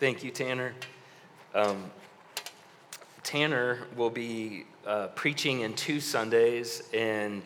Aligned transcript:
Thank 0.00 0.24
you, 0.24 0.32
Tanner. 0.32 0.74
Um, 1.54 1.88
Tanner 3.22 3.86
will 3.96 4.10
be 4.10 4.64
uh, 4.84 5.06
preaching 5.14 5.60
in 5.60 5.74
two 5.74 6.00
Sundays, 6.00 6.82
and 6.92 7.42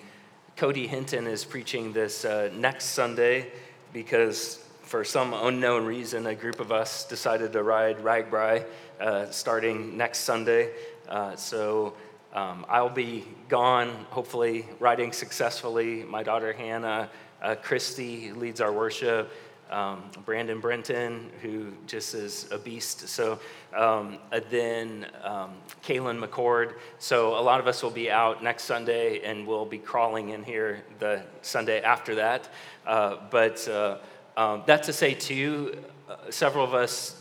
Cody 0.56 0.87
Hinton 0.87 1.26
is 1.26 1.45
preaching 1.45 1.92
this 1.92 2.24
uh, 2.24 2.48
next 2.54 2.87
Sunday 2.87 3.53
because, 3.92 4.66
for 4.80 5.04
some 5.04 5.34
unknown 5.34 5.84
reason, 5.84 6.26
a 6.26 6.34
group 6.34 6.58
of 6.58 6.72
us 6.72 7.04
decided 7.04 7.53
to 7.53 7.62
ride 7.62 7.98
RAGBRAI 7.98 8.65
uh, 8.99 9.30
starting 9.30 9.99
next 9.99 10.21
Sunday. 10.21 10.71
Uh, 11.06 11.37
so 11.37 11.92
um, 12.33 12.65
I'll 12.67 12.88
be 12.88 13.26
gone, 13.51 13.90
hopefully, 14.08 14.67
riding 14.80 15.12
successfully. 15.12 16.02
My 16.02 16.23
daughter 16.23 16.55
Hannah, 16.55 17.10
uh, 17.42 17.56
Christy 17.56 18.33
leads 18.33 18.62
our 18.62 18.73
worship 18.73 19.30
um, 19.70 20.02
Brandon 20.24 20.60
Brenton, 20.60 21.30
who 21.42 21.73
just 21.87 22.14
is 22.14 22.48
a 22.51 22.59
beast. 22.59 23.09
So 23.09 23.38
um, 23.74 24.19
then 24.51 25.06
um, 25.23 25.56
Kaylin 25.84 26.23
McCord. 26.23 26.74
So 26.98 27.38
a 27.38 27.43
lot 27.43 27.60
of 27.60 27.66
us 27.66 27.83
will 27.83 27.91
be 27.91 28.10
out 28.10 28.43
next 28.43 28.65
Sunday, 28.65 29.20
and 29.23 29.46
we'll 29.46 29.66
be 29.66 29.79
crawling 29.79 30.30
in 30.30 30.43
here 30.45 30.83
the 30.98 31.23
Sunday 31.43 31.80
after 31.80 32.15
that. 32.16 32.48
Uh, 32.87 33.16
but 33.30 33.66
uh, 33.69 33.98
um, 34.37 34.62
that 34.66 34.84
to 34.84 34.93
say, 34.93 35.15
too, 35.15 35.82
uh, 36.09 36.30
several 36.30 36.65
of 36.65 36.74
us 36.74 37.21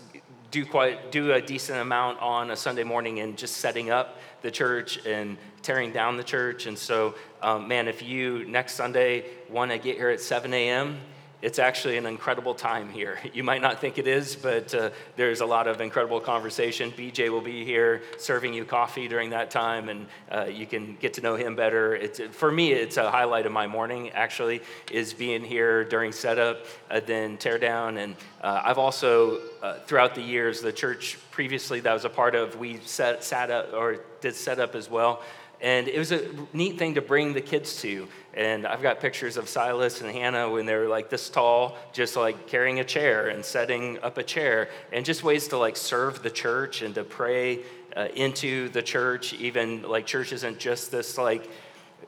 do 0.49 0.65
quite 0.65 1.11
do 1.11 1.33
a 1.33 1.41
decent 1.41 1.79
amount 1.79 2.19
on 2.21 2.51
a 2.51 2.55
Sunday 2.55 2.83
morning 2.83 3.17
in 3.17 3.35
just 3.35 3.57
setting 3.57 3.89
up 3.89 4.17
the 4.41 4.49
church 4.49 5.05
and 5.05 5.37
tearing 5.61 5.91
down 5.91 6.15
the 6.15 6.23
church. 6.23 6.67
And 6.67 6.77
so, 6.77 7.15
um, 7.41 7.67
man, 7.67 7.89
if 7.89 8.01
you 8.01 8.45
next 8.45 8.75
Sunday 8.75 9.25
want 9.49 9.71
to 9.71 9.77
get 9.77 9.97
here 9.97 10.09
at 10.09 10.21
7 10.21 10.53
a.m 10.53 10.97
it's 11.41 11.59
actually 11.59 11.97
an 11.97 12.05
incredible 12.05 12.53
time 12.53 12.89
here. 12.89 13.19
You 13.37 13.43
might 13.43 13.61
not 13.61 13.79
think 13.79 13.99
it 13.99 14.07
is, 14.07 14.35
but 14.35 14.73
uh, 14.73 14.89
there's 15.15 15.41
a 15.41 15.45
lot 15.45 15.67
of 15.67 15.79
incredible 15.79 16.19
conversation. 16.19 16.91
BJ 16.91 17.29
will 17.29 17.41
be 17.41 17.63
here 17.63 18.01
serving 18.17 18.51
you 18.53 18.65
coffee 18.65 19.07
during 19.07 19.29
that 19.29 19.51
time, 19.51 19.89
and 19.89 20.07
uh, 20.31 20.45
you 20.45 20.65
can 20.65 20.95
get 20.99 21.13
to 21.15 21.21
know 21.21 21.35
him 21.35 21.55
better. 21.55 21.95
It's, 21.95 22.19
for 22.31 22.51
me, 22.51 22.71
it's 22.71 22.97
a 22.97 23.11
highlight 23.11 23.45
of 23.45 23.51
my 23.51 23.67
morning, 23.67 24.09
actually, 24.11 24.61
is 24.91 25.13
being 25.13 25.43
here 25.43 25.83
during 25.83 26.11
setup, 26.11 26.65
uh, 26.89 26.99
then 26.99 27.37
tear 27.37 27.59
down. 27.59 27.97
And 27.97 28.15
uh, 28.41 28.61
I've 28.65 28.79
also, 28.79 29.39
uh, 29.61 29.79
throughout 29.85 30.15
the 30.15 30.21
years, 30.21 30.61
the 30.61 30.73
church 30.73 31.19
previously 31.29 31.79
that 31.81 31.89
I 31.91 31.93
was 31.93 32.05
a 32.05 32.09
part 32.09 32.33
of, 32.33 32.55
we 32.55 32.79
set, 32.85 33.23
sat 33.23 33.51
up 33.51 33.71
or 33.73 33.97
did 34.21 34.33
set 34.33 34.59
up 34.59 34.73
as 34.73 34.89
well. 34.89 35.21
And 35.59 35.87
it 35.87 35.97
was 35.97 36.11
a 36.11 36.29
neat 36.53 36.77
thing 36.77 36.95
to 36.95 37.01
bring 37.01 37.33
the 37.33 37.41
kids 37.41 37.81
to. 37.81 38.07
And 38.33 38.67
I've 38.67 38.83
got 38.83 38.99
pictures 38.99 39.37
of 39.37 39.49
Silas 39.49 40.01
and 40.01 40.11
Hannah 40.11 40.49
when 40.49 40.67
they 40.67 40.75
were 40.75 40.87
like 40.87 41.09
this 41.09 41.29
tall, 41.29 41.75
just 41.91 42.15
like 42.15 42.45
carrying 42.45 42.79
a 42.79 42.83
chair 42.83 43.29
and 43.29 43.43
setting 43.43 43.97
up 43.99 44.19
a 44.19 44.23
chair, 44.23 44.69
and 44.93 45.03
just 45.03 45.23
ways 45.23 45.47
to 45.47 45.57
like 45.57 45.75
serve 45.75 46.21
the 46.21 46.29
church 46.29 46.83
and 46.83 46.93
to 46.95 47.03
pray 47.03 47.61
uh, 47.95 48.09
into 48.13 48.69
the 48.69 48.83
church. 48.83 49.33
Even 49.33 49.81
like 49.81 50.05
church 50.05 50.31
isn't 50.31 50.59
just 50.59 50.91
this 50.91 51.17
like 51.17 51.49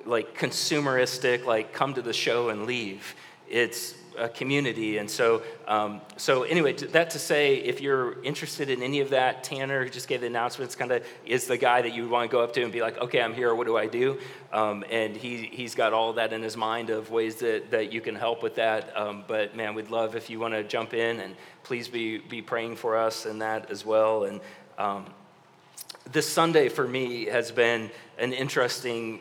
like 0.06 0.38
consumeristic 0.38 1.46
like 1.46 1.74
come 1.74 1.94
to 1.96 2.02
the 2.02 2.14
show 2.14 2.50
and 2.50 2.68
leave. 2.68 3.16
It's 3.50 3.96
a 4.20 4.30
community. 4.30 4.98
And 4.98 5.10
so, 5.10 5.42
um, 5.68 6.02
so 6.18 6.44
anyway, 6.44 6.74
that 6.74 7.10
to 7.12 7.20
say, 7.20 7.56
if 7.56 7.82
you're 7.82 8.22
interested 8.24 8.70
in 8.70 8.84
any 8.84 9.00
of 9.00 9.10
that, 9.12 9.44
Tanner, 9.44 9.88
just 9.88 10.08
gave 10.08 10.22
the 10.22 10.28
announcements, 10.28 10.76
kind 10.76 10.92
of 10.92 11.06
is 11.26 11.48
the 11.48 11.58
guy 11.58 11.82
that 11.82 11.94
you 11.94 12.10
want 12.10 12.30
to 12.30 12.32
go 12.32 12.44
up 12.44 12.54
to 12.54 12.64
and 12.64 12.72
be 12.72 12.82
like, 12.82 12.98
okay, 12.98 13.22
I'm 13.22 13.34
here. 13.34 13.56
What 13.56 13.68
do 13.68 13.78
I 13.78 13.88
do? 13.88 14.20
Um, 14.52 14.84
and 14.90 15.16
he 15.16 15.50
he's 15.52 15.76
got 15.76 15.94
all 15.94 16.14
that 16.14 16.34
in 16.34 16.42
his 16.42 16.58
mind 16.58 16.90
of 16.90 17.10
ways 17.12 17.38
that 17.38 17.72
that 17.72 17.94
you 17.94 18.02
can 18.02 18.16
help 18.16 18.44
with 18.44 18.56
that. 18.56 18.96
Um, 18.96 19.24
but 19.28 19.56
man, 19.56 19.74
we'd 19.74 19.90
love 19.90 20.16
if 20.16 20.30
you 20.30 20.40
want 20.40 20.54
to 20.54 20.64
jump 20.64 20.94
in 20.94 21.20
and 21.20 21.36
please 21.64 21.88
be 21.88 22.18
be 22.18 22.42
praying 22.42 22.76
for 22.76 22.98
us 22.98 23.26
and 23.26 23.42
that 23.42 23.72
as 23.72 23.86
well. 23.86 24.26
And 24.26 24.42
um, 24.78 25.06
this 26.12 26.28
Sunday 26.28 26.70
for 26.70 26.88
me 26.88 27.26
has 27.26 27.52
been 27.52 27.90
an 28.18 28.34
interesting 28.34 29.20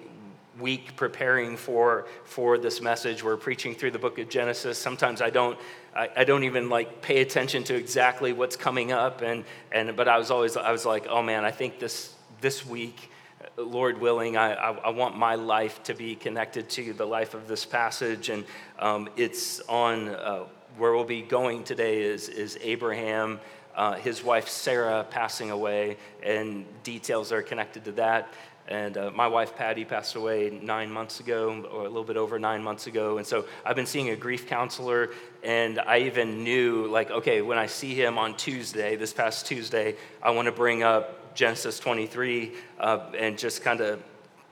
week 0.60 0.96
preparing 0.96 1.56
for 1.56 2.06
for 2.24 2.58
this 2.58 2.80
message. 2.80 3.22
We're 3.22 3.36
preaching 3.36 3.74
through 3.74 3.92
the 3.92 3.98
book 3.98 4.19
of 4.19 4.28
genesis. 4.28 4.78
Sometimes 4.78 5.20
i 5.22 5.30
don't 5.30 5.58
I, 5.94 6.08
I, 6.16 6.24
don't 6.24 6.44
even 6.44 6.69
like 6.69 7.02
pay 7.02 7.20
attention 7.20 7.64
to 7.64 7.74
exactly 7.74 8.32
what's 8.32 8.56
coming 8.56 8.92
up. 8.92 9.22
And 9.22 9.44
and 9.72 9.97
but 9.97 10.08
i 10.08 10.18
was 10.18 10.30
always 10.30 10.56
i 10.56 10.72
was 10.72 10.84
like 10.84 11.06
oh 11.08 11.22
man 11.22 11.44
i 11.44 11.50
think 11.50 11.78
this 11.78 12.14
this 12.41 12.64
week 12.66 13.10
lord 13.56 14.00
willing 14.00 14.36
i 14.36 14.52
i, 14.54 14.70
I 14.70 14.91
want 14.91 15.16
my 15.16 15.34
life 15.34 15.82
to 15.84 15.94
be 15.94 16.14
connected 16.14 16.68
to 16.70 16.92
the 16.92 17.06
life 17.06 17.34
of 17.34 17.48
this 17.48 17.64
passage. 17.64 18.28
And 18.28 18.44
um, 18.78 19.08
it's 19.16 19.60
on 19.68 20.08
uh, 20.08 20.44
where 20.76 20.94
we'll 20.94 21.04
be 21.04 21.22
going 21.22 21.64
today 21.64 22.02
is 22.02 22.28
is 22.28 22.58
abraham 22.60 23.41
uh, 23.78 23.94
his 23.94 24.25
wife 24.25 24.49
Sarah 24.49 25.06
passing 25.09 25.53
away, 25.53 25.99
and 26.25 26.66
details 26.83 27.31
are 27.31 27.43
connected 27.43 27.84
to 27.84 27.93
that. 27.93 28.34
And 28.66 28.99
uh, 28.99 29.12
my 29.15 29.28
wife 29.28 29.55
Patty 29.55 29.84
passed 29.84 30.16
away 30.16 30.50
nine 30.50 30.91
months 30.91 31.21
ago, 31.21 31.65
or 31.72 31.83
a 31.83 31.89
little 31.89 32.03
bit 32.03 32.16
over 32.16 32.41
nine 32.41 32.62
months 32.62 32.89
ago. 32.89 33.19
And 33.19 33.27
so 33.27 33.47
I've 33.65 33.77
been 33.77 33.87
seeing 33.87 34.11
a 34.11 34.16
grief 34.16 34.49
counselor, 34.49 35.11
and 35.44 35.78
I 35.78 36.00
even 36.00 36.43
knew, 36.43 36.89
like, 36.89 37.12
okay, 37.12 37.41
when 37.41 37.56
I 37.56 37.66
see 37.66 37.94
him 37.94 38.19
on 38.19 38.37
Tuesday, 38.37 38.97
this 38.97 39.12
past 39.12 39.47
Tuesday, 39.47 39.95
I 40.21 40.33
want 40.33 40.47
to 40.47 40.53
bring 40.53 40.83
up 40.83 41.37
Genesis 41.37 41.78
23 41.78 42.53
uh, 42.81 43.12
and 43.16 43.39
just 43.39 43.62
kind 43.62 43.81
of 43.81 44.03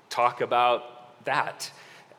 talk 0.09 0.41
about 0.41 1.25
that. 1.25 1.69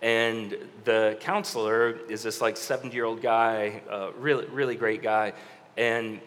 And 0.01 0.57
the 0.83 1.17
counselor 1.21 1.99
is 2.09 2.21
this 2.21 2.41
like 2.41 2.57
70 2.57 2.93
year 2.93 3.05
old 3.05 3.21
guy, 3.21 3.81
uh, 3.89 4.11
really, 4.17 4.45
really 4.47 4.75
great 4.75 5.01
guy. 5.01 5.31
And 5.77 6.19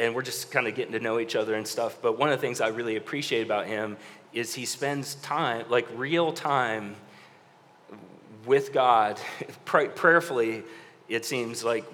and 0.00 0.14
we're 0.14 0.22
just 0.22 0.50
kind 0.50 0.66
of 0.66 0.74
getting 0.74 0.92
to 0.92 1.00
know 1.00 1.20
each 1.20 1.36
other 1.36 1.54
and 1.54 1.68
stuff. 1.68 1.98
But 2.00 2.18
one 2.18 2.30
of 2.30 2.40
the 2.40 2.40
things 2.40 2.62
I 2.62 2.68
really 2.68 2.96
appreciate 2.96 3.42
about 3.42 3.66
him 3.66 3.98
is 4.32 4.54
he 4.54 4.64
spends 4.64 5.16
time, 5.16 5.66
like 5.68 5.86
real 5.94 6.32
time, 6.32 6.96
with 8.46 8.72
God, 8.72 9.20
prayerfully, 9.66 10.62
it 11.10 11.26
seems 11.26 11.62
like 11.62 11.84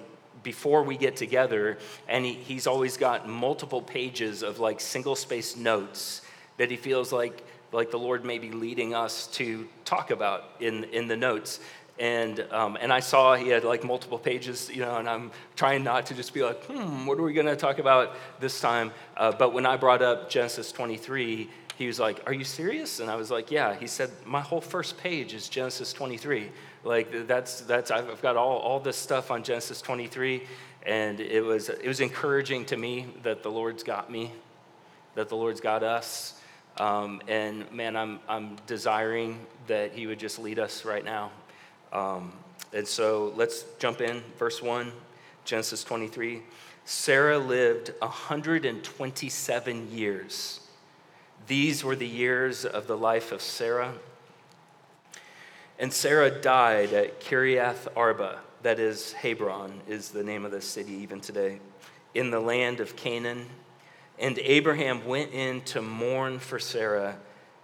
before 0.41 0.83
we 0.83 0.95
get 0.95 1.17
together, 1.17 1.77
and 2.07 2.23
he, 2.23 2.33
he's 2.33 2.65
always 2.65 2.95
got 2.95 3.27
multiple 3.27 3.81
pages 3.81 4.41
of 4.41 4.59
like 4.59 4.79
single 4.79 5.17
space 5.17 5.57
notes 5.57 6.21
that 6.55 6.71
he 6.71 6.77
feels 6.77 7.11
like 7.11 7.43
like 7.73 7.91
the 7.91 7.99
Lord 7.99 8.23
may 8.23 8.39
be 8.39 8.51
leading 8.51 8.93
us 8.93 9.27
to 9.27 9.67
talk 9.83 10.11
about 10.11 10.45
in 10.61 10.85
in 10.85 11.09
the 11.09 11.17
notes. 11.17 11.59
And 11.99 12.39
um, 12.51 12.77
and 12.79 12.93
I 12.93 12.99
saw 12.99 13.35
he 13.35 13.49
had 13.49 13.63
like 13.63 13.83
multiple 13.83 14.19
pages, 14.19 14.69
you 14.69 14.81
know, 14.81 14.97
and 14.97 15.09
I'm 15.09 15.31
trying 15.55 15.83
not 15.83 16.05
to 16.07 16.13
just 16.13 16.33
be 16.33 16.43
like, 16.43 16.63
hmm, 16.65 17.07
what 17.07 17.17
are 17.17 17.23
we 17.23 17.33
going 17.33 17.47
to 17.47 17.55
talk 17.55 17.79
about 17.79 18.15
this 18.39 18.61
time? 18.61 18.91
Uh, 19.15 19.31
but 19.31 19.51
when 19.51 19.65
I 19.65 19.77
brought 19.77 20.03
up 20.03 20.29
Genesis 20.29 20.71
23 20.71 21.49
he 21.77 21.85
was 21.85 21.99
like, 21.99 22.21
Are 22.25 22.33
you 22.33 22.43
serious? 22.43 22.99
And 22.99 23.09
I 23.09 23.15
was 23.15 23.29
like, 23.29 23.51
Yeah. 23.51 23.75
He 23.75 23.87
said, 23.87 24.09
My 24.25 24.41
whole 24.41 24.61
first 24.61 24.97
page 24.97 25.33
is 25.33 25.47
Genesis 25.47 25.93
23. 25.93 26.49
Like, 26.83 27.27
that's, 27.27 27.61
that's 27.61 27.91
I've 27.91 28.21
got 28.21 28.35
all, 28.35 28.57
all 28.57 28.79
this 28.79 28.97
stuff 28.97 29.29
on 29.29 29.43
Genesis 29.43 29.81
23. 29.81 30.43
And 30.83 31.19
it 31.19 31.41
was, 31.41 31.69
it 31.69 31.87
was 31.87 31.99
encouraging 31.99 32.65
to 32.65 32.77
me 32.77 33.07
that 33.23 33.43
the 33.43 33.51
Lord's 33.51 33.83
got 33.83 34.09
me, 34.09 34.31
that 35.15 35.29
the 35.29 35.35
Lord's 35.35 35.61
got 35.61 35.83
us. 35.83 36.41
Um, 36.77 37.21
and 37.27 37.71
man, 37.71 37.95
I'm, 37.95 38.19
I'm 38.27 38.55
desiring 38.65 39.45
that 39.67 39.93
He 39.93 40.07
would 40.07 40.19
just 40.19 40.39
lead 40.39 40.57
us 40.57 40.83
right 40.83 41.05
now. 41.05 41.31
Um, 41.91 42.33
and 42.73 42.87
so 42.87 43.33
let's 43.35 43.65
jump 43.79 44.01
in. 44.01 44.21
Verse 44.37 44.61
1, 44.61 44.91
Genesis 45.45 45.83
23. 45.83 46.41
Sarah 46.85 47.37
lived 47.37 47.93
127 47.99 49.91
years 49.91 50.61
these 51.47 51.83
were 51.83 51.95
the 51.95 52.07
years 52.07 52.65
of 52.65 52.87
the 52.87 52.97
life 52.97 53.31
of 53.31 53.41
Sarah. 53.41 53.93
And 55.79 55.93
Sarah 55.93 56.29
died 56.29 56.91
at 56.93 57.21
Kiriath 57.21 57.87
Arba, 57.95 58.39
that 58.63 58.79
is, 58.79 59.13
Hebron 59.13 59.81
is 59.87 60.09
the 60.09 60.23
name 60.23 60.43
of 60.43 60.51
the 60.51 60.61
city 60.61 60.93
even 60.93 61.21
today, 61.21 61.59
in 62.13 62.31
the 62.31 62.39
land 62.39 62.79
of 62.79 62.95
Canaan. 62.95 63.45
And 64.19 64.37
Abraham 64.39 65.05
went 65.05 65.31
in 65.31 65.61
to 65.61 65.81
mourn 65.81 66.39
for 66.39 66.59
Sarah 66.59 67.17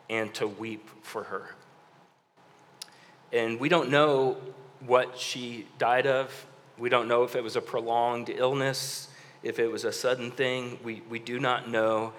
and 0.10 0.34
to 0.36 0.48
weep 0.48 0.88
for 1.02 1.24
her. 1.24 1.56
And 3.34 3.60
we 3.60 3.68
don't 3.68 3.90
know 3.90 4.38
what 4.80 5.18
she 5.18 5.66
died 5.80 6.06
of. 6.06 6.46
We 6.78 6.88
don't 6.90 7.08
know 7.08 7.24
if 7.24 7.36
it 7.36 7.44
was 7.44 7.56
a 7.56 7.62
prolonged 7.62 8.30
illness, 8.30 9.08
if 9.42 9.58
it 9.58 9.72
was 9.72 9.86
a 9.86 9.92
sudden 9.92 10.30
thing. 10.30 10.78
We, 10.84 11.02
we 11.10 11.18
do 11.18 11.40
not 11.40 11.68
know. 11.68 12.14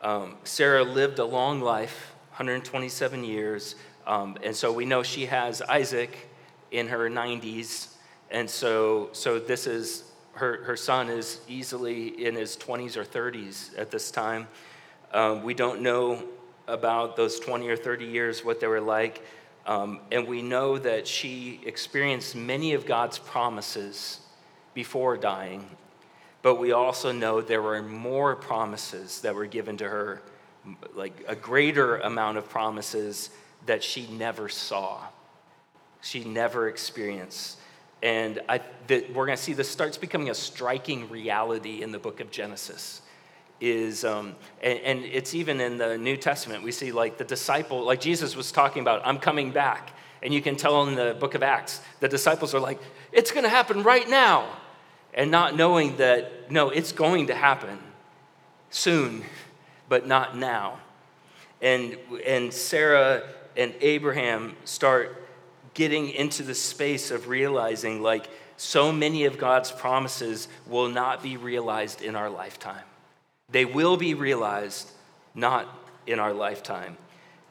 Um, 0.00 0.36
Sarah 0.44 0.84
lived 0.84 1.18
a 1.18 1.24
long 1.24 1.60
life, 1.60 2.12
127 2.30 3.24
years, 3.24 3.74
um, 4.06 4.38
and 4.44 4.54
so 4.54 4.72
we 4.72 4.84
know 4.84 5.02
she 5.02 5.26
has 5.26 5.60
Isaac 5.62 6.28
in 6.70 6.88
her 6.88 7.10
90s, 7.10 7.88
and 8.30 8.48
so 8.48 9.08
so 9.12 9.38
this 9.38 9.66
is 9.66 10.04
her 10.34 10.62
her 10.64 10.76
son 10.76 11.08
is 11.08 11.40
easily 11.48 12.24
in 12.24 12.34
his 12.34 12.56
20s 12.56 12.96
or 12.96 13.04
30s 13.04 13.78
at 13.78 13.90
this 13.90 14.10
time. 14.10 14.46
Um, 15.12 15.42
we 15.42 15.54
don't 15.54 15.80
know 15.80 16.22
about 16.66 17.16
those 17.16 17.40
20 17.40 17.68
or 17.68 17.76
30 17.76 18.04
years 18.04 18.44
what 18.44 18.60
they 18.60 18.66
were 18.66 18.80
like, 18.80 19.22
um, 19.66 20.00
and 20.12 20.26
we 20.26 20.42
know 20.42 20.78
that 20.78 21.06
she 21.06 21.60
experienced 21.64 22.36
many 22.36 22.74
of 22.74 22.86
God's 22.86 23.18
promises 23.18 24.20
before 24.74 25.16
dying 25.16 25.68
but 26.44 26.56
we 26.56 26.72
also 26.72 27.10
know 27.10 27.40
there 27.40 27.62
were 27.62 27.82
more 27.82 28.36
promises 28.36 29.22
that 29.22 29.34
were 29.34 29.46
given 29.46 29.78
to 29.78 29.88
her, 29.88 30.20
like 30.94 31.24
a 31.26 31.34
greater 31.34 31.96
amount 31.96 32.36
of 32.36 32.50
promises 32.50 33.30
that 33.64 33.82
she 33.82 34.06
never 34.08 34.50
saw, 34.50 35.00
she 36.02 36.22
never 36.22 36.68
experienced. 36.68 37.56
And 38.02 38.42
I, 38.46 38.60
the, 38.88 39.06
we're 39.14 39.24
going 39.24 39.38
to 39.38 39.42
see 39.42 39.54
this 39.54 39.70
starts 39.70 39.96
becoming 39.96 40.28
a 40.28 40.34
striking 40.34 41.08
reality 41.08 41.82
in 41.82 41.92
the 41.92 41.98
book 41.98 42.20
of 42.20 42.30
Genesis. 42.30 43.00
Is 43.64 44.04
um, 44.04 44.34
and, 44.62 44.78
and 44.80 45.04
it's 45.04 45.34
even 45.34 45.60
in 45.60 45.78
the 45.78 45.96
New 45.96 46.16
Testament. 46.18 46.62
We 46.62 46.70
see 46.70 46.92
like 46.92 47.16
the 47.16 47.24
disciple, 47.24 47.82
like 47.84 48.00
Jesus 48.00 48.36
was 48.36 48.52
talking 48.52 48.82
about, 48.82 49.00
I'm 49.06 49.18
coming 49.18 49.52
back. 49.52 49.92
And 50.22 50.32
you 50.32 50.42
can 50.42 50.56
tell 50.56 50.86
in 50.86 50.94
the 50.94 51.14
book 51.18 51.34
of 51.34 51.42
Acts, 51.42 51.80
the 52.00 52.08
disciples 52.08 52.54
are 52.54 52.60
like, 52.60 52.78
it's 53.12 53.30
going 53.30 53.44
to 53.44 53.50
happen 53.50 53.82
right 53.82 54.08
now 54.08 54.48
and 55.12 55.30
not 55.30 55.56
knowing 55.56 55.96
that, 55.98 56.50
no, 56.50 56.70
it's 56.70 56.92
going 56.92 57.28
to 57.28 57.34
happen 57.34 57.78
soon, 58.70 59.22
but 59.88 60.06
not 60.06 60.36
now. 60.36 60.78
And, 61.60 61.96
and 62.26 62.52
Sarah 62.52 63.22
and 63.56 63.74
Abraham 63.80 64.56
start 64.64 65.26
getting 65.74 66.10
into 66.10 66.42
the 66.42 66.54
space 66.54 67.10
of 67.10 67.28
realizing, 67.28 68.02
like, 68.02 68.28
so 68.56 68.92
many 68.92 69.24
of 69.24 69.36
God's 69.36 69.72
promises 69.72 70.48
will 70.66 70.88
not 70.88 71.22
be 71.22 71.36
realized 71.36 72.02
in 72.02 72.14
our 72.14 72.30
lifetime. 72.30 72.84
They 73.50 73.64
will 73.64 73.96
be 73.96 74.14
realized 74.14 74.90
not 75.34 75.68
in 76.06 76.18
our 76.18 76.32
lifetime. 76.32 76.96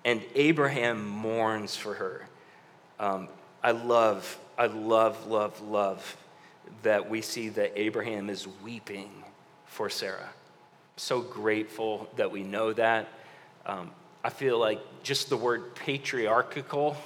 And 0.06 0.22
Abraham 0.36 1.08
mourns 1.08 1.76
for 1.76 1.94
her. 1.94 2.28
Um, 3.00 3.30
I 3.64 3.72
love, 3.72 4.38
I 4.58 4.68
love, 4.68 5.28
love, 5.28 5.62
love 5.62 6.18
that 6.84 7.10
we 7.10 7.22
see 7.22 7.50
that 7.50 7.74
Abraham 7.76 8.30
is 8.30 8.48
weeping 8.64 9.10
for 9.66 9.90
Sarah. 9.90 10.30
So 10.98 11.22
grateful 11.22 12.10
that 12.18 12.32
we 12.32 12.44
know 12.44 12.74
that. 12.74 13.08
Um, 13.66 13.92
I 14.24 14.30
feel 14.30 14.60
like 14.60 14.80
just 15.04 15.30
the 15.30 15.38
word 15.38 15.76
patriarchal, 15.76 16.98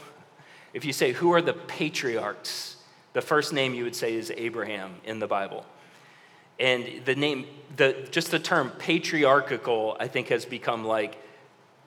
if 0.74 0.86
you 0.86 0.94
say, 0.94 1.14
who 1.14 1.32
are 1.32 1.42
the 1.42 1.54
patriarchs? 1.54 2.78
The 3.14 3.22
first 3.22 3.54
name 3.54 3.74
you 3.74 3.84
would 3.84 3.96
say 3.96 4.14
is 4.14 4.32
Abraham 4.36 4.96
in 5.04 5.20
the 5.20 5.28
Bible. 5.28 5.66
And 6.60 7.02
the 7.06 7.16
name, 7.16 7.46
the, 7.76 8.08
just 8.12 8.32
the 8.32 8.40
term 8.40 8.72
patriarchal, 8.72 9.98
I 10.00 10.08
think 10.08 10.30
has 10.30 10.46
become 10.46 10.86
like 10.86 11.18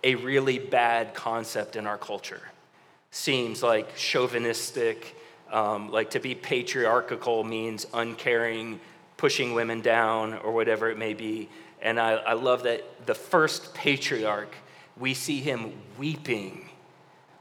a 0.04 0.14
really 0.14 0.58
bad 0.58 1.14
concept 1.14 1.76
in 1.76 1.86
our 1.86 1.98
culture. 1.98 2.42
Seems 3.10 3.62
like 3.62 3.96
chauvinistic, 3.96 5.16
um, 5.50 5.90
like 5.90 6.10
to 6.10 6.20
be 6.20 6.34
patriarchal 6.34 7.42
means 7.44 7.86
uncaring, 7.92 8.80
pushing 9.16 9.54
women 9.54 9.80
down, 9.80 10.34
or 10.34 10.52
whatever 10.52 10.90
it 10.90 10.96
may 10.96 11.14
be. 11.14 11.48
And 11.82 11.98
I, 11.98 12.12
I 12.12 12.32
love 12.34 12.62
that 12.64 13.06
the 13.06 13.14
first 13.14 13.74
patriarch, 13.74 14.54
we 14.96 15.14
see 15.14 15.40
him 15.40 15.72
weeping 15.98 16.68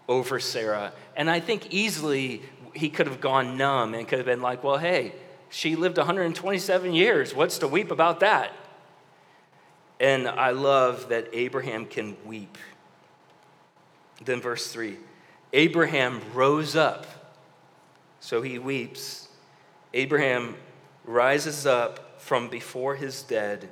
over 0.08 0.40
Sarah. 0.40 0.92
And 1.16 1.30
I 1.30 1.40
think 1.40 1.72
easily 1.72 2.42
he 2.74 2.90
could 2.90 3.08
have 3.08 3.22
gone 3.22 3.58
numb 3.58 3.94
and 3.94 4.08
could 4.08 4.18
have 4.18 4.26
been 4.26 4.42
like, 4.42 4.64
well, 4.64 4.78
hey, 4.78 5.14
she 5.50 5.76
lived 5.76 5.98
127 5.98 6.94
years. 6.94 7.34
What's 7.34 7.58
to 7.60 7.68
weep 7.68 7.92
about 7.92 8.20
that? 8.20 8.52
And 10.00 10.28
I 10.28 10.52
love 10.52 11.10
that 11.10 11.30
Abraham 11.34 11.86
can 11.86 12.16
weep. 12.26 12.58
Then, 14.24 14.42
verse 14.42 14.72
3 14.72 14.98
Abraham 15.54 16.22
rose 16.34 16.76
up 16.76 17.06
so 18.20 18.42
he 18.42 18.60
weeps. 18.60 19.30
Abraham 19.94 20.56
rises 21.06 21.66
up 21.66 22.22
from 22.22 22.50
before 22.50 22.96
his 22.96 23.24
dead 23.24 23.70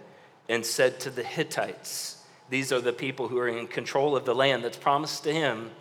and 0.49 0.65
said 0.65 0.99
to 1.01 1.09
the 1.09 1.23
Hittites, 1.23 2.23
These 2.49 2.71
are 2.71 2.81
the 2.81 2.93
people 2.93 3.27
who 3.27 3.37
are 3.37 3.47
in 3.47 3.67
control 3.67 4.15
of 4.15 4.25
the 4.25 4.33
land 4.33 4.63
that's 4.63 4.77
promised 4.77 5.23
to 5.25 5.33
him 5.33 5.71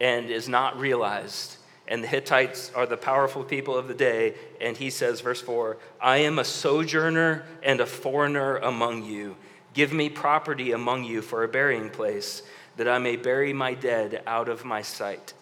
and 0.00 0.30
is 0.30 0.48
not 0.48 0.78
realized. 0.78 1.56
And 1.86 2.02
the 2.02 2.08
Hittites 2.08 2.72
are 2.74 2.86
the 2.86 2.96
powerful 2.96 3.44
people 3.44 3.76
of 3.76 3.88
the 3.88 3.94
day. 3.94 4.34
And 4.60 4.76
he 4.76 4.90
says, 4.90 5.20
verse 5.20 5.40
4 5.40 5.76
I 6.00 6.18
am 6.18 6.38
a 6.38 6.44
sojourner 6.44 7.44
and 7.62 7.80
a 7.80 7.86
foreigner 7.86 8.56
among 8.56 9.04
you. 9.04 9.36
Give 9.74 9.92
me 9.92 10.08
property 10.08 10.72
among 10.72 11.04
you 11.04 11.20
for 11.20 11.42
a 11.42 11.48
burying 11.48 11.90
place, 11.90 12.42
that 12.76 12.88
I 12.88 12.98
may 12.98 13.16
bury 13.16 13.52
my 13.52 13.74
dead 13.74 14.22
out 14.26 14.48
of 14.48 14.64
my 14.64 14.82
sight. 14.82 15.34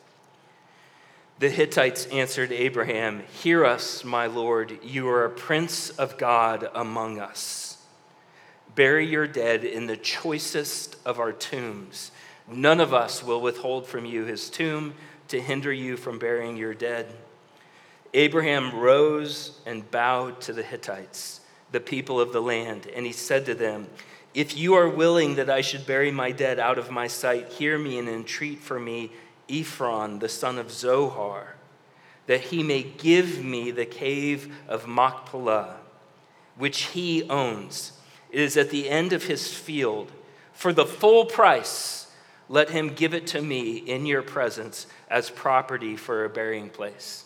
The 1.38 1.50
Hittites 1.50 2.06
answered 2.06 2.52
Abraham, 2.52 3.24
Hear 3.42 3.64
us, 3.64 4.04
my 4.04 4.26
Lord, 4.26 4.78
you 4.82 5.08
are 5.08 5.24
a 5.24 5.30
prince 5.30 5.90
of 5.90 6.16
God 6.16 6.68
among 6.74 7.18
us. 7.18 7.78
Bury 8.74 9.06
your 9.06 9.26
dead 9.26 9.64
in 9.64 9.86
the 9.86 9.96
choicest 9.96 10.96
of 11.04 11.18
our 11.18 11.32
tombs. 11.32 12.10
None 12.48 12.80
of 12.80 12.92
us 12.92 13.22
will 13.22 13.40
withhold 13.40 13.86
from 13.86 14.04
you 14.04 14.24
his 14.24 14.50
tomb 14.50 14.94
to 15.28 15.40
hinder 15.40 15.72
you 15.72 15.96
from 15.96 16.18
burying 16.18 16.56
your 16.56 16.74
dead. 16.74 17.06
Abraham 18.14 18.74
rose 18.74 19.60
and 19.64 19.90
bowed 19.90 20.40
to 20.42 20.52
the 20.52 20.62
Hittites, 20.62 21.40
the 21.70 21.80
people 21.80 22.20
of 22.20 22.32
the 22.32 22.42
land, 22.42 22.86
and 22.94 23.06
he 23.06 23.12
said 23.12 23.46
to 23.46 23.54
them, 23.54 23.86
If 24.34 24.56
you 24.56 24.74
are 24.74 24.88
willing 24.88 25.36
that 25.36 25.48
I 25.48 25.62
should 25.62 25.86
bury 25.86 26.10
my 26.10 26.30
dead 26.30 26.58
out 26.58 26.78
of 26.78 26.90
my 26.90 27.06
sight, 27.06 27.48
hear 27.48 27.78
me 27.78 27.98
and 27.98 28.08
entreat 28.08 28.58
for 28.58 28.78
me 28.78 29.12
Ephron, 29.48 30.18
the 30.18 30.28
son 30.28 30.58
of 30.58 30.70
Zohar, 30.70 31.56
that 32.26 32.40
he 32.40 32.62
may 32.62 32.82
give 32.82 33.42
me 33.42 33.70
the 33.70 33.86
cave 33.86 34.54
of 34.68 34.86
Machpelah, 34.86 35.76
which 36.56 36.82
he 36.82 37.28
owns. 37.28 37.92
It 38.30 38.40
is 38.40 38.56
at 38.56 38.70
the 38.70 38.88
end 38.88 39.12
of 39.12 39.24
his 39.24 39.52
field. 39.52 40.12
For 40.52 40.72
the 40.72 40.86
full 40.86 41.24
price, 41.26 42.01
let 42.52 42.68
him 42.68 42.90
give 42.90 43.14
it 43.14 43.26
to 43.28 43.40
me 43.40 43.78
in 43.78 44.04
your 44.04 44.20
presence 44.20 44.86
as 45.08 45.30
property 45.30 45.96
for 45.96 46.26
a 46.26 46.28
burying 46.28 46.68
place. 46.68 47.24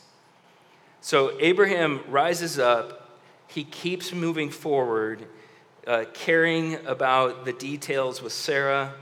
So 1.00 1.36
Abraham 1.40 2.00
rises 2.06 2.60
up, 2.60 3.18
he 3.48 3.64
keeps 3.64 4.12
moving 4.12 4.50
forward, 4.50 5.26
uh, 5.84 6.04
caring 6.14 6.76
about 6.86 7.44
the 7.44 7.52
details 7.52 8.22
with 8.22 8.32
Sarah, 8.32 8.94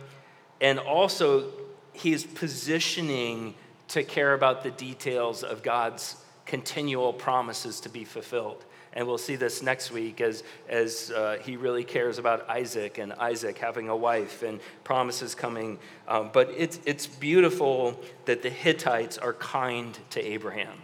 and 0.63 0.79
also 0.79 1.51
he's 1.93 2.25
positioning 2.25 3.55
to 3.89 4.03
care 4.03 4.33
about 4.33 4.63
the 4.63 4.71
details 4.71 5.43
of 5.43 5.63
God's 5.63 6.17
continual 6.47 7.13
promises 7.13 7.81
to 7.81 7.91
be 7.91 8.05
fulfilled. 8.05 8.65
And 8.95 9.07
we'll 9.07 9.19
see 9.19 9.37
this 9.37 9.63
next 9.63 9.91
week 9.91 10.21
as, 10.21 10.45
as 10.69 11.11
uh, 11.11 11.39
he 11.43 11.57
really 11.57 11.85
cares 11.85 12.19
about 12.19 12.49
Isaac 12.49 12.99
and 12.99 13.13
Isaac 13.15 13.59
having 13.59 13.89
a 13.89 13.97
wife 13.97 14.43
and 14.43 14.61
promises 14.85 15.35
coming. 15.35 15.79
Um, 16.09 16.31
but 16.33 16.51
it's, 16.57 16.81
it's 16.87 17.07
beautiful 17.07 18.01
that 18.25 18.43
the 18.43 18.51
Hittites 18.51 19.19
are 19.19 19.35
kind 19.35 19.99
to 20.11 20.23
Abraham. 20.25 20.79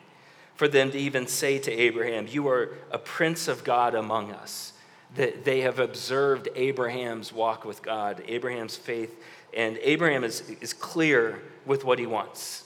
For 0.56 0.68
them 0.68 0.90
to 0.90 0.98
even 0.98 1.26
say 1.26 1.58
to 1.60 1.72
Abraham, 1.72 2.26
You 2.28 2.48
are 2.48 2.74
a 2.90 2.98
prince 2.98 3.48
of 3.48 3.64
God 3.64 3.94
among 3.94 4.32
us. 4.32 4.74
That 5.16 5.44
they 5.44 5.62
have 5.62 5.78
observed 5.78 6.48
Abraham's 6.54 7.32
walk 7.32 7.64
with 7.64 7.82
God, 7.82 8.22
Abraham's 8.28 8.76
faith 8.76 9.16
and 9.54 9.78
Abraham 9.82 10.24
is, 10.24 10.48
is 10.60 10.72
clear 10.72 11.42
with 11.66 11.84
what 11.84 11.98
he 11.98 12.06
wants. 12.06 12.64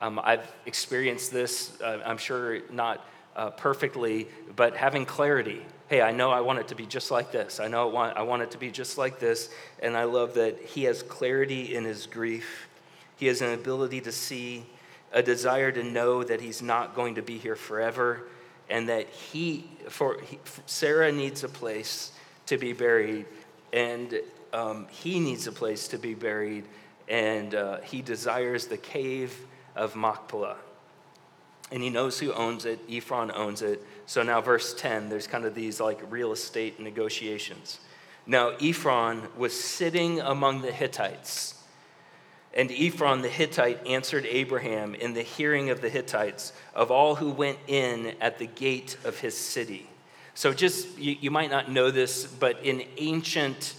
Um, 0.00 0.20
I've 0.22 0.52
experienced 0.66 1.32
this, 1.32 1.80
uh, 1.80 2.00
I'm 2.04 2.18
sure 2.18 2.60
not 2.70 3.04
uh, 3.38 3.50
perfectly, 3.50 4.26
but 4.56 4.76
having 4.76 5.06
clarity. 5.06 5.62
Hey, 5.86 6.02
I 6.02 6.10
know 6.10 6.30
I 6.30 6.40
want 6.40 6.58
it 6.58 6.68
to 6.68 6.74
be 6.74 6.84
just 6.84 7.10
like 7.10 7.30
this. 7.30 7.60
I 7.60 7.68
know 7.68 7.88
I 7.88 7.92
want, 7.92 8.16
I 8.16 8.22
want 8.22 8.42
it 8.42 8.50
to 8.50 8.58
be 8.58 8.70
just 8.70 8.98
like 8.98 9.20
this. 9.20 9.48
And 9.80 9.96
I 9.96 10.04
love 10.04 10.34
that 10.34 10.60
he 10.60 10.84
has 10.84 11.02
clarity 11.04 11.74
in 11.74 11.84
his 11.84 12.06
grief. 12.06 12.68
He 13.16 13.26
has 13.26 13.40
an 13.40 13.54
ability 13.54 14.00
to 14.02 14.12
see, 14.12 14.66
a 15.12 15.22
desire 15.22 15.70
to 15.72 15.84
know 15.84 16.24
that 16.24 16.40
he's 16.40 16.60
not 16.60 16.94
going 16.96 17.14
to 17.14 17.22
be 17.22 17.38
here 17.38 17.56
forever, 17.56 18.24
and 18.68 18.88
that 18.88 19.08
he, 19.08 19.70
for 19.88 20.20
he, 20.20 20.38
Sarah 20.66 21.12
needs 21.12 21.44
a 21.44 21.48
place 21.48 22.12
to 22.46 22.58
be 22.58 22.72
buried. 22.72 23.24
And 23.72 24.20
um, 24.52 24.88
he 24.90 25.20
needs 25.20 25.46
a 25.46 25.52
place 25.52 25.88
to 25.88 25.98
be 25.98 26.14
buried, 26.14 26.64
and 27.08 27.54
uh, 27.54 27.80
he 27.82 28.02
desires 28.02 28.66
the 28.66 28.78
cave 28.78 29.34
of 29.76 29.94
Machpelah. 29.94 30.56
And 31.70 31.82
he 31.82 31.90
knows 31.90 32.18
who 32.18 32.32
owns 32.32 32.64
it. 32.64 32.80
Ephron 32.88 33.30
owns 33.30 33.62
it. 33.62 33.84
So 34.06 34.22
now, 34.22 34.40
verse 34.40 34.74
10, 34.74 35.08
there's 35.08 35.26
kind 35.26 35.44
of 35.44 35.54
these 35.54 35.80
like 35.80 36.00
real 36.10 36.32
estate 36.32 36.80
negotiations. 36.80 37.80
Now, 38.26 38.50
Ephron 38.60 39.28
was 39.36 39.58
sitting 39.58 40.20
among 40.20 40.62
the 40.62 40.72
Hittites. 40.72 41.54
And 42.54 42.70
Ephron 42.70 43.22
the 43.22 43.28
Hittite 43.28 43.86
answered 43.86 44.26
Abraham 44.26 44.94
in 44.94 45.14
the 45.14 45.22
hearing 45.22 45.70
of 45.70 45.80
the 45.80 45.88
Hittites 45.88 46.52
of 46.74 46.90
all 46.90 47.14
who 47.14 47.30
went 47.30 47.58
in 47.66 48.14
at 48.20 48.38
the 48.38 48.46
gate 48.46 48.96
of 49.04 49.18
his 49.18 49.36
city. 49.36 49.88
So, 50.34 50.52
just 50.52 50.98
you, 50.98 51.16
you 51.20 51.30
might 51.30 51.50
not 51.50 51.70
know 51.70 51.90
this, 51.90 52.26
but 52.26 52.64
in 52.64 52.84
ancient 52.96 53.74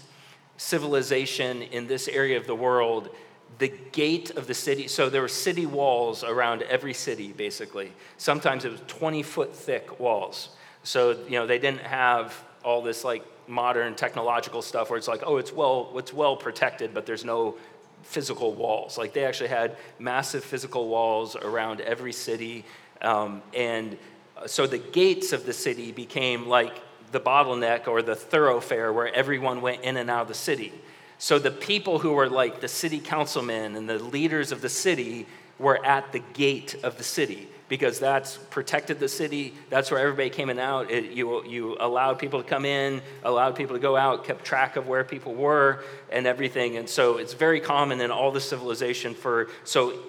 civilization 0.57 1.61
in 1.61 1.87
this 1.87 2.07
area 2.07 2.37
of 2.37 2.47
the 2.47 2.55
world, 2.55 3.09
the 3.59 3.67
gate 3.91 4.31
of 4.31 4.47
the 4.47 4.53
city, 4.53 4.87
so 4.87 5.09
there 5.09 5.21
were 5.21 5.27
city 5.27 5.65
walls 5.65 6.23
around 6.23 6.63
every 6.63 6.93
city, 6.93 7.33
basically. 7.33 7.91
Sometimes 8.17 8.65
it 8.65 8.71
was 8.71 8.81
20 8.87 9.21
foot 9.21 9.53
thick 9.53 9.99
walls. 9.99 10.49
So, 10.83 11.11
you 11.27 11.37
know, 11.37 11.45
they 11.45 11.59
didn't 11.59 11.81
have 11.81 12.41
all 12.63 12.81
this 12.81 13.03
like 13.03 13.23
modern 13.47 13.95
technological 13.95 14.61
stuff 14.61 14.89
where 14.89 14.97
it's 14.97 15.09
like, 15.09 15.23
oh, 15.25 15.37
it's 15.37 15.51
well, 15.51 15.91
it's 15.95 16.13
well 16.13 16.37
protected, 16.37 16.93
but 16.93 17.05
there's 17.05 17.25
no 17.25 17.55
physical 18.03 18.53
walls. 18.53 18.97
Like 18.97 19.13
they 19.13 19.25
actually 19.25 19.49
had 19.49 19.75
massive 19.99 20.43
physical 20.43 20.87
walls 20.87 21.35
around 21.35 21.81
every 21.81 22.13
city. 22.13 22.63
Um, 23.01 23.41
and 23.53 23.97
so 24.45 24.67
the 24.67 24.77
gates 24.77 25.33
of 25.33 25.45
the 25.45 25.53
city 25.53 25.91
became 25.91 26.47
like 26.47 26.81
the 27.11 27.19
bottleneck 27.19 27.87
or 27.87 28.01
the 28.01 28.15
thoroughfare 28.15 28.93
where 28.93 29.13
everyone 29.13 29.61
went 29.61 29.83
in 29.83 29.97
and 29.97 30.09
out 30.09 30.23
of 30.23 30.27
the 30.29 30.33
city. 30.33 30.71
So 31.19 31.37
the 31.37 31.51
people 31.51 31.99
who 31.99 32.13
were 32.13 32.29
like 32.29 32.61
the 32.61 32.69
city 32.69 32.99
councilmen 32.99 33.75
and 33.75 33.87
the 33.89 33.99
leaders 33.99 34.53
of 34.53 34.61
the 34.61 34.69
city 34.69 35.27
were 35.59 35.85
at 35.85 36.13
the 36.13 36.19
gate 36.19 36.75
of 36.81 36.97
the 36.97 37.03
city 37.03 37.49
because 37.67 37.99
that's 37.99 38.37
protected 38.49 38.99
the 38.99 39.09
city. 39.09 39.53
That's 39.69 39.91
where 39.91 39.99
everybody 39.99 40.29
came 40.29 40.49
in 40.49 40.57
and 40.57 40.65
out. 40.65 40.89
It, 40.89 41.11
you, 41.11 41.45
you 41.45 41.75
allowed 41.79 42.19
people 42.19 42.41
to 42.41 42.47
come 42.47 42.63
in, 42.63 43.01
allowed 43.23 43.57
people 43.57 43.75
to 43.75 43.81
go 43.81 43.97
out, 43.97 44.23
kept 44.23 44.45
track 44.45 44.77
of 44.77 44.87
where 44.87 45.03
people 45.03 45.35
were 45.35 45.83
and 46.09 46.25
everything. 46.25 46.77
And 46.77 46.89
so 46.89 47.17
it's 47.17 47.33
very 47.33 47.59
common 47.59 47.99
in 47.99 48.11
all 48.11 48.31
the 48.31 48.41
civilization 48.41 49.13
for, 49.13 49.49
so, 49.65 49.99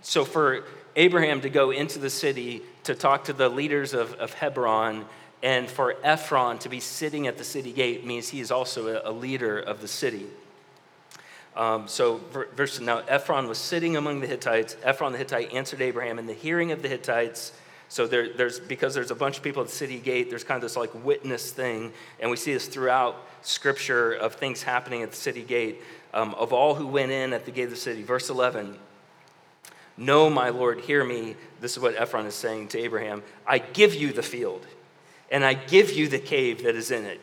so 0.00 0.24
for 0.24 0.62
Abraham 0.94 1.40
to 1.40 1.50
go 1.50 1.72
into 1.72 1.98
the 1.98 2.08
city 2.08 2.62
to 2.84 2.94
talk 2.94 3.24
to 3.24 3.32
the 3.32 3.48
leaders 3.48 3.94
of, 3.94 4.14
of 4.14 4.32
Hebron 4.32 5.06
and 5.46 5.70
for 5.70 5.94
Ephron 6.02 6.58
to 6.58 6.68
be 6.68 6.80
sitting 6.80 7.28
at 7.28 7.38
the 7.38 7.44
city 7.44 7.70
gate 7.70 8.04
means 8.04 8.30
he 8.30 8.40
is 8.40 8.50
also 8.50 9.00
a, 9.04 9.12
leader 9.12 9.60
of 9.60 9.80
the 9.80 9.86
city. 9.86 10.26
Um, 11.54 11.86
so, 11.86 12.20
verse 12.56 12.80
now, 12.80 13.04
Ephron 13.06 13.46
was 13.46 13.56
sitting 13.56 13.96
among 13.96 14.18
the 14.18 14.26
Hittites. 14.26 14.76
Ephron 14.82 15.12
the 15.12 15.18
Hittite 15.18 15.54
answered 15.54 15.80
Abraham 15.80 16.18
in 16.18 16.26
the 16.26 16.34
hearing 16.34 16.72
of 16.72 16.82
the 16.82 16.88
Hittites. 16.88 17.52
So 17.88 18.08
there, 18.08 18.32
there's 18.32 18.58
because 18.58 18.92
there's 18.92 19.12
a 19.12 19.14
bunch 19.14 19.36
of 19.36 19.44
people 19.44 19.62
at 19.62 19.68
the 19.68 19.74
city 19.74 20.00
gate. 20.00 20.30
There's 20.30 20.42
kind 20.42 20.56
of 20.56 20.62
this 20.62 20.76
like 20.76 20.90
witness 21.04 21.52
thing, 21.52 21.92
and 22.18 22.28
we 22.28 22.36
see 22.36 22.52
this 22.52 22.66
throughout 22.66 23.14
Scripture 23.42 24.14
of 24.14 24.34
things 24.34 24.64
happening 24.64 25.04
at 25.04 25.12
the 25.12 25.16
city 25.16 25.44
gate. 25.44 25.80
Um, 26.12 26.34
of 26.34 26.52
all 26.52 26.74
who 26.74 26.88
went 26.88 27.12
in 27.12 27.32
at 27.32 27.44
the 27.44 27.52
gate 27.52 27.64
of 27.64 27.70
the 27.70 27.76
city, 27.76 28.02
verse 28.02 28.30
11. 28.30 28.76
No, 29.96 30.28
my 30.28 30.48
Lord, 30.48 30.80
hear 30.80 31.04
me. 31.04 31.36
This 31.60 31.76
is 31.76 31.78
what 31.78 31.94
Ephron 31.94 32.26
is 32.26 32.34
saying 32.34 32.68
to 32.68 32.80
Abraham. 32.80 33.22
I 33.46 33.58
give 33.58 33.94
you 33.94 34.12
the 34.12 34.24
field, 34.24 34.66
and 35.30 35.44
I 35.44 35.54
give 35.54 35.92
you 35.92 36.08
the 36.08 36.18
cave 36.18 36.62
that 36.62 36.74
is 36.76 36.90
in 36.90 37.04
it. 37.04 37.20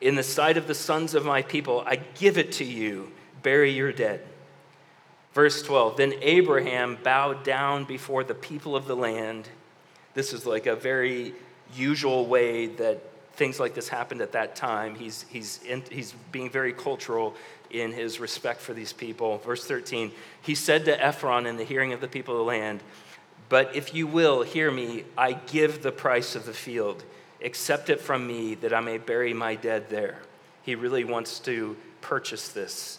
In 0.00 0.14
the 0.16 0.22
sight 0.22 0.56
of 0.56 0.66
the 0.66 0.74
sons 0.74 1.14
of 1.14 1.24
my 1.24 1.42
people, 1.42 1.84
I 1.86 1.96
give 1.96 2.38
it 2.38 2.52
to 2.52 2.64
you 2.64 3.12
bury 3.42 3.72
your 3.72 3.92
dead. 3.92 4.20
Verse 5.32 5.62
12 5.62 5.96
Then 5.96 6.14
Abraham 6.20 6.98
bowed 7.02 7.44
down 7.44 7.84
before 7.84 8.24
the 8.24 8.34
people 8.34 8.76
of 8.76 8.86
the 8.86 8.96
land. 8.96 9.48
This 10.14 10.32
is 10.32 10.46
like 10.46 10.66
a 10.66 10.76
very 10.76 11.34
usual 11.74 12.26
way 12.26 12.66
that 12.66 13.00
things 13.34 13.58
like 13.58 13.74
this 13.74 13.88
happened 13.88 14.20
at 14.20 14.32
that 14.32 14.54
time. 14.54 14.94
He's, 14.94 15.24
he's, 15.28 15.60
in, 15.62 15.82
he's 15.90 16.12
being 16.30 16.50
very 16.50 16.72
cultural 16.72 17.34
in 17.70 17.92
his 17.92 18.20
respect 18.20 18.60
for 18.60 18.74
these 18.74 18.92
people. 18.92 19.38
Verse 19.38 19.64
13 19.66 20.12
He 20.42 20.54
said 20.54 20.84
to 20.86 21.04
Ephron 21.04 21.46
in 21.46 21.56
the 21.56 21.64
hearing 21.64 21.92
of 21.92 22.00
the 22.00 22.08
people 22.08 22.34
of 22.34 22.38
the 22.38 22.44
land, 22.44 22.80
But 23.48 23.74
if 23.74 23.94
you 23.94 24.06
will 24.06 24.42
hear 24.42 24.70
me, 24.70 25.04
I 25.16 25.32
give 25.32 25.82
the 25.82 25.92
price 25.92 26.36
of 26.36 26.44
the 26.44 26.52
field. 26.52 27.04
Accept 27.42 27.90
it 27.90 28.00
from 28.00 28.26
me 28.26 28.54
that 28.56 28.72
I 28.72 28.80
may 28.80 28.98
bury 28.98 29.34
my 29.34 29.54
dead 29.54 29.90
there. 29.90 30.18
He 30.62 30.74
really 30.74 31.04
wants 31.04 31.40
to 31.40 31.76
purchase 32.00 32.48
this. 32.48 32.98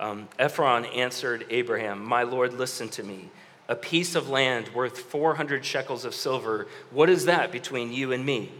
Um, 0.00 0.28
Ephron 0.38 0.84
answered 0.86 1.46
Abraham, 1.50 2.04
My 2.04 2.22
Lord, 2.22 2.54
listen 2.54 2.88
to 2.90 3.02
me. 3.02 3.30
A 3.68 3.76
piece 3.76 4.14
of 4.14 4.28
land 4.28 4.70
worth 4.74 4.98
400 4.98 5.64
shekels 5.64 6.04
of 6.04 6.14
silver, 6.14 6.66
what 6.90 7.08
is 7.08 7.26
that 7.26 7.52
between 7.52 7.92
you 7.92 8.12
and 8.12 8.24
me? 8.24 8.50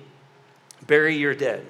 Bury 0.87 1.17
your 1.17 1.35
dead. 1.35 1.67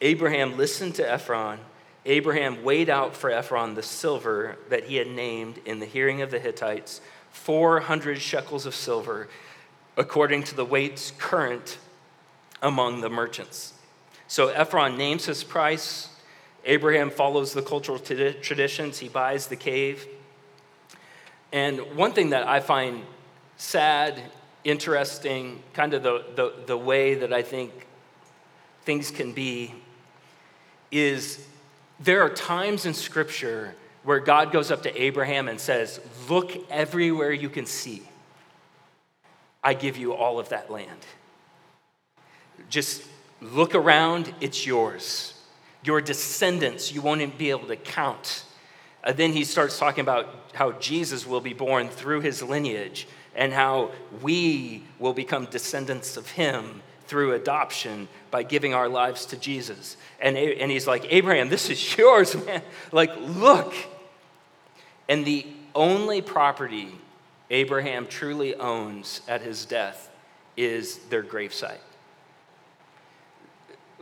Abraham 0.00 0.56
listened 0.56 0.94
to 0.96 1.10
Ephron. 1.10 1.58
Abraham 2.06 2.62
weighed 2.62 2.88
out 2.88 3.16
for 3.16 3.30
Ephron 3.30 3.74
the 3.74 3.82
silver 3.82 4.56
that 4.70 4.84
he 4.84 4.96
had 4.96 5.08
named 5.08 5.60
in 5.64 5.80
the 5.80 5.86
hearing 5.86 6.22
of 6.22 6.30
the 6.30 6.38
Hittites 6.38 7.00
400 7.30 8.18
shekels 8.18 8.64
of 8.64 8.74
silver, 8.74 9.28
according 9.96 10.42
to 10.44 10.54
the 10.54 10.64
weights 10.64 11.12
current 11.18 11.78
among 12.62 13.00
the 13.00 13.10
merchants. 13.10 13.74
So 14.26 14.48
Ephron 14.48 14.98
names 14.98 15.26
his 15.26 15.44
price 15.44 16.08
Abraham 16.64 17.10
follows 17.10 17.54
the 17.54 17.62
cultural 17.62 17.98
traditions, 17.98 18.98
he 18.98 19.08
buys 19.08 19.46
the 19.46 19.56
cave. 19.56 20.06
And 21.50 21.96
one 21.96 22.12
thing 22.12 22.30
that 22.30 22.46
I 22.46 22.60
find 22.60 23.04
sad, 23.56 24.20
interesting, 24.64 25.62
kind 25.72 25.94
of 25.94 26.02
the, 26.02 26.24
the, 26.34 26.52
the 26.66 26.76
way 26.76 27.14
that 27.14 27.32
I 27.32 27.40
think 27.40 27.72
things 28.82 29.10
can 29.10 29.32
be, 29.32 29.74
is 30.90 31.46
there 31.98 32.22
are 32.22 32.28
times 32.28 32.84
in 32.84 32.92
Scripture 32.92 33.74
where 34.02 34.20
God 34.20 34.52
goes 34.52 34.70
up 34.70 34.82
to 34.82 35.02
Abraham 35.02 35.48
and 35.48 35.58
says, 35.58 36.00
Look 36.28 36.52
everywhere 36.70 37.32
you 37.32 37.48
can 37.48 37.64
see. 37.64 38.02
I 39.64 39.72
give 39.72 39.96
you 39.96 40.12
all 40.12 40.38
of 40.38 40.50
that 40.50 40.70
land. 40.70 41.06
Just 42.68 43.02
look 43.40 43.74
around, 43.74 44.34
it's 44.40 44.66
yours 44.66 45.34
your 45.82 46.00
descendants 46.00 46.92
you 46.92 47.00
won't 47.00 47.38
be 47.38 47.50
able 47.50 47.66
to 47.66 47.76
count. 47.76 48.44
Uh, 49.04 49.12
then 49.12 49.32
he 49.32 49.44
starts 49.44 49.78
talking 49.78 50.02
about 50.02 50.28
how 50.52 50.72
Jesus 50.72 51.26
will 51.26 51.40
be 51.40 51.54
born 51.54 51.88
through 51.88 52.20
his 52.20 52.42
lineage 52.42 53.06
and 53.34 53.52
how 53.52 53.90
we 54.20 54.82
will 54.98 55.14
become 55.14 55.46
descendants 55.46 56.16
of 56.16 56.28
him 56.30 56.82
through 57.06 57.32
adoption 57.32 58.08
by 58.30 58.42
giving 58.42 58.74
our 58.74 58.88
lives 58.88 59.24
to 59.24 59.36
Jesus. 59.38 59.96
And, 60.20 60.36
and 60.36 60.70
he's 60.70 60.86
like, 60.86 61.06
Abraham, 61.10 61.48
this 61.48 61.70
is 61.70 61.96
yours, 61.96 62.34
man. 62.44 62.62
Like, 62.92 63.12
look. 63.18 63.72
And 65.08 65.24
the 65.24 65.46
only 65.74 66.20
property 66.20 66.92
Abraham 67.50 68.06
truly 68.06 68.54
owns 68.56 69.22
at 69.26 69.40
his 69.40 69.64
death 69.64 70.10
is 70.56 70.98
their 71.08 71.22
gravesite 71.22 71.78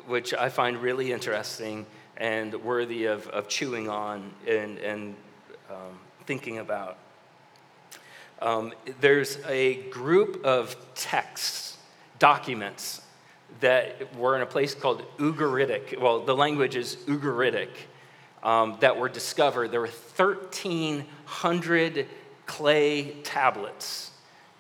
which 0.07 0.35
I 0.35 0.49
find 0.49 0.79
really 0.79 1.13
interesting 1.13 1.87
and 2.17 2.55
worthy 2.63 3.07
of, 3.07 3.27
of 3.29 3.49
chewing 3.49 3.89
on 3.89 4.31
and, 4.47 4.79
and 4.79 5.15
um, 5.71 5.99
thinking 6.27 6.59
about. 6.59 6.99
Um, 8.41 8.73
there's 9.01 9.39
a 9.47 9.83
group 9.91 10.45
of 10.45 10.77
texts, 10.95 11.79
documents, 12.19 13.01
that 13.61 14.15
were 14.17 14.35
in 14.37 14.43
a 14.43 14.47
place 14.47 14.75
called 14.75 15.03
Ugaritic. 15.19 15.99
Well, 16.01 16.21
the 16.21 16.37
language 16.37 16.77
is 16.77 16.97
Ugaritic, 17.07 17.71
um, 18.43 18.77
that 18.81 18.99
were 18.99 19.09
discovered. 19.09 19.71
There 19.71 19.81
were 19.81 19.87
1,300 19.87 22.07
clay 22.47 23.13
tablets 23.23 24.11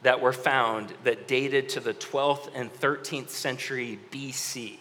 that 0.02 0.20
were 0.20 0.32
found 0.32 0.92
that 1.04 1.28
dated 1.28 1.68
to 1.70 1.80
the 1.80 1.94
12th 1.94 2.50
and 2.54 2.72
13th 2.72 3.30
century 3.30 3.98
BC. 4.10 4.78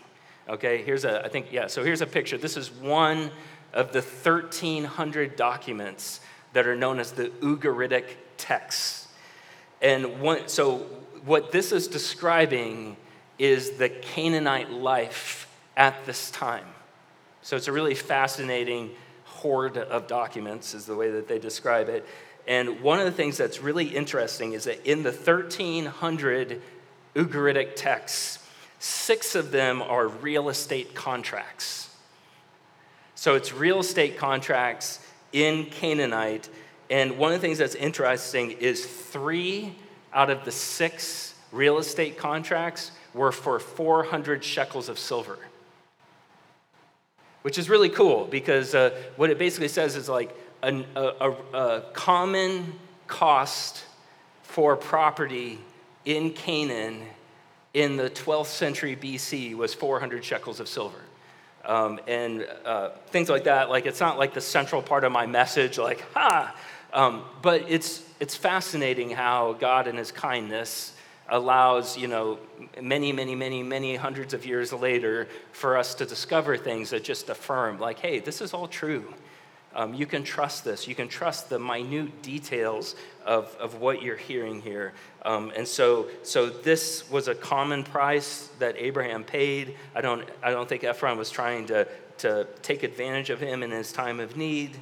Okay, 0.48 0.84
here's 0.84 1.06
a, 1.06 1.26
I 1.26 1.30
think, 1.30 1.52
yeah, 1.52 1.68
so 1.68 1.84
here's 1.84 2.02
a 2.02 2.08
picture. 2.08 2.38
This 2.38 2.56
is 2.56 2.72
one 2.72 3.32
of 3.74 3.92
the 3.92 4.02
1,300 4.02 5.36
documents 5.36 6.20
that 6.54 6.68
are 6.68 6.76
known 6.76 7.00
as 7.00 7.12
the 7.14 7.30
Ugaritic 7.42 8.06
texts. 8.38 9.08
And 9.82 10.22
one, 10.22 10.48
so 10.48 10.86
what 11.26 11.52
this 11.52 11.72
is 11.72 11.88
describing 11.88 12.96
is 13.40 13.72
the 13.72 13.90
Canaanite 13.90 14.72
life 14.72 15.52
at 15.76 16.06
this 16.06 16.30
time. 16.32 16.66
So 17.42 17.58
it's 17.58 17.68
a 17.68 17.72
really 17.72 17.96
fascinating 17.96 18.92
hoard 19.26 19.78
of 19.78 20.08
documents, 20.08 20.74
is 20.74 20.86
the 20.86 20.96
way 20.96 21.12
that 21.12 21.28
they 21.28 21.40
describe 21.40 21.90
it. 21.90 22.06
And 22.48 22.82
one 22.82 23.00
of 23.00 23.06
the 23.06 23.12
things 23.12 23.38
that's 23.38 23.60
really 23.62 23.88
interesting 23.88 24.54
is 24.54 24.66
that 24.66 24.90
in 24.90 25.02
the 25.02 25.12
1,300 25.12 26.62
Ugaritic 27.16 27.76
texts, 27.76 28.45
Six 28.86 29.34
of 29.34 29.50
them 29.50 29.82
are 29.82 30.08
real 30.08 30.48
estate 30.48 30.94
contracts. 30.94 31.90
So 33.16 33.34
it's 33.34 33.52
real 33.52 33.80
estate 33.80 34.16
contracts 34.16 35.00
in 35.34 35.66
Canaanite. 35.66 36.50
And 36.92 37.18
one 37.18 37.34
of 37.34 37.42
the 37.42 37.48
things 37.48 37.58
that's 37.58 37.74
interesting 37.74 38.52
is 38.52 38.86
three 38.86 39.74
out 40.14 40.30
of 40.30 40.46
the 40.46 40.52
six 40.52 41.34
real 41.52 41.80
estate 41.80 42.20
contracts 42.20 42.92
were 43.16 43.32
for 43.32 43.58
400 43.58 44.44
shekels 44.44 44.88
of 44.88 45.00
silver, 45.00 45.40
which 47.42 47.58
is 47.58 47.72
really 47.72 47.90
cool 47.90 48.26
because 48.26 48.76
uh, 48.76 48.92
what 49.16 49.32
it 49.32 49.40
basically 49.40 49.68
says 49.68 49.96
is 49.96 50.08
like 50.08 50.30
a, 50.62 50.86
a, 50.96 51.32
a 51.56 51.82
common 51.94 52.74
cost 53.08 53.84
for 54.44 54.76
property 54.76 55.58
in 56.06 56.30
Canaan 56.30 57.02
in 57.76 57.98
the 57.98 58.10
12th 58.10 58.46
century 58.48 58.96
BC 58.96 59.54
was 59.54 59.74
400 59.74 60.24
shekels 60.24 60.62
of 60.62 60.70
silver. 60.70 61.02
Um, 61.66 62.00
and 62.08 62.48
uh, 62.64 62.92
things 63.08 63.28
like 63.28 63.44
that. 63.44 63.70
Like, 63.70 63.86
it's 63.86 64.00
not 64.00 64.18
like 64.18 64.34
the 64.34 64.40
central 64.40 64.82
part 64.82 65.04
of 65.04 65.12
my 65.12 65.26
message, 65.26 65.78
like, 65.78 66.02
ha! 66.14 66.56
Um, 66.94 67.24
but 67.42 67.66
it's, 67.68 68.02
it's 68.22 68.34
fascinating 68.34 69.10
how 69.10 69.54
God, 69.60 69.88
in 69.88 69.98
his 69.98 70.10
kindness, 70.10 70.94
allows, 71.28 71.98
you 71.98 72.08
know, 72.08 72.40
many, 72.82 73.12
many, 73.12 73.36
many, 73.36 73.62
many 73.62 73.96
hundreds 73.98 74.34
of 74.34 74.46
years 74.46 74.72
later 74.72 75.28
for 75.52 75.78
us 75.78 75.96
to 75.96 76.06
discover 76.06 76.56
things 76.56 76.92
that 76.92 77.04
just 77.04 77.30
affirm, 77.30 77.78
like, 77.78 78.00
hey, 78.00 78.20
this 78.20 78.40
is 78.40 78.54
all 78.54 78.70
true. 78.70 79.14
Um, 79.76 79.94
you 79.94 80.06
can 80.06 80.24
trust 80.24 80.64
this. 80.64 80.88
You 80.88 80.96
can 80.96 81.10
trust 81.10 81.50
the 81.50 81.60
minute 81.60 82.22
details 82.22 82.96
of, 83.26 83.56
of 83.60 83.82
what 83.82 84.02
you're 84.02 84.16
hearing 84.16 84.62
here. 84.62 84.94
Um, 85.24 85.52
and 85.56 85.68
so, 85.68 86.08
so 86.24 86.50
this 86.50 87.10
was 87.10 87.28
a 87.28 87.36
common 87.36 87.84
price 87.84 88.50
that 88.60 88.76
Abraham 88.78 89.26
paid. 89.26 89.76
I 89.94 90.00
don't, 90.00 90.28
I 90.42 90.52
don't 90.52 90.70
think 90.70 90.86
Ephron 90.86 91.18
was 91.18 91.30
trying 91.30 91.66
to, 91.68 91.88
to 92.20 92.48
take 92.62 92.84
advantage 92.84 93.30
of 93.30 93.42
him 93.42 93.64
in 93.64 93.72
his 93.72 93.92
time 93.92 94.22
of 94.22 94.38
need. 94.38 94.78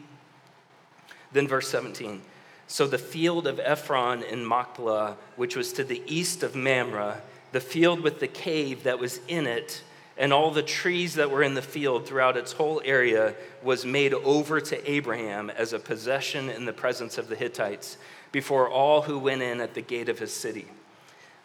Then, 1.32 1.48
verse 1.48 1.68
17. 1.70 2.22
So 2.68 2.86
the 2.86 3.00
field 3.00 3.48
of 3.48 3.60
Ephron 3.60 4.22
in 4.22 4.46
Machpelah, 4.46 5.18
which 5.36 5.56
was 5.56 5.74
to 5.74 5.84
the 5.84 6.04
east 6.06 6.44
of 6.44 6.56
Mamre, 6.56 7.22
the 7.52 7.60
field 7.60 8.02
with 8.02 8.20
the 8.20 8.28
cave 8.28 8.84
that 8.84 9.00
was 9.00 9.20
in 9.28 9.48
it, 9.48 9.82
and 10.18 10.32
all 10.32 10.52
the 10.52 10.64
trees 10.64 11.16
that 11.16 11.32
were 11.32 11.44
in 11.44 11.56
the 11.56 11.62
field 11.62 12.06
throughout 12.06 12.38
its 12.38 12.52
whole 12.52 12.82
area 12.86 13.34
was 13.64 13.86
made 13.86 14.14
over 14.14 14.62
to 14.62 14.92
Abraham 14.92 15.50
as 15.50 15.74
a 15.74 15.80
possession 15.80 16.50
in 16.50 16.66
the 16.66 16.74
presence 16.74 17.18
of 17.18 17.28
the 17.28 17.36
Hittites 17.36 17.98
before 18.32 18.70
all 18.70 19.04
who 19.04 19.18
went 19.18 19.42
in 19.42 19.60
at 19.60 19.74
the 19.74 19.82
gate 19.82 20.10
of 20.10 20.20
his 20.20 20.34
city. 20.34 20.68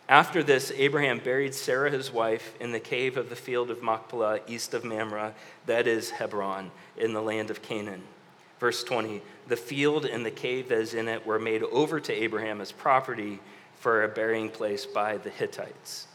After 0.08 0.42
this, 0.42 0.72
Abraham 0.74 1.18
buried 1.18 1.54
Sarah, 1.54 1.90
his 1.90 2.10
wife, 2.10 2.54
in 2.60 2.72
the 2.72 2.80
cave 2.80 3.18
of 3.18 3.28
the 3.28 3.36
field 3.36 3.70
of 3.70 3.82
Machpelah, 3.82 4.40
east 4.46 4.72
of 4.72 4.82
Mamre, 4.82 5.34
that 5.66 5.86
is 5.86 6.10
Hebron, 6.10 6.70
in 6.96 7.12
the 7.12 7.20
land 7.20 7.50
of 7.50 7.60
Canaan. 7.60 8.02
Verse 8.58 8.82
20 8.82 9.20
The 9.48 9.56
field 9.56 10.06
and 10.06 10.24
the 10.24 10.30
cave 10.30 10.70
that 10.70 10.78
is 10.78 10.94
in 10.94 11.08
it 11.08 11.26
were 11.26 11.38
made 11.38 11.62
over 11.62 12.00
to 12.00 12.12
Abraham 12.12 12.60
as 12.62 12.72
property 12.72 13.38
for 13.80 14.02
a 14.02 14.08
burying 14.08 14.48
place 14.48 14.86
by 14.86 15.18
the 15.18 15.30
Hittites. 15.30 16.07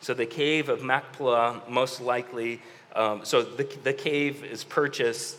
So 0.00 0.14
the 0.14 0.26
cave 0.26 0.68
of 0.68 0.82
Machpelah, 0.82 1.62
most 1.68 2.00
likely, 2.00 2.60
um, 2.96 3.24
so 3.24 3.42
the, 3.42 3.64
the 3.84 3.92
cave 3.92 4.42
is 4.44 4.64
purchased. 4.64 5.36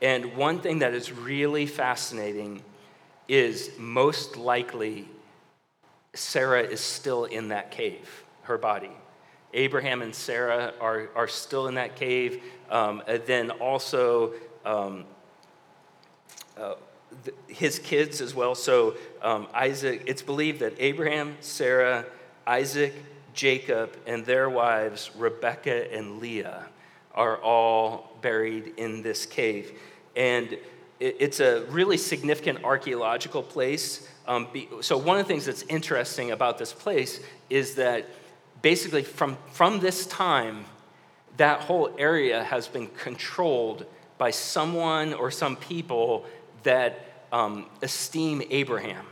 And 0.00 0.36
one 0.36 0.60
thing 0.60 0.78
that 0.80 0.94
is 0.94 1.12
really 1.12 1.66
fascinating 1.66 2.62
is 3.28 3.70
most 3.78 4.36
likely 4.36 5.08
Sarah 6.14 6.62
is 6.62 6.80
still 6.80 7.24
in 7.24 7.48
that 7.48 7.70
cave, 7.70 8.24
her 8.42 8.56
body. 8.56 8.92
Abraham 9.52 10.02
and 10.02 10.14
Sarah 10.14 10.72
are, 10.80 11.10
are 11.16 11.28
still 11.28 11.66
in 11.66 11.74
that 11.74 11.96
cave. 11.96 12.42
Um, 12.70 13.02
and 13.06 13.22
then 13.26 13.50
also, 13.50 14.34
um, 14.64 15.04
uh, 16.56 16.74
his 17.48 17.78
kids 17.78 18.20
as 18.20 18.34
well. 18.34 18.54
So, 18.54 18.96
um, 19.22 19.48
Isaac, 19.54 20.02
it's 20.06 20.22
believed 20.22 20.60
that 20.60 20.74
Abraham, 20.78 21.36
Sarah, 21.40 22.06
Isaac, 22.46 22.94
Jacob 23.34 23.96
and 24.06 24.24
their 24.24 24.48
wives, 24.48 25.10
Rebekah 25.16 25.92
and 25.92 26.20
Leah, 26.20 26.66
are 27.14 27.36
all 27.38 28.16
buried 28.22 28.74
in 28.76 29.02
this 29.02 29.26
cave. 29.26 29.72
And 30.16 30.56
it's 31.00 31.40
a 31.40 31.64
really 31.64 31.96
significant 31.96 32.64
archaeological 32.64 33.42
place. 33.42 34.08
Um, 34.26 34.48
so, 34.80 34.96
one 34.96 35.18
of 35.18 35.26
the 35.26 35.32
things 35.32 35.44
that's 35.44 35.62
interesting 35.64 36.30
about 36.30 36.56
this 36.58 36.72
place 36.72 37.20
is 37.50 37.74
that 37.74 38.06
basically, 38.62 39.02
from, 39.02 39.36
from 39.52 39.80
this 39.80 40.06
time, 40.06 40.64
that 41.36 41.60
whole 41.60 41.94
area 41.98 42.44
has 42.44 42.68
been 42.68 42.86
controlled 42.86 43.86
by 44.18 44.30
someone 44.30 45.12
or 45.12 45.30
some 45.30 45.56
people 45.56 46.24
that 46.62 47.26
um, 47.32 47.66
esteem 47.82 48.42
Abraham. 48.50 49.04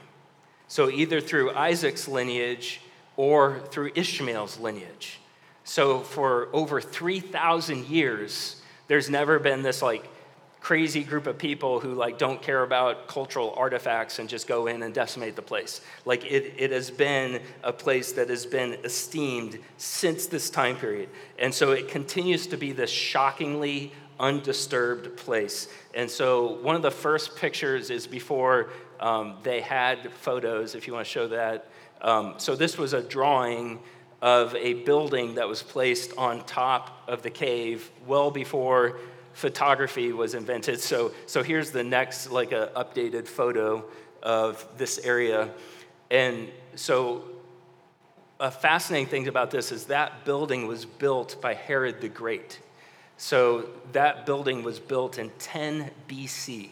So, 0.68 0.88
either 0.88 1.20
through 1.20 1.50
Isaac's 1.50 2.08
lineage 2.08 2.80
or 3.22 3.60
through 3.70 3.88
Ishmael's 3.94 4.58
lineage. 4.58 5.20
So 5.62 6.00
for 6.00 6.48
over 6.52 6.80
3,000 6.80 7.86
years, 7.86 8.60
there's 8.88 9.08
never 9.08 9.38
been 9.38 9.62
this 9.62 9.80
like 9.80 10.10
crazy 10.58 11.04
group 11.04 11.28
of 11.28 11.38
people 11.38 11.78
who 11.78 11.94
like 11.94 12.18
don't 12.18 12.42
care 12.42 12.64
about 12.64 13.06
cultural 13.06 13.54
artifacts 13.56 14.18
and 14.18 14.28
just 14.28 14.48
go 14.48 14.66
in 14.66 14.82
and 14.82 14.92
decimate 14.92 15.36
the 15.36 15.42
place. 15.42 15.82
Like 16.04 16.24
it, 16.24 16.54
it 16.58 16.72
has 16.72 16.90
been 16.90 17.40
a 17.62 17.72
place 17.72 18.10
that 18.14 18.28
has 18.28 18.44
been 18.44 18.72
esteemed 18.82 19.56
since 19.76 20.26
this 20.26 20.50
time 20.50 20.74
period. 20.74 21.08
And 21.38 21.54
so 21.54 21.70
it 21.70 21.86
continues 21.86 22.48
to 22.48 22.56
be 22.56 22.72
this 22.72 22.90
shockingly 22.90 23.92
undisturbed 24.18 25.16
place. 25.16 25.68
And 25.94 26.10
so 26.10 26.54
one 26.60 26.74
of 26.74 26.82
the 26.82 26.90
first 26.90 27.36
pictures 27.36 27.88
is 27.88 28.08
before 28.08 28.70
um, 28.98 29.36
they 29.44 29.60
had 29.60 30.10
photos, 30.10 30.74
if 30.74 30.88
you 30.88 30.92
want 30.92 31.06
to 31.06 31.12
show 31.12 31.28
that. 31.28 31.68
Um, 32.02 32.34
so 32.36 32.54
this 32.56 32.76
was 32.76 32.92
a 32.92 33.00
drawing 33.00 33.78
of 34.20 34.54
a 34.54 34.74
building 34.74 35.36
that 35.36 35.48
was 35.48 35.62
placed 35.62 36.16
on 36.18 36.44
top 36.44 37.02
of 37.08 37.22
the 37.22 37.30
cave 37.30 37.90
well 38.06 38.30
before 38.30 38.98
photography 39.32 40.12
was 40.12 40.34
invented. 40.34 40.80
So, 40.80 41.12
so 41.26 41.42
here's 41.42 41.70
the 41.70 41.82
next, 41.82 42.30
like 42.30 42.52
a 42.52 42.70
updated 42.76 43.26
photo 43.26 43.84
of 44.22 44.66
this 44.76 44.98
area. 44.98 45.50
And 46.10 46.48
so 46.74 47.24
a 48.38 48.50
fascinating 48.50 49.08
thing 49.08 49.28
about 49.28 49.50
this 49.50 49.72
is 49.72 49.86
that 49.86 50.24
building 50.24 50.66
was 50.66 50.84
built 50.84 51.40
by 51.40 51.54
Herod 51.54 52.00
the 52.00 52.08
Great. 52.08 52.60
So 53.16 53.68
that 53.92 54.26
building 54.26 54.62
was 54.62 54.78
built 54.78 55.18
in 55.18 55.30
10 55.38 55.90
BC. 56.08 56.70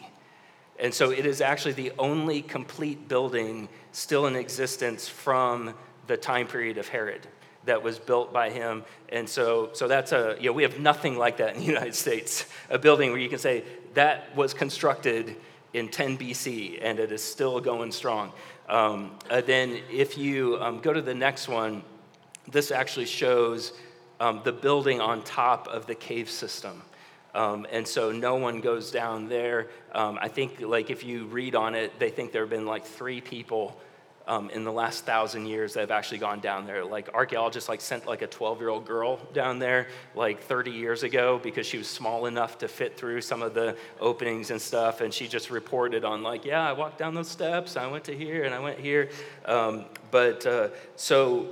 And 0.81 0.93
so 0.95 1.11
it 1.11 1.27
is 1.27 1.40
actually 1.40 1.75
the 1.75 1.93
only 1.99 2.40
complete 2.40 3.07
building 3.07 3.69
still 3.93 4.27
in 4.27 4.35
existence 4.35 5.09
from 5.09 5.75
the 6.07 6.16
time 6.16 6.47
period 6.47 6.79
of 6.79 6.88
Herod 6.88 7.27
that 7.64 7.83
was 7.83 7.99
built 7.99 8.33
by 8.33 8.49
him. 8.49 8.85
And 9.11 9.29
so, 9.29 9.71
so 9.75 9.87
that's 9.87 10.12
a, 10.12 10.37
you 10.40 10.47
know, 10.47 10.53
we 10.53 10.62
have 10.62 10.81
nothing 10.81 11.19
like 11.19 11.37
that 11.37 11.55
in 11.55 11.61
the 11.61 11.66
United 11.75 11.95
States. 11.95 12.47
A 12.71 12.79
building 12.79 13.11
where 13.11 13.21
you 13.21 13.29
can 13.29 13.38
say 13.38 13.62
that 13.95 14.35
was 14.35 14.55
constructed 14.55 15.37
in 15.75 15.88
10 15.88 16.16
BC 16.16 16.79
and 16.81 16.99
it 16.99 17.12
is 17.12 17.23
still 17.23 17.61
going 17.61 17.93
strong. 17.93 18.33
Um, 18.69 19.19
uh, 19.29 19.40
then, 19.40 19.81
if 19.90 20.16
you 20.16 20.57
um, 20.61 20.81
go 20.81 20.93
to 20.93 21.03
the 21.03 21.14
next 21.14 21.49
one, 21.49 21.83
this 22.51 22.71
actually 22.71 23.07
shows 23.07 23.73
um, 24.21 24.40
the 24.45 24.53
building 24.53 25.01
on 25.01 25.23
top 25.25 25.66
of 25.66 25.87
the 25.87 25.95
cave 25.95 26.31
system. 26.31 26.83
Um, 27.35 27.66
and 27.71 27.87
so 27.87 28.11
no 28.12 28.37
one 28.37 28.61
goes 28.61 28.90
down 28.90 29.29
there. 29.29 29.69
Um, 29.93 30.19
I 30.21 30.29
think, 30.29 30.61
like, 30.61 30.90
if 30.90 31.05
you 31.05 31.27
read 31.27 31.55
on 31.55 31.75
it, 31.75 31.99
they 31.99 32.11
think 32.11 32.33
there 32.33 32.43
have 32.43 32.51
been 32.51 32.66
like 32.66 32.85
three 32.85 33.21
people 33.21 33.81
um, 34.27 34.51
in 34.51 34.64
the 34.64 34.73
last 34.73 35.05
thousand 35.05 35.47
years 35.47 35.75
that 35.75 35.81
have 35.81 35.90
actually 35.90 36.19
gone 36.19 36.40
down 36.40 36.66
there. 36.66 36.85
Like, 36.85 37.09
archaeologists 37.14 37.69
like 37.69 37.81
sent 37.81 38.07
like 38.07 38.23
a 38.23 38.27
12 38.27 38.61
year 38.61 38.69
old 38.69 38.87
girl 38.87 39.16
down 39.33 39.59
there 39.59 39.88
like 40.14 40.43
30 40.43 40.73
years 40.73 41.03
ago 41.03 41.40
because 41.43 41.66
she 41.66 41.79
was 41.79 41.88
small 41.88 42.27
enough 42.27 42.59
to 42.59 42.69
fit 42.69 42.97
through 42.97 43.21
some 43.21 43.43
of 43.43 43.55
the 43.55 43.77
openings 44.01 44.51
and 44.51 44.61
stuff. 44.61 45.01
And 45.01 45.14
she 45.14 45.29
just 45.29 45.51
reported 45.51 46.05
on, 46.05 46.23
like, 46.23 46.45
yeah, 46.45 46.69
I 46.69 46.73
walked 46.73 46.99
down 46.99 47.14
those 47.14 47.29
steps, 47.29 47.77
I 47.77 47.87
went 47.87 48.05
to 48.05 48.16
here, 48.16 48.45
and 48.45 48.55
I 48.55 48.59
went 48.59 48.79
here. 48.79 49.11
Um, 49.45 49.85
but 50.11 50.45
uh, 50.47 50.69
so, 50.97 51.49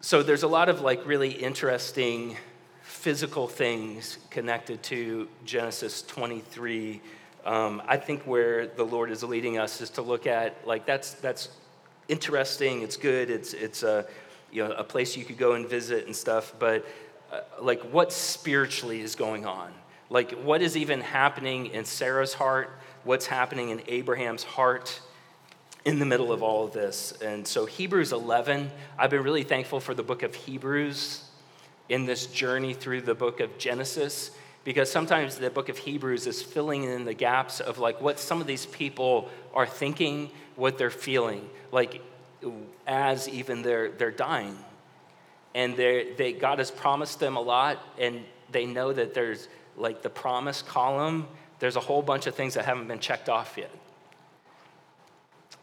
so 0.00 0.22
there's 0.22 0.44
a 0.44 0.48
lot 0.48 0.68
of 0.68 0.80
like 0.80 1.04
really 1.06 1.30
interesting 1.30 2.36
physical 3.06 3.46
things 3.46 4.18
connected 4.30 4.82
to 4.82 5.28
Genesis 5.44 6.02
23. 6.02 7.00
Um, 7.44 7.80
I 7.86 7.98
think 7.98 8.24
where 8.24 8.66
the 8.66 8.82
Lord 8.82 9.12
is 9.12 9.22
leading 9.22 9.58
us 9.58 9.80
is 9.80 9.90
to 9.90 10.02
look 10.02 10.26
at 10.26 10.66
like 10.66 10.86
that's 10.86 11.12
that's 11.12 11.50
interesting. 12.08 12.82
It's 12.82 12.96
good. 12.96 13.30
It's 13.30 13.54
it's 13.54 13.84
a 13.84 14.06
you 14.50 14.64
know 14.64 14.72
a 14.72 14.82
place 14.82 15.16
you 15.16 15.24
could 15.24 15.38
go 15.38 15.52
and 15.52 15.68
visit 15.68 16.06
and 16.06 16.16
stuff. 16.16 16.52
But 16.58 16.84
uh, 17.30 17.42
like 17.62 17.80
what 17.92 18.12
spiritually 18.12 19.02
is 19.02 19.14
going 19.14 19.46
on? 19.46 19.72
Like 20.10 20.32
what 20.42 20.60
is 20.60 20.76
even 20.76 21.00
happening 21.00 21.66
in 21.66 21.84
Sarah's 21.84 22.34
heart? 22.34 22.76
What's 23.04 23.26
happening 23.26 23.68
in 23.68 23.82
Abraham's 23.86 24.42
heart? 24.42 25.00
in 25.84 26.00
the 26.00 26.04
middle 26.04 26.32
of 26.32 26.42
all 26.42 26.64
of 26.64 26.72
this. 26.72 27.12
And 27.22 27.46
so, 27.46 27.64
Hebrews 27.64 28.12
11, 28.12 28.72
I've 28.98 29.10
been 29.10 29.22
really 29.22 29.44
thankful 29.44 29.78
for 29.78 29.94
the 29.94 30.02
book 30.02 30.24
of 30.24 30.34
Hebrews 30.34 31.25
in 31.88 32.06
this 32.06 32.26
journey 32.26 32.74
through 32.74 33.02
the 33.02 33.14
book 33.14 33.40
of 33.40 33.58
Genesis 33.58 34.30
because 34.66 34.90
sometimes 34.90 35.36
the 35.36 35.48
book 35.48 35.68
of 35.68 35.78
Hebrews 35.78 36.26
is 36.26 36.42
filling 36.42 36.82
in 36.82 37.04
the 37.04 37.14
gaps 37.14 37.60
of 37.60 37.78
like 37.78 38.00
what 38.00 38.18
some 38.18 38.40
of 38.40 38.48
these 38.48 38.66
people 38.66 39.28
are 39.54 39.64
thinking, 39.64 40.28
what 40.56 40.76
they're 40.76 40.90
feeling, 40.90 41.48
like 41.70 42.02
as 42.84 43.28
even 43.28 43.62
they're, 43.62 43.92
they're 43.92 44.10
dying. 44.10 44.58
And 45.54 45.76
they 45.76 46.12
they, 46.18 46.32
God 46.32 46.58
has 46.58 46.72
promised 46.72 47.20
them 47.20 47.36
a 47.36 47.40
lot, 47.40 47.80
and 47.96 48.24
they 48.50 48.66
know 48.66 48.92
that 48.92 49.14
there's 49.14 49.46
like 49.76 50.02
the 50.02 50.10
promise 50.10 50.62
column, 50.62 51.28
there's 51.60 51.76
a 51.76 51.80
whole 51.80 52.02
bunch 52.02 52.26
of 52.26 52.34
things 52.34 52.54
that 52.54 52.64
haven't 52.64 52.88
been 52.88 52.98
checked 52.98 53.28
off 53.28 53.56
yet. 53.56 53.70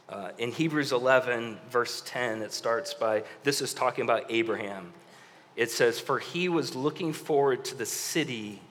Uh, 0.07 0.29
in 0.37 0.51
Hebrews 0.51 0.93
11, 0.93 1.57
verse 1.69 2.01
10, 2.05 2.41
it 2.41 2.53
starts 2.53 2.93
by 2.93 3.23
this 3.43 3.61
is 3.61 3.73
talking 3.73 4.05
about 4.05 4.25
Abraham 4.29 4.93
it 5.55 5.71
says, 5.71 5.99
For 5.99 6.19
he 6.19 6.49
was 6.49 6.75
looking 6.75 7.13
forward 7.13 7.65
to 7.65 7.75
the 7.75 7.85
city 7.85 8.61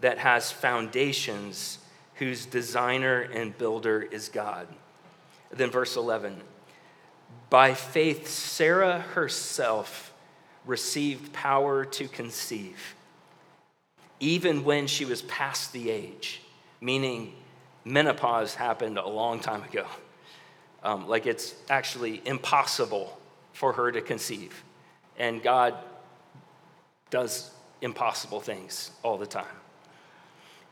that 0.00 0.18
has 0.18 0.50
foundations, 0.52 1.78
whose 2.14 2.46
designer 2.46 3.20
and 3.20 3.56
builder 3.56 4.02
is 4.02 4.28
God. 4.28 4.66
Then, 5.50 5.70
verse 5.70 5.96
11 5.96 6.40
By 7.50 7.74
faith, 7.74 8.28
Sarah 8.28 9.00
herself 9.00 10.12
received 10.64 11.32
power 11.32 11.84
to 11.84 12.08
conceive, 12.08 12.94
even 14.18 14.64
when 14.64 14.86
she 14.86 15.04
was 15.04 15.22
past 15.22 15.72
the 15.72 15.90
age, 15.90 16.42
meaning 16.80 17.34
menopause 17.84 18.54
happened 18.54 18.98
a 18.98 19.08
long 19.08 19.38
time 19.38 19.62
ago. 19.62 19.86
Um, 20.82 21.08
like 21.08 21.26
it's 21.26 21.54
actually 21.70 22.20
impossible 22.24 23.18
for 23.52 23.72
her 23.72 23.90
to 23.90 24.00
conceive. 24.00 24.62
And 25.18 25.42
God 25.42 25.74
does 27.10 27.50
impossible 27.80 28.40
things 28.40 28.90
all 29.02 29.18
the 29.18 29.26
time. 29.26 29.44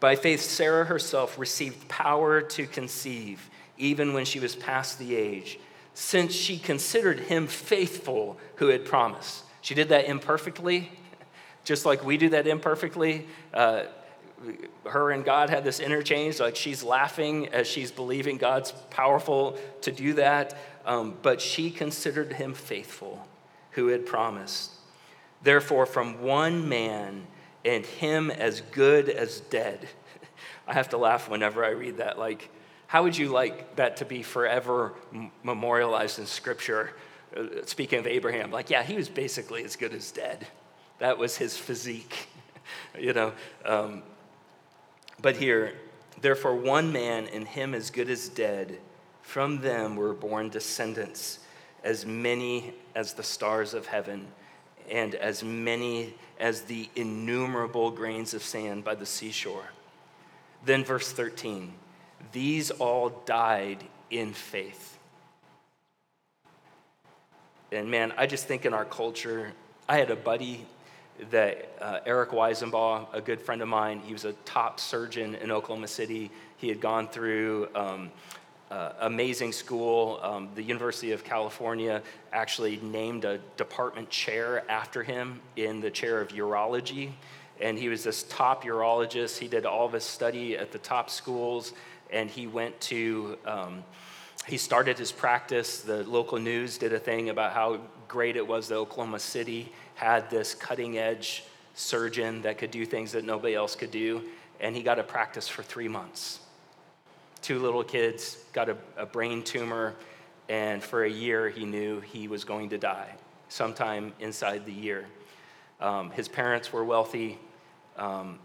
By 0.01 0.17
faith, 0.17 0.43
Sarah 0.43 0.85
herself 0.85 1.39
received 1.39 1.89
power 1.89 2.43
to 2.43 2.67
conceive, 2.67 3.49
even 3.79 4.13
when 4.13 4.25
she 4.25 4.41
was 4.41 4.55
past 4.55 4.99
the 4.99 5.17
age, 5.17 5.59
since 5.95 6.35
she 6.35 6.59
considered 6.59 7.21
him 7.21 7.47
faithful 7.47 8.37
who 8.57 8.69
had 8.69 8.85
promised. 8.85 9.45
She 9.61 9.75
did 9.75 9.89
that 9.89 10.07
imperfectly, 10.07 10.91
just 11.65 11.87
like 11.87 12.05
we 12.05 12.17
do 12.17 12.29
that 12.31 12.47
imperfectly. 12.47 13.27
Uh, 13.53 13.85
her 14.85 15.11
and 15.11 15.25
God 15.25 15.49
had 15.49 15.65
this 15.65 15.81
interchange, 15.81 16.39
like 16.39 16.57
she's 16.57 16.83
laughing 16.83 17.49
as 17.49 17.67
she's 17.67 17.91
believing 17.91 18.37
God's 18.37 18.73
powerful 18.91 19.57
to 19.83 19.91
do 19.91 20.15
that, 20.15 20.55
um, 20.85 21.17
but 21.23 21.41
she 21.41 21.71
considered 21.71 22.35
him 22.35 22.53
faithful 22.53 23.27
who 23.71 23.87
had 23.89 24.05
promised. 24.05 24.73
Therefore, 25.45 25.85
from 25.85 26.23
one 26.23 26.69
man, 26.69 27.27
and 27.65 27.85
him 27.85 28.31
as 28.31 28.61
good 28.61 29.09
as 29.09 29.41
dead. 29.41 29.89
I 30.67 30.73
have 30.73 30.89
to 30.91 30.97
laugh 30.97 31.29
whenever 31.29 31.65
I 31.65 31.71
read 31.71 31.99
that. 31.99 32.19
Like, 32.19 32.51
how 32.87 33.03
would 33.03 33.17
you 33.17 33.29
like 33.29 33.77
that 33.77 33.99
to 33.99 34.05
be 34.05 34.23
forever 34.23 34.95
memorialized 35.43 36.19
in 36.19 36.27
Scripture? 36.27 36.95
Uh, 37.37 37.45
speaking 37.67 37.99
of 37.99 38.07
Abraham, 38.07 38.51
like, 38.51 38.71
yeah, 38.71 38.83
he 38.83 38.97
was 38.97 39.09
basically 39.09 39.65
as 39.65 39.77
good 39.77 39.93
as 39.93 40.11
dead. 40.11 40.47
That 40.99 41.19
was 41.19 41.37
his 41.37 41.57
physique, 41.57 42.29
you 42.99 43.13
know. 43.13 43.33
Um, 43.65 44.03
but 45.21 45.37
here, 45.37 45.75
therefore, 46.21 46.57
one 46.57 46.93
man 46.93 47.29
and 47.29 47.47
him 47.47 47.75
as 47.75 47.91
good 47.91 48.09
as 48.09 48.29
dead, 48.29 48.79
from 49.21 49.61
them 49.61 49.97
were 49.97 50.15
born 50.15 50.49
descendants, 50.49 51.41
as 51.83 52.07
many 52.07 52.73
as 52.95 53.13
the 53.13 53.23
stars 53.23 53.75
of 53.75 53.87
heaven 53.87 54.27
and 54.91 55.15
as 55.15 55.43
many 55.43 56.15
as 56.39 56.63
the 56.63 56.89
innumerable 56.97 57.91
grains 57.91 58.35
of 58.35 58.43
sand 58.43 58.85
by 58.85 58.95
the 58.95 59.07
seashore. 59.07 59.71
Then, 60.65 60.85
verse 60.85 61.13
13 61.13 61.73
these 62.33 62.71
all 62.71 63.11
died 63.27 63.85
in 64.11 64.33
faith. 64.33 64.99
And 67.71 67.91
man, 67.91 68.13
I 68.17 68.27
just 68.27 68.47
think 68.47 68.65
in 68.67 68.75
our 68.75 68.85
culture, 68.85 69.53
I 69.89 69.99
had 69.99 70.11
a 70.11 70.17
buddy 70.17 70.67
that 71.31 71.69
uh, 71.81 72.01
Eric 72.07 72.31
Weisenbaugh, 72.31 73.07
a 73.13 73.21
good 73.21 73.41
friend 73.41 73.63
of 73.63 73.69
mine, 73.69 74.01
he 74.05 74.13
was 74.13 74.25
a 74.25 74.33
top 74.45 74.81
surgeon 74.81 75.35
in 75.37 75.51
Oklahoma 75.51 75.89
City. 75.89 76.31
He 76.57 76.69
had 76.69 76.81
gone 76.81 77.09
through 77.09 77.69
um, 77.75 78.11
uh, 78.71 78.93
amazing 79.01 79.53
school. 79.53 80.19
Um, 80.23 80.49
the 80.55 80.63
University 80.63 81.13
of 81.13 81.25
California 81.25 82.03
actually 82.33 82.79
named 82.79 83.25
a 83.25 83.39
department 83.57 84.11
chair 84.11 84.69
after 84.71 85.03
him 85.03 85.41
in 85.57 85.81
the 85.81 85.91
chair 85.91 86.21
of 86.21 86.29
urology. 86.29 87.13
And 87.61 87.79
he 87.79 87.89
was 87.89 88.03
this 88.03 88.25
top 88.25 88.65
urologist. 88.65 89.39
He 89.39 89.49
did 89.49 89.65
all 89.67 89.87
of 89.87 89.93
his 89.93 90.05
study 90.05 90.57
at 90.57 90.73
the 90.73 90.79
top 90.79 91.09
schools, 91.09 91.73
and 92.11 92.29
he 92.29 92.47
went 92.47 92.79
to, 92.83 93.39
um, 93.47 93.85
he 94.47 94.57
started 94.57 94.99
his 94.99 95.13
practice. 95.13 95.83
The 95.83 96.03
local 96.05 96.39
news 96.39 96.79
did 96.79 96.93
a 96.93 96.99
thing 96.99 97.31
about 97.31 97.53
how 97.53 97.81
great 98.09 98.37
it 98.37 98.47
was 98.47 98.69
that 98.69 98.77
Oklahoma 98.77 99.21
City 99.21 99.73
had 99.95 100.29
this 100.31 100.55
cutting 100.55 100.99
edge 100.99 101.45
surgeon 101.75 102.43
that 102.43 102.59
could 102.59 102.71
do 102.71 102.85
things 102.85 103.13
that 103.13 103.25
nobody 103.25 103.55
else 103.55 103.77
could 103.77 103.91
do. 103.91 104.23
And 104.61 104.75
he 104.75 104.83
got 104.83 104.99
a 104.99 105.03
practice 105.03 105.47
for 105.47 105.63
three 105.63 105.89
months 105.89 106.41
two 107.45 107.59
little 107.59 107.85
kids, 107.85 108.39
got 108.55 108.71
a, 108.71 108.77
a 108.97 109.05
brain 109.05 109.43
tumor, 109.43 109.95
and 110.49 110.83
for 110.83 111.05
a 111.05 111.11
year 111.11 111.51
he 111.51 111.67
knew 111.67 112.01
he 112.01 112.27
was 112.27 112.43
going 112.43 112.71
to 112.71 112.79
die 112.79 113.11
sometime 113.49 114.15
inside 114.19 114.65
the 114.65 114.73
year. 114.73 115.07
Um, 115.79 116.11
his 116.11 116.27
parents 116.27 116.73
were 116.73 116.83
wealthy. 116.83 117.39
Um, 117.99 118.39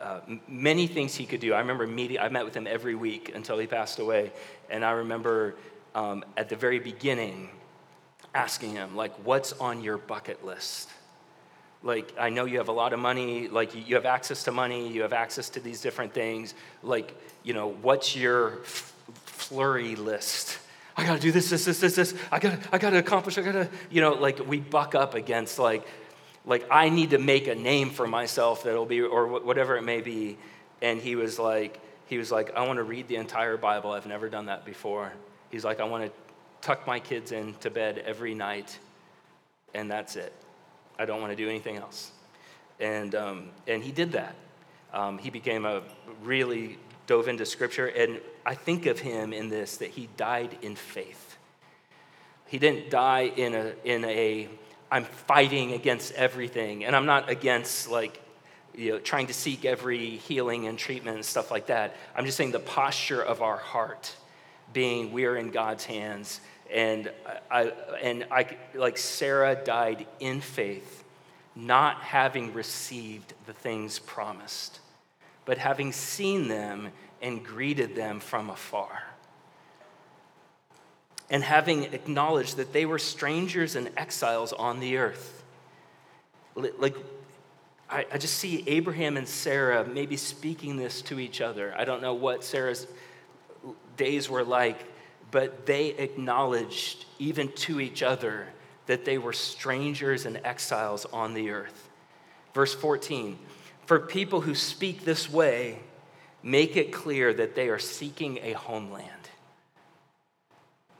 uh, 0.00 0.20
many 0.48 0.88
things 0.88 1.14
he 1.14 1.24
could 1.24 1.40
do. 1.40 1.54
I 1.54 1.60
remember 1.60 1.86
meeting, 1.86 2.18
I 2.18 2.28
met 2.28 2.44
with 2.44 2.54
him 2.54 2.66
every 2.66 2.96
week 2.96 3.32
until 3.34 3.58
he 3.58 3.68
passed 3.68 4.00
away. 4.00 4.32
And 4.68 4.84
I 4.84 4.90
remember 4.90 5.54
um, 5.94 6.24
at 6.36 6.48
the 6.48 6.56
very 6.56 6.80
beginning 6.80 7.48
asking 8.34 8.72
him, 8.72 8.96
like, 8.96 9.14
what's 9.24 9.52
on 9.54 9.82
your 9.82 9.98
bucket 9.98 10.44
list? 10.44 10.90
Like, 11.82 12.12
I 12.18 12.28
know 12.28 12.44
you 12.44 12.58
have 12.58 12.68
a 12.68 12.72
lot 12.72 12.92
of 12.92 12.98
money, 12.98 13.48
like, 13.48 13.88
you 13.88 13.94
have 13.94 14.04
access 14.04 14.44
to 14.44 14.52
money, 14.52 14.92
you 14.92 15.02
have 15.02 15.14
access 15.14 15.48
to 15.50 15.60
these 15.60 15.80
different 15.80 16.12
things. 16.12 16.54
Like, 16.82 17.14
you 17.42 17.54
know, 17.54 17.70
what's 17.80 18.14
your 18.14 18.58
flurry 19.14 19.96
list? 19.96 20.58
I 20.94 21.06
gotta 21.06 21.20
do 21.20 21.32
this, 21.32 21.48
this, 21.48 21.64
this, 21.64 21.80
this, 21.80 21.96
this. 21.96 22.14
I 22.30 22.38
gotta, 22.38 22.58
I 22.70 22.76
gotta 22.76 22.98
accomplish, 22.98 23.38
I 23.38 23.42
gotta, 23.42 23.70
you 23.90 24.02
know, 24.02 24.12
like, 24.12 24.46
we 24.46 24.60
buck 24.60 24.94
up 24.94 25.14
against, 25.14 25.58
like, 25.58 25.86
like, 26.44 26.66
I 26.70 26.90
need 26.90 27.10
to 27.10 27.18
make 27.18 27.48
a 27.48 27.54
name 27.54 27.90
for 27.90 28.06
myself 28.06 28.64
that'll 28.64 28.84
be, 28.84 29.00
or 29.00 29.40
whatever 29.40 29.76
it 29.76 29.82
may 29.82 30.02
be. 30.02 30.36
And 30.82 31.00
he 31.00 31.16
was 31.16 31.38
like, 31.38 31.80
he 32.06 32.18
was 32.18 32.30
like, 32.30 32.54
I 32.56 32.66
wanna 32.66 32.82
read 32.82 33.08
the 33.08 33.16
entire 33.16 33.56
Bible. 33.56 33.92
I've 33.92 34.06
never 34.06 34.28
done 34.28 34.46
that 34.46 34.66
before. 34.66 35.12
He's 35.50 35.64
like, 35.64 35.80
I 35.80 35.84
wanna 35.84 36.10
tuck 36.60 36.86
my 36.86 37.00
kids 37.00 37.32
into 37.32 37.70
bed 37.70 38.02
every 38.04 38.34
night, 38.34 38.78
and 39.72 39.90
that's 39.90 40.16
it. 40.16 40.34
I 41.00 41.06
don't 41.06 41.22
want 41.22 41.32
to 41.32 41.36
do 41.36 41.48
anything 41.48 41.78
else. 41.78 42.12
And, 42.78 43.14
um, 43.14 43.48
and 43.66 43.82
he 43.82 43.90
did 43.90 44.12
that. 44.12 44.34
Um, 44.92 45.16
he 45.16 45.30
became 45.30 45.64
a 45.64 45.80
really 46.22 46.76
dove 47.06 47.26
into 47.26 47.46
scripture. 47.46 47.86
And 47.86 48.20
I 48.44 48.54
think 48.54 48.84
of 48.84 48.98
him 48.98 49.32
in 49.32 49.48
this 49.48 49.78
that 49.78 49.88
he 49.88 50.10
died 50.18 50.58
in 50.60 50.76
faith. 50.76 51.38
He 52.48 52.58
didn't 52.58 52.90
die 52.90 53.32
in 53.34 53.54
a, 53.54 53.72
in 53.82 54.04
a 54.04 54.48
I'm 54.90 55.04
fighting 55.04 55.72
against 55.72 56.12
everything. 56.12 56.84
And 56.84 56.94
I'm 56.94 57.06
not 57.06 57.30
against 57.30 57.90
like, 57.90 58.20
you 58.76 58.92
know, 58.92 58.98
trying 58.98 59.28
to 59.28 59.34
seek 59.34 59.64
every 59.64 60.16
healing 60.18 60.66
and 60.66 60.78
treatment 60.78 61.16
and 61.16 61.24
stuff 61.24 61.50
like 61.50 61.68
that. 61.68 61.96
I'm 62.14 62.26
just 62.26 62.36
saying 62.36 62.52
the 62.52 62.58
posture 62.58 63.22
of 63.22 63.40
our 63.40 63.56
heart 63.56 64.14
being 64.74 65.12
we're 65.12 65.36
in 65.36 65.50
God's 65.50 65.86
hands 65.86 66.40
and 66.72 67.10
I, 67.50 67.72
and 68.02 68.26
I, 68.30 68.56
like 68.74 68.96
Sarah 68.96 69.54
died 69.54 70.06
in 70.20 70.40
faith, 70.40 71.04
not 71.56 71.96
having 72.02 72.52
received 72.52 73.34
the 73.46 73.52
things 73.52 73.98
promised, 73.98 74.80
but 75.44 75.58
having 75.58 75.92
seen 75.92 76.48
them 76.48 76.88
and 77.20 77.44
greeted 77.44 77.94
them 77.94 78.20
from 78.20 78.50
afar. 78.50 79.02
And 81.28 81.44
having 81.44 81.84
acknowledged 81.84 82.56
that 82.56 82.72
they 82.72 82.86
were 82.86 82.98
strangers 82.98 83.76
and 83.76 83.90
exiles 83.96 84.52
on 84.52 84.80
the 84.80 84.96
earth. 84.96 85.44
Like, 86.56 86.96
I, 87.88 88.04
I 88.12 88.18
just 88.18 88.34
see 88.34 88.64
Abraham 88.66 89.16
and 89.16 89.28
Sarah 89.28 89.86
maybe 89.86 90.16
speaking 90.16 90.76
this 90.76 91.02
to 91.02 91.20
each 91.20 91.40
other. 91.40 91.74
I 91.76 91.84
don't 91.84 92.02
know 92.02 92.14
what 92.14 92.42
Sarah's 92.42 92.86
days 93.96 94.28
were 94.28 94.44
like 94.44 94.86
but 95.30 95.66
they 95.66 95.88
acknowledged 95.88 97.04
even 97.18 97.52
to 97.52 97.80
each 97.80 98.02
other 98.02 98.46
that 98.86 99.04
they 99.04 99.18
were 99.18 99.32
strangers 99.32 100.26
and 100.26 100.40
exiles 100.44 101.06
on 101.12 101.34
the 101.34 101.50
earth. 101.50 101.88
Verse 102.54 102.74
14 102.74 103.38
For 103.86 104.00
people 104.00 104.40
who 104.40 104.54
speak 104.54 105.04
this 105.04 105.30
way, 105.30 105.78
make 106.42 106.76
it 106.76 106.92
clear 106.92 107.32
that 107.34 107.54
they 107.54 107.68
are 107.68 107.78
seeking 107.78 108.38
a 108.42 108.52
homeland. 108.52 109.08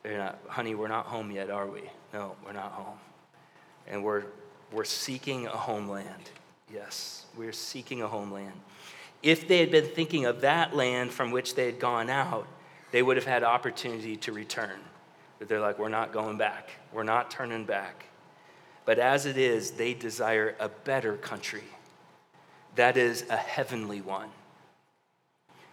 They're 0.03 0.19
not, 0.19 0.39
honey, 0.49 0.75
we're 0.75 0.89
not 0.89 1.07
home 1.07 1.31
yet, 1.31 1.51
are 1.51 1.67
we? 1.67 1.83
No, 2.13 2.37
we're 2.45 2.53
not 2.53 2.73
home. 2.73 2.99
And 3.87 4.03
we're, 4.03 4.25
we're 4.73 4.85
seeking 4.85 5.47
a 5.47 5.51
homeland. 5.51 6.31
Yes, 6.73 7.27
we're 7.37 7.53
seeking 7.53 8.03
a 8.03 8.09
homeland. 8.09 8.53
If 9.23 9.47
they 9.47 9.59
had 9.59 9.71
been 9.71 9.87
thinking 9.87 10.25
of 10.25 10.41
that 10.41 10.75
land 10.75 11.11
from 11.11 11.31
which 11.31 11.55
they 11.55 11.67
had 11.67 11.79
gone 11.79 12.09
out, 12.09 12.47
they 12.91 13.03
would 13.03 13.17
have 13.17 13.27
had 13.27 13.43
opportunity 13.43 14.17
to 14.17 14.33
return. 14.33 14.81
But 15.39 15.49
they're 15.49 15.61
like, 15.61 15.79
we're 15.79 15.89
not 15.89 16.13
going 16.13 16.37
back. 16.37 16.71
We're 16.93 17.03
not 17.03 17.31
turning 17.31 17.65
back. 17.65 18.07
But 18.85 18.99
as 18.99 19.27
it 19.27 19.37
is, 19.37 19.73
they 19.73 19.95
desire 19.95 20.55
a 20.59 20.69
better 20.69 21.17
country. 21.17 21.65
That 22.75 22.97
is 22.97 23.25
a 23.31 23.37
heavenly 23.37 24.01
one. 24.01 24.29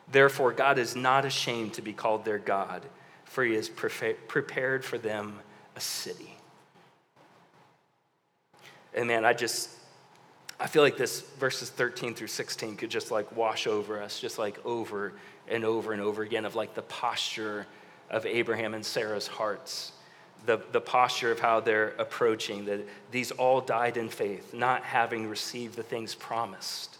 Therefore, 0.10 0.54
God 0.54 0.80
is 0.80 0.96
not 0.96 1.26
ashamed 1.26 1.74
to 1.74 1.82
be 1.82 1.94
called 1.94 2.24
their 2.24 2.38
God, 2.38 2.84
for 3.26 3.44
he 3.44 3.56
has 3.56 3.70
prepared 3.70 4.86
for 4.86 4.98
them 4.98 5.40
a 5.76 5.82
city. 5.82 6.38
And 8.94 9.08
man, 9.08 9.26
I 9.26 9.34
just, 9.34 9.70
I 10.60 10.68
feel 10.68 10.82
like 10.82 10.98
this 10.98 11.22
verses 11.40 11.70
13 11.70 12.16
through 12.16 12.28
16 12.28 12.78
could 12.78 12.90
just 12.90 13.12
like 13.12 13.36
wash 13.36 13.68
over 13.68 14.02
us, 14.02 14.20
just 14.20 14.40
like 14.40 14.64
over 14.66 15.14
and 15.48 15.64
over 15.64 15.94
and 15.94 16.02
over 16.02 16.24
again 16.24 16.46
of 16.46 16.56
like 16.56 16.74
the 16.74 16.82
posture 16.82 17.68
of 18.10 18.26
Abraham 18.26 18.74
and 18.74 18.86
Sarah's 18.86 19.28
hearts. 19.28 19.92
the, 20.46 20.60
the 20.72 20.82
posture 20.82 21.32
of 21.32 21.40
how 21.40 21.60
they're 21.60 21.90
approaching, 22.00 22.66
that 22.66 22.80
these 23.12 23.32
all 23.32 23.60
died 23.62 23.98
in 23.98 24.10
faith, 24.10 24.54
not 24.54 24.84
having 24.84 25.28
received 25.28 25.76
the 25.76 25.84
things 25.84 26.16
promised, 26.16 26.98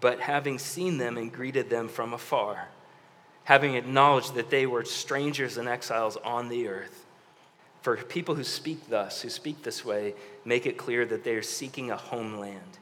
but 0.00 0.20
having 0.20 0.58
seen 0.58 0.98
them 0.98 1.16
and 1.16 1.32
greeted 1.32 1.70
them 1.70 1.88
from 1.88 2.12
afar, 2.12 2.68
having 3.44 3.74
acknowledged 3.74 4.34
that 4.34 4.50
they 4.50 4.66
were 4.66 4.84
strangers 4.84 5.56
and 5.56 5.68
exiles 5.68 6.16
on 6.18 6.48
the 6.48 6.68
earth. 6.68 7.04
For 7.88 7.96
people 7.96 8.34
who 8.34 8.44
speak 8.44 8.90
thus, 8.90 9.22
who 9.22 9.30
speak 9.30 9.62
this 9.62 9.82
way, 9.82 10.12
make 10.44 10.66
it 10.66 10.76
clear 10.76 11.06
that 11.06 11.24
they 11.24 11.32
are 11.36 11.42
seeking 11.42 11.90
a 11.90 11.96
homeland. 11.96 12.76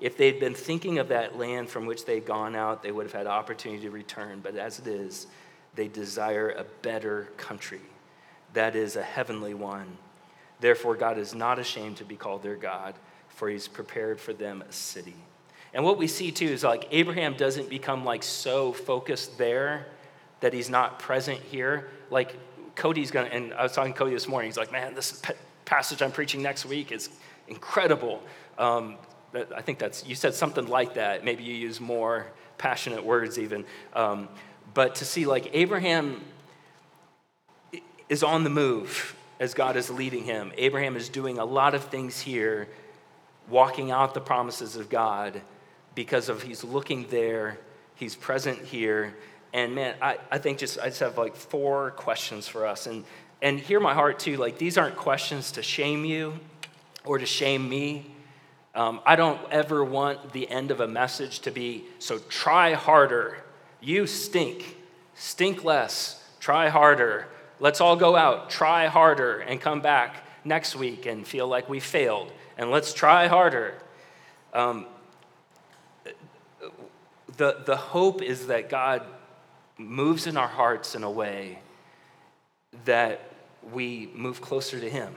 If 0.00 0.16
they'd 0.16 0.40
been 0.40 0.54
thinking 0.54 0.98
of 0.98 1.08
that 1.08 1.36
land 1.36 1.68
from 1.68 1.84
which 1.84 2.06
they'd 2.06 2.24
gone 2.24 2.56
out, 2.56 2.82
they 2.82 2.90
would 2.90 3.04
have 3.04 3.12
had 3.12 3.26
opportunity 3.26 3.82
to 3.82 3.90
return. 3.90 4.40
But 4.42 4.56
as 4.56 4.78
it 4.78 4.86
is, 4.86 5.26
they 5.74 5.86
desire 5.86 6.48
a 6.48 6.64
better 6.80 7.28
country 7.36 7.82
that 8.54 8.74
is 8.74 8.96
a 8.96 9.02
heavenly 9.02 9.52
one. 9.52 9.98
Therefore, 10.60 10.94
God 10.94 11.18
is 11.18 11.34
not 11.34 11.58
ashamed 11.58 11.98
to 11.98 12.06
be 12.06 12.16
called 12.16 12.42
their 12.42 12.56
God, 12.56 12.94
for 13.28 13.50
he's 13.50 13.68
prepared 13.68 14.18
for 14.18 14.32
them 14.32 14.64
a 14.66 14.72
city. 14.72 15.16
And 15.74 15.84
what 15.84 15.98
we 15.98 16.06
see 16.06 16.32
too 16.32 16.46
is 16.46 16.64
like 16.64 16.88
Abraham 16.90 17.34
doesn't 17.34 17.68
become 17.68 18.02
like 18.02 18.22
so 18.22 18.72
focused 18.72 19.36
there 19.36 19.88
that 20.40 20.54
he's 20.54 20.70
not 20.70 20.98
present 20.98 21.38
here. 21.38 21.90
Like 22.10 22.34
Cody's 22.78 23.10
gonna, 23.10 23.28
and 23.28 23.52
I 23.54 23.64
was 23.64 23.72
talking 23.72 23.92
to 23.92 23.98
Cody 23.98 24.12
this 24.14 24.28
morning, 24.28 24.48
he's 24.48 24.56
like, 24.56 24.70
man, 24.70 24.94
this 24.94 25.20
passage 25.64 26.00
I'm 26.00 26.12
preaching 26.12 26.40
next 26.40 26.64
week 26.64 26.92
is 26.92 27.10
incredible. 27.48 28.22
Um, 28.56 28.96
I 29.34 29.62
think 29.62 29.80
that's, 29.80 30.06
you 30.06 30.14
said 30.14 30.32
something 30.32 30.66
like 30.68 30.94
that. 30.94 31.24
Maybe 31.24 31.42
you 31.42 31.54
use 31.54 31.80
more 31.80 32.28
passionate 32.56 33.04
words 33.04 33.36
even. 33.36 33.64
Um, 33.94 34.28
but 34.74 34.94
to 34.96 35.04
see 35.04 35.26
like 35.26 35.50
Abraham 35.54 36.22
is 38.08 38.22
on 38.22 38.44
the 38.44 38.50
move 38.50 39.16
as 39.40 39.54
God 39.54 39.76
is 39.76 39.90
leading 39.90 40.22
him. 40.22 40.52
Abraham 40.56 40.96
is 40.96 41.08
doing 41.08 41.38
a 41.38 41.44
lot 41.44 41.74
of 41.74 41.84
things 41.84 42.20
here, 42.20 42.68
walking 43.48 43.90
out 43.90 44.14
the 44.14 44.20
promises 44.20 44.76
of 44.76 44.88
God 44.88 45.40
because 45.96 46.28
of 46.28 46.42
he's 46.44 46.62
looking 46.62 47.08
there, 47.10 47.58
he's 47.96 48.14
present 48.14 48.58
here. 48.60 49.16
And 49.52 49.74
man, 49.74 49.94
I, 50.02 50.18
I 50.30 50.38
think 50.38 50.58
just 50.58 50.78
I 50.78 50.86
just 50.86 51.00
have 51.00 51.18
like 51.18 51.36
four 51.36 51.92
questions 51.92 52.46
for 52.48 52.66
us. 52.66 52.86
And 52.86 53.04
and 53.40 53.58
hear 53.58 53.80
my 53.80 53.94
heart 53.94 54.18
too, 54.18 54.36
like 54.36 54.58
these 54.58 54.76
aren't 54.76 54.96
questions 54.96 55.52
to 55.52 55.62
shame 55.62 56.04
you 56.04 56.38
or 57.04 57.18
to 57.18 57.26
shame 57.26 57.68
me. 57.68 58.06
Um, 58.74 59.00
I 59.04 59.16
don't 59.16 59.40
ever 59.50 59.84
want 59.84 60.32
the 60.32 60.48
end 60.48 60.70
of 60.70 60.80
a 60.80 60.86
message 60.86 61.40
to 61.40 61.50
be 61.50 61.84
so 61.98 62.18
try 62.18 62.74
harder. 62.74 63.38
You 63.80 64.06
stink. 64.06 64.76
Stink 65.14 65.64
less. 65.64 66.22
Try 66.38 66.68
harder 66.68 67.26
Let's 67.60 67.80
all 67.80 67.96
go 67.96 68.14
out, 68.14 68.50
try 68.50 68.86
harder, 68.86 69.40
and 69.40 69.60
come 69.60 69.80
back 69.80 70.24
next 70.44 70.76
week 70.76 71.06
and 71.06 71.26
feel 71.26 71.48
like 71.48 71.68
we 71.68 71.80
failed. 71.80 72.30
And 72.56 72.70
let's 72.70 72.92
try 72.92 73.26
harder. 73.26 73.74
Um, 74.54 74.86
the, 77.36 77.56
the 77.66 77.76
hope 77.76 78.22
is 78.22 78.46
that 78.46 78.68
God 78.68 79.02
moves 79.78 80.26
in 80.26 80.36
our 80.36 80.48
hearts 80.48 80.94
in 80.94 81.04
a 81.04 81.10
way 81.10 81.60
that 82.84 83.32
we 83.72 84.10
move 84.14 84.40
closer 84.40 84.78
to 84.78 84.90
Him 84.90 85.14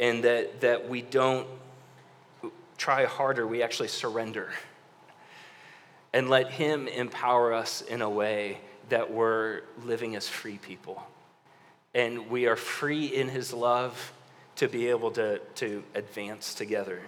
and 0.00 0.24
that, 0.24 0.60
that 0.60 0.88
we 0.88 1.02
don't 1.02 1.46
try 2.76 3.04
harder, 3.04 3.46
we 3.46 3.62
actually 3.62 3.88
surrender 3.88 4.50
and 6.12 6.28
let 6.28 6.50
Him 6.50 6.88
empower 6.88 7.52
us 7.52 7.82
in 7.82 8.02
a 8.02 8.10
way 8.10 8.58
that 8.88 9.12
we're 9.12 9.62
living 9.84 10.16
as 10.16 10.28
free 10.28 10.58
people. 10.58 11.02
And 11.94 12.30
we 12.30 12.46
are 12.46 12.56
free 12.56 13.06
in 13.06 13.28
His 13.28 13.52
love 13.52 14.12
to 14.56 14.68
be 14.68 14.88
able 14.88 15.10
to, 15.12 15.38
to 15.56 15.84
advance 15.94 16.54
together, 16.54 17.00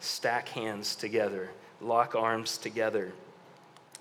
stack 0.00 0.48
hands 0.48 0.94
together, 0.94 1.50
lock 1.80 2.14
arms 2.14 2.58
together. 2.58 3.12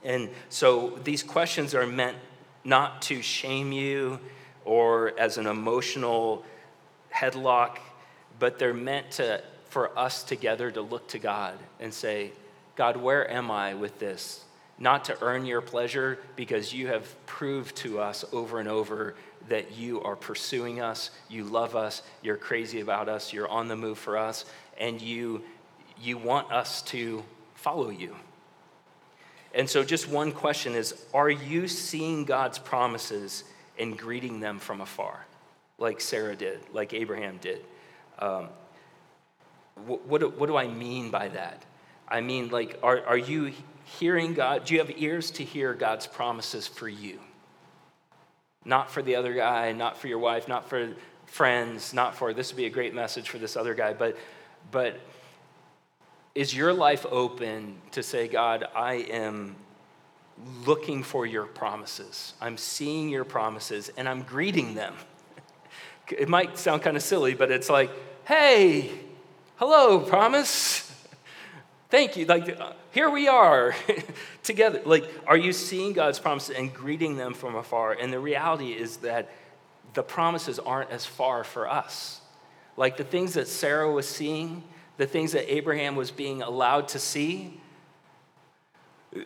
And 0.03 0.29
so 0.49 0.99
these 1.03 1.23
questions 1.23 1.75
are 1.75 1.87
meant 1.87 2.17
not 2.63 3.01
to 3.03 3.21
shame 3.21 3.71
you 3.71 4.19
or 4.65 5.17
as 5.19 5.37
an 5.37 5.47
emotional 5.47 6.43
headlock, 7.13 7.77
but 8.39 8.59
they're 8.59 8.73
meant 8.73 9.11
to, 9.11 9.41
for 9.69 9.97
us 9.97 10.23
together 10.23 10.71
to 10.71 10.81
look 10.81 11.07
to 11.09 11.19
God 11.19 11.57
and 11.79 11.93
say, 11.93 12.31
God, 12.75 12.97
where 12.97 13.29
am 13.29 13.51
I 13.51 13.73
with 13.73 13.99
this? 13.99 14.45
not 14.81 15.05
to 15.05 15.17
earn 15.21 15.45
your 15.45 15.61
pleasure 15.61 16.17
because 16.35 16.73
you 16.73 16.87
have 16.87 17.25
proved 17.27 17.75
to 17.75 17.99
us 17.99 18.25
over 18.33 18.59
and 18.59 18.67
over 18.67 19.13
that 19.47 19.77
you 19.77 20.01
are 20.01 20.15
pursuing 20.15 20.81
us, 20.81 21.11
you 21.29 21.43
love 21.43 21.75
us, 21.75 22.01
you're 22.23 22.35
crazy 22.35 22.81
about 22.81 23.07
us, 23.07 23.31
you're 23.31 23.47
on 23.47 23.67
the 23.67 23.75
move 23.75 23.99
for 23.99 24.17
us, 24.17 24.43
and 24.79 24.99
you, 24.99 25.43
you 26.01 26.17
want 26.17 26.51
us 26.51 26.81
to 26.81 27.23
follow 27.53 27.91
you. 27.91 28.15
And 29.53 29.69
so, 29.69 29.83
just 29.83 30.07
one 30.07 30.31
question 30.31 30.75
is 30.75 30.95
Are 31.13 31.29
you 31.29 31.67
seeing 31.67 32.25
God's 32.25 32.59
promises 32.59 33.43
and 33.77 33.97
greeting 33.97 34.39
them 34.39 34.59
from 34.59 34.81
afar, 34.81 35.25
like 35.77 36.01
Sarah 36.01 36.35
did, 36.35 36.59
like 36.73 36.93
Abraham 36.93 37.37
did? 37.41 37.61
Um, 38.19 38.49
what, 39.85 40.05
what, 40.05 40.37
what 40.37 40.47
do 40.47 40.55
I 40.55 40.67
mean 40.67 41.11
by 41.11 41.29
that? 41.29 41.63
I 42.07 42.21
mean, 42.21 42.49
like, 42.49 42.77
are, 42.83 43.03
are 43.05 43.17
you 43.17 43.53
hearing 43.99 44.33
God? 44.33 44.65
Do 44.65 44.73
you 44.73 44.79
have 44.79 44.91
ears 44.97 45.31
to 45.31 45.43
hear 45.43 45.73
God's 45.73 46.07
promises 46.07 46.67
for 46.67 46.87
you? 46.87 47.19
Not 48.63 48.91
for 48.91 49.01
the 49.01 49.15
other 49.15 49.33
guy, 49.33 49.71
not 49.71 49.97
for 49.97 50.07
your 50.07 50.19
wife, 50.19 50.47
not 50.47 50.69
for 50.69 50.89
friends, 51.25 51.93
not 51.93 52.15
for 52.15 52.33
this 52.33 52.51
would 52.51 52.57
be 52.57 52.65
a 52.65 52.69
great 52.69 52.93
message 52.93 53.29
for 53.29 53.37
this 53.37 53.55
other 53.55 53.73
guy, 53.73 53.93
but 53.93 54.17
but 54.69 54.99
is 56.33 56.55
your 56.55 56.73
life 56.73 57.05
open 57.09 57.75
to 57.91 58.03
say, 58.03 58.27
God, 58.27 58.65
I 58.75 58.93
am 58.93 59.55
looking 60.65 61.03
for 61.03 61.25
your 61.25 61.45
promises. 61.45 62.33
I'm 62.41 62.57
seeing 62.57 63.09
your 63.09 63.25
promises 63.25 63.91
and 63.97 64.07
I'm 64.07 64.23
greeting 64.23 64.75
them. 64.75 64.95
It 66.09 66.27
might 66.27 66.57
sound 66.57 66.81
kind 66.81 66.97
of 66.97 67.03
silly, 67.03 67.35
but 67.35 67.51
it's 67.51 67.69
like, 67.69 67.89
hey, 68.25 68.91
hello, 69.55 69.99
promise. 69.99 70.93
Thank 71.89 72.17
you. 72.17 72.25
Like, 72.25 72.59
here 72.91 73.09
we 73.09 73.29
are 73.29 73.73
together. 74.43 74.81
Like, 74.83 75.09
are 75.25 75.37
you 75.37 75.53
seeing 75.53 75.93
God's 75.93 76.19
promises 76.19 76.57
and 76.57 76.73
greeting 76.73 77.15
them 77.15 77.33
from 77.33 77.55
afar? 77.55 77.93
And 77.93 78.11
the 78.11 78.19
reality 78.19 78.73
is 78.73 78.97
that 78.97 79.29
the 79.93 80.03
promises 80.03 80.59
aren't 80.59 80.91
as 80.91 81.05
far 81.05 81.45
for 81.45 81.69
us. 81.69 82.19
Like 82.75 82.97
the 82.97 83.03
things 83.05 83.33
that 83.35 83.47
Sarah 83.47 83.89
was 83.89 84.07
seeing, 84.07 84.63
the 85.01 85.07
things 85.07 85.31
that 85.31 85.51
Abraham 85.51 85.95
was 85.95 86.11
being 86.11 86.43
allowed 86.43 86.89
to 86.89 86.99
see, 86.99 87.59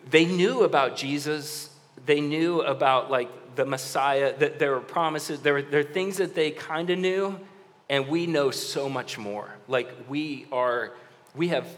they 0.08 0.24
knew 0.24 0.62
about 0.62 0.96
Jesus. 0.96 1.68
They 2.06 2.22
knew 2.22 2.62
about 2.62 3.10
like 3.10 3.28
the 3.56 3.66
Messiah, 3.66 4.34
that 4.38 4.58
there 4.58 4.72
were 4.72 4.80
promises, 4.80 5.40
there 5.40 5.52
were, 5.52 5.60
there 5.60 5.82
were 5.82 5.92
things 5.92 6.16
that 6.16 6.34
they 6.34 6.50
kind 6.50 6.88
of 6.88 6.98
knew, 6.98 7.38
and 7.90 8.08
we 8.08 8.26
know 8.26 8.50
so 8.50 8.88
much 8.88 9.18
more. 9.18 9.54
Like 9.68 9.94
we 10.08 10.46
are, 10.50 10.94
we 11.34 11.48
have 11.48 11.68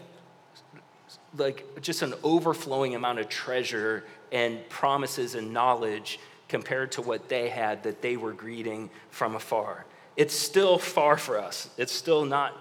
like 1.37 1.81
just 1.81 2.01
an 2.01 2.13
overflowing 2.23 2.95
amount 2.95 3.19
of 3.19 3.27
treasure 3.27 4.05
and 4.31 4.57
promises 4.69 5.35
and 5.35 5.51
knowledge 5.51 6.21
compared 6.47 6.93
to 6.93 7.01
what 7.01 7.27
they 7.27 7.49
had 7.49 7.83
that 7.83 8.01
they 8.01 8.15
were 8.15 8.31
greeting 8.31 8.89
from 9.09 9.35
afar. 9.35 9.85
It's 10.15 10.33
still 10.33 10.77
far 10.77 11.17
for 11.17 11.37
us. 11.37 11.69
It's 11.77 11.91
still 11.91 12.23
not, 12.23 12.57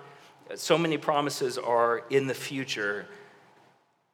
so 0.55 0.79
many 0.79 0.97
promises 0.97 1.59
are 1.59 2.05
in 2.11 2.27
the 2.27 2.35
future. 2.35 3.07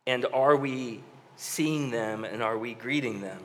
And 0.07 0.27
are 0.33 0.57
we 0.57 1.03
seeing 1.37 1.91
them 1.91 2.25
and 2.25 2.43
are 2.43 2.59
we 2.59 2.75
greeting 2.75 3.21
them? 3.21 3.41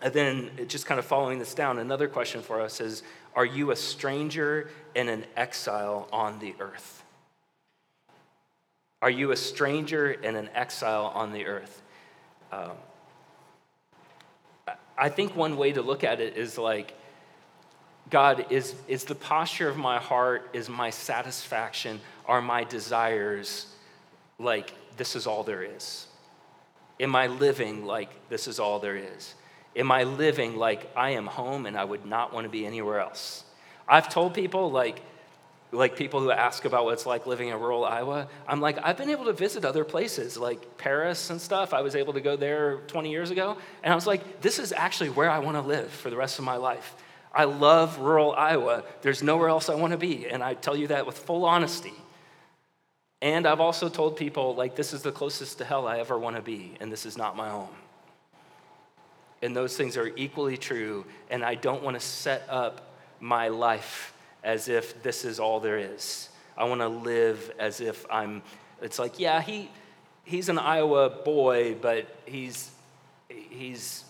And 0.00 0.12
then, 0.14 0.50
just 0.68 0.86
kind 0.86 0.98
of 0.98 1.04
following 1.04 1.40
this 1.40 1.54
down, 1.54 1.78
another 1.78 2.06
question 2.06 2.40
for 2.40 2.60
us 2.60 2.80
is 2.80 3.02
Are 3.34 3.44
you 3.44 3.72
a 3.72 3.76
stranger 3.76 4.70
and 4.94 5.08
an 5.08 5.24
exile 5.36 6.08
on 6.12 6.38
the 6.38 6.54
earth? 6.60 7.02
Are 9.02 9.10
you 9.10 9.32
a 9.32 9.36
stranger 9.36 10.10
and 10.10 10.36
an 10.36 10.50
exile 10.54 11.12
on 11.14 11.32
the 11.32 11.46
earth? 11.46 11.82
Um, 12.52 12.72
I 14.96 15.08
think 15.08 15.36
one 15.36 15.56
way 15.56 15.72
to 15.72 15.82
look 15.82 16.02
at 16.02 16.20
it 16.20 16.36
is 16.36 16.58
like, 16.58 16.94
God, 18.10 18.46
is, 18.50 18.74
is 18.86 19.04
the 19.04 19.14
posture 19.14 19.68
of 19.68 19.76
my 19.76 19.98
heart, 19.98 20.48
is 20.52 20.68
my 20.68 20.90
satisfaction, 20.90 22.00
are 22.26 22.40
my 22.40 22.64
desires 22.64 23.66
like 24.38 24.72
this 24.96 25.16
is 25.16 25.26
all 25.26 25.42
there 25.42 25.62
is? 25.62 26.06
Am 27.00 27.14
I 27.14 27.26
living 27.26 27.84
like 27.84 28.10
this 28.28 28.48
is 28.48 28.58
all 28.58 28.78
there 28.78 28.96
is? 28.96 29.34
Am 29.76 29.92
I 29.92 30.04
living 30.04 30.56
like 30.56 30.90
I 30.96 31.10
am 31.10 31.26
home 31.26 31.66
and 31.66 31.76
I 31.76 31.84
would 31.84 32.06
not 32.06 32.32
want 32.32 32.44
to 32.44 32.48
be 32.48 32.66
anywhere 32.66 33.00
else? 33.00 33.44
I've 33.86 34.08
told 34.08 34.34
people, 34.34 34.70
like, 34.70 35.00
like 35.70 35.96
people 35.96 36.20
who 36.20 36.30
ask 36.30 36.64
about 36.64 36.84
what 36.84 36.94
it's 36.94 37.06
like 37.06 37.26
living 37.26 37.48
in 37.48 37.60
rural 37.60 37.84
Iowa, 37.84 38.28
I'm 38.46 38.60
like, 38.60 38.78
I've 38.82 38.96
been 38.96 39.10
able 39.10 39.26
to 39.26 39.32
visit 39.32 39.64
other 39.64 39.84
places 39.84 40.36
like 40.36 40.78
Paris 40.78 41.30
and 41.30 41.40
stuff. 41.40 41.72
I 41.72 41.82
was 41.82 41.94
able 41.94 42.14
to 42.14 42.20
go 42.20 42.36
there 42.36 42.78
20 42.88 43.10
years 43.10 43.30
ago. 43.30 43.56
And 43.82 43.92
I 43.92 43.94
was 43.94 44.06
like, 44.06 44.40
this 44.40 44.58
is 44.58 44.72
actually 44.72 45.10
where 45.10 45.30
I 45.30 45.38
want 45.38 45.56
to 45.56 45.62
live 45.62 45.90
for 45.90 46.10
the 46.10 46.16
rest 46.16 46.38
of 46.38 46.44
my 46.44 46.56
life. 46.56 46.94
I 47.32 47.44
love 47.44 47.98
rural 47.98 48.32
Iowa. 48.32 48.84
There's 49.02 49.22
nowhere 49.22 49.48
else 49.48 49.68
I 49.68 49.74
want 49.74 49.92
to 49.92 49.98
be. 49.98 50.26
And 50.28 50.42
I 50.42 50.54
tell 50.54 50.76
you 50.76 50.88
that 50.88 51.06
with 51.06 51.18
full 51.18 51.44
honesty. 51.44 51.94
And 53.20 53.46
I've 53.46 53.60
also 53.60 53.88
told 53.88 54.16
people, 54.16 54.54
like, 54.54 54.76
this 54.76 54.92
is 54.92 55.02
the 55.02 55.10
closest 55.10 55.58
to 55.58 55.64
hell 55.64 55.88
I 55.88 55.98
ever 55.98 56.16
want 56.16 56.36
to 56.36 56.42
be, 56.42 56.74
and 56.80 56.92
this 56.92 57.04
is 57.04 57.18
not 57.18 57.36
my 57.36 57.48
home. 57.48 57.74
And 59.42 59.56
those 59.56 59.76
things 59.76 59.96
are 59.96 60.06
equally 60.16 60.56
true, 60.56 61.04
and 61.28 61.44
I 61.44 61.56
don't 61.56 61.82
want 61.82 61.98
to 61.98 62.04
set 62.04 62.44
up 62.48 62.94
my 63.18 63.48
life 63.48 64.14
as 64.44 64.68
if 64.68 65.02
this 65.02 65.24
is 65.24 65.40
all 65.40 65.58
there 65.58 65.78
is. 65.78 66.28
I 66.56 66.64
want 66.64 66.80
to 66.80 66.88
live 66.88 67.52
as 67.58 67.80
if 67.80 68.06
I'm, 68.08 68.42
it's 68.80 69.00
like, 69.00 69.18
yeah, 69.18 69.40
he, 69.40 69.68
he's 70.22 70.48
an 70.48 70.58
Iowa 70.58 71.10
boy, 71.10 71.74
but 71.74 72.06
he's, 72.24 72.70
he's, 73.28 74.04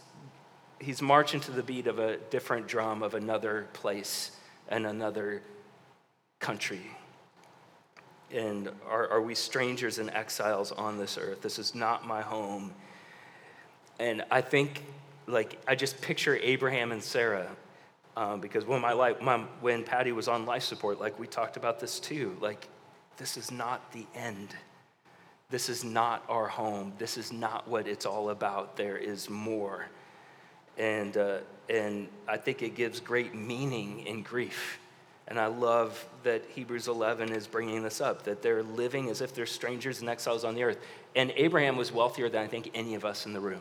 he's 0.81 1.03
marching 1.03 1.41
to 1.41 1.51
the 1.51 1.63
beat 1.63 1.87
of 1.87 1.99
a 1.99 2.17
different 2.17 2.69
drum 2.69 3.03
of 3.03 3.15
another 3.15 3.67
place 3.73 4.33
and 4.69 4.87
another 4.87 5.43
country. 6.41 6.83
And 8.31 8.69
are, 8.89 9.09
are 9.09 9.23
we 9.23 9.35
strangers 9.35 9.99
and 9.99 10.11
exiles 10.11 10.71
on 10.73 10.99
this 10.99 11.17
earth? 11.19 11.43
This 11.43 11.59
is 11.59 11.75
not 11.75 12.07
my 12.07 12.21
home. 12.21 12.73
And 13.99 14.25
I 14.31 14.43
think, 14.43 14.83
like, 15.27 15.59
I 15.67 15.75
just 15.75 16.01
picture 16.01 16.37
Abraham 16.37 16.93
and 16.93 17.03
Sarah 17.03 17.49
um, 18.17 18.41
because 18.41 18.67
when 18.67 18.81
my 18.81 18.93
life, 18.93 19.21
my, 19.21 19.39
when 19.61 19.85
Patty 19.85 20.13
was 20.13 20.29
on 20.29 20.45
life 20.45 20.65
support, 20.65 21.01
like 21.01 21.19
we 21.19 21.27
talked 21.27 21.57
about 21.57 21.81
this 21.81 22.01
too, 22.01 22.37
like 22.41 22.69
this 23.17 23.37
is 23.37 23.51
not 23.51 23.93
the 23.93 24.07
end. 24.15 24.55
This 25.51 25.69
is 25.69 25.83
not 25.83 26.25
our 26.29 26.49
home. 26.49 26.93
This 26.99 27.17
is 27.17 27.33
not 27.33 27.67
what 27.67 27.89
it's 27.89 28.05
all 28.05 28.31
about. 28.31 28.77
There 28.77 28.99
is 28.99 29.31
more. 29.31 29.87
And, 30.79 31.17
uh, 31.17 31.39
and 31.69 32.09
I 32.27 32.37
think 32.37 32.63
it 32.63 32.75
gives 32.75 33.01
great 33.01 33.35
meaning 33.35 34.07
in 34.07 34.23
grief. 34.23 34.79
And 35.27 35.39
I 35.39 35.47
love 35.47 36.07
that 36.23 36.43
Hebrews 36.55 36.89
11 36.89 37.33
is 37.33 37.47
bringing 37.47 37.83
this 37.83 38.01
up 38.01 38.23
that 38.23 38.41
they're 38.41 38.63
living 38.63 39.11
as 39.11 39.21
if 39.21 39.35
they're 39.35 39.45
strangers 39.45 40.01
and 40.01 40.09
exiles 40.09 40.45
on 40.45 40.55
the 40.55 40.63
earth. 40.63 40.79
And 41.15 41.33
Abraham 41.37 41.77
was 41.77 41.93
wealthier 41.93 42.31
than 42.31 42.43
I 42.43 42.47
think 42.47 42.71
any 42.75 42.95
of 42.95 43.05
us 43.05 43.27
in 43.27 43.35
the 43.35 43.41
room. 43.41 43.61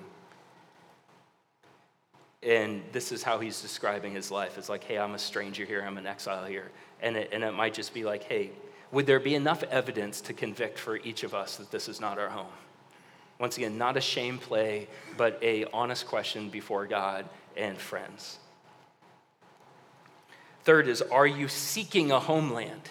And 2.42 2.84
this 2.94 3.12
is 3.12 3.24
how 3.24 3.40
he's 3.40 3.62
describing 3.62 4.14
his 4.14 4.32
life. 4.32 4.58
It's 4.58 4.70
like, 4.70 4.84
hey, 4.86 4.98
I'm 4.98 5.16
a 5.16 5.20
stranger 5.20 5.66
here, 5.66 5.82
I'm 5.82 5.98
an 5.98 6.08
exile 6.08 6.46
here. 6.46 6.72
And 7.02 7.18
it, 7.18 7.30
and 7.34 7.44
it 7.44 7.52
might 7.52 7.74
just 7.74 7.94
be 7.94 8.06
like, 8.06 8.24
hey, 8.24 8.52
would 8.92 9.06
there 9.06 9.20
be 9.20 9.36
enough 9.36 9.64
evidence 9.64 10.22
to 10.22 10.34
convict 10.34 10.80
for 10.80 10.98
each 10.98 11.24
of 11.24 11.34
us 11.34 11.58
that 11.58 11.72
this 11.72 11.90
is 11.90 12.00
not 12.00 12.18
our 12.18 12.30
home? 12.30 12.48
Once 13.40 13.58
again, 13.58 13.78
not 13.78 13.98
a 13.98 14.02
shame 14.02 14.38
play, 14.38 14.88
but 15.16 15.40
a 15.42 15.66
honest 15.66 16.08
question 16.08 16.50
before 16.50 16.86
God 16.88 17.26
and 17.56 17.78
friends. 17.78 18.40
Third 20.64 20.88
is, 20.88 21.02
are 21.02 21.28
you 21.28 21.48
seeking 21.48 22.12
a 22.12 22.20
homeland? 22.20 22.82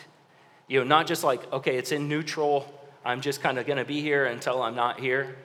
You 0.68 0.80
know, 0.80 0.86
not 0.86 1.06
just 1.06 1.24
like, 1.24 1.52
okay, 1.52 1.76
it's 1.76 1.92
in 1.92 2.08
neutral, 2.08 2.72
I'm 3.04 3.20
just 3.20 3.40
kind 3.40 3.58
of 3.58 3.66
going 3.66 3.78
to 3.78 3.84
be 3.84 4.00
here 4.00 4.26
until 4.26 4.62
I'm 4.62 4.74
not 4.74 4.98
here. 4.98 5.36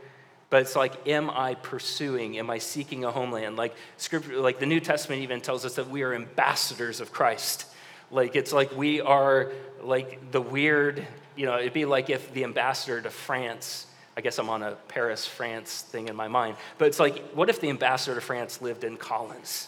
But 0.49 0.63
it's 0.63 0.75
like, 0.75 1.07
am 1.07 1.29
I 1.29 1.55
pursuing? 1.55 2.37
Am 2.37 2.49
I 2.49 2.57
seeking 2.57 3.05
a 3.05 3.11
homeland? 3.11 3.55
Like 3.55 3.73
scripture, 3.97 4.37
like 4.37 4.59
the 4.59 4.65
New 4.65 4.81
Testament 4.81 5.21
even 5.21 5.39
tells 5.39 5.63
us 5.63 5.75
that 5.75 5.89
we 5.89 6.01
are 6.03 6.13
ambassadors 6.13 6.99
of 6.99 7.13
Christ. 7.13 7.65
Like 8.11 8.35
it's 8.35 8.51
like 8.51 8.75
we 8.75 8.99
are 8.99 9.51
like 9.81 10.31
the 10.31 10.41
weird, 10.41 11.07
you 11.37 11.45
know, 11.45 11.57
it'd 11.57 11.71
be 11.71 11.85
like 11.85 12.09
if 12.09 12.33
the 12.33 12.43
ambassador 12.43 13.01
to 13.01 13.09
France, 13.09 13.85
I 14.15 14.21
guess 14.21 14.37
I'm 14.39 14.49
on 14.49 14.61
a 14.61 14.73
Paris, 14.87 15.25
France 15.25 15.81
thing 15.81 16.07
in 16.07 16.15
my 16.15 16.27
mind, 16.27 16.57
but 16.77 16.87
it's 16.87 16.99
like, 16.99 17.19
what 17.31 17.49
if 17.49 17.61
the 17.61 17.69
ambassador 17.69 18.15
to 18.15 18.21
France 18.21 18.61
lived 18.61 18.83
in 18.83 18.97
Collins? 18.97 19.67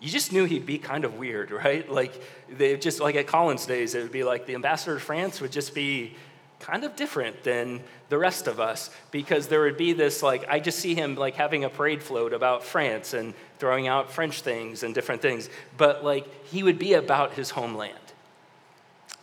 You 0.00 0.08
just 0.08 0.32
knew 0.32 0.44
he'd 0.44 0.66
be 0.66 0.78
kind 0.78 1.04
of 1.04 1.18
weird, 1.18 1.50
right? 1.50 1.88
Like, 1.90 2.12
they 2.50 2.76
just 2.76 3.00
like 3.00 3.14
at 3.14 3.26
Collins 3.26 3.66
days, 3.66 3.94
it 3.94 4.02
would 4.02 4.12
be 4.12 4.24
like 4.24 4.46
the 4.46 4.54
ambassador 4.54 4.94
to 4.94 5.00
France 5.00 5.40
would 5.40 5.52
just 5.52 5.74
be 5.74 6.16
kind 6.62 6.84
of 6.84 6.94
different 6.94 7.42
than 7.42 7.82
the 8.08 8.16
rest 8.16 8.46
of 8.46 8.60
us 8.60 8.88
because 9.10 9.48
there 9.48 9.62
would 9.62 9.76
be 9.76 9.92
this 9.92 10.22
like 10.22 10.48
i 10.48 10.60
just 10.60 10.78
see 10.78 10.94
him 10.94 11.16
like 11.16 11.34
having 11.34 11.64
a 11.64 11.68
parade 11.68 12.00
float 12.00 12.32
about 12.32 12.62
france 12.62 13.14
and 13.14 13.34
throwing 13.58 13.88
out 13.88 14.12
french 14.12 14.42
things 14.42 14.84
and 14.84 14.94
different 14.94 15.20
things 15.20 15.50
but 15.76 16.04
like 16.04 16.24
he 16.46 16.62
would 16.62 16.78
be 16.78 16.94
about 16.94 17.32
his 17.32 17.50
homeland 17.50 17.98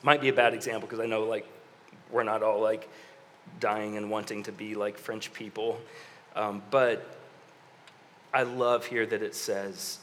might 0.04 0.20
be 0.20 0.28
a 0.28 0.34
bad 0.34 0.54
example 0.54 0.82
because 0.82 1.00
i 1.00 1.06
know 1.06 1.24
like 1.24 1.48
we're 2.12 2.24
not 2.24 2.44
all 2.44 2.60
like 2.60 2.90
dying 3.60 3.98
and 3.98 4.10
wanting 4.10 4.44
to 4.44 4.52
be 4.52 4.76
like 4.76 4.98
french 4.98 5.34
people 5.34 5.80
um, 6.36 6.62
but 6.72 7.18
i 8.34 8.44
love 8.44 8.86
here 8.86 9.06
that 9.06 9.22
it 9.22 9.36
says 9.36 10.00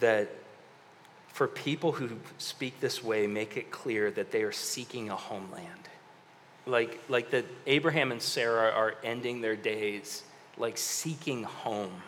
that 0.00 0.28
for 1.34 1.48
people 1.48 1.90
who 1.90 2.10
speak 2.38 2.78
this 2.78 3.02
way, 3.02 3.26
make 3.26 3.56
it 3.56 3.72
clear 3.72 4.08
that 4.12 4.30
they 4.30 4.44
are 4.44 4.52
seeking 4.52 5.10
a 5.10 5.16
homeland. 5.16 5.88
Like, 6.64 7.00
like 7.08 7.30
that 7.32 7.44
Abraham 7.66 8.12
and 8.12 8.22
Sarah 8.22 8.70
are 8.70 8.94
ending 9.02 9.40
their 9.40 9.56
days 9.56 10.22
like 10.56 10.78
seeking 10.78 11.42
home, 11.42 12.02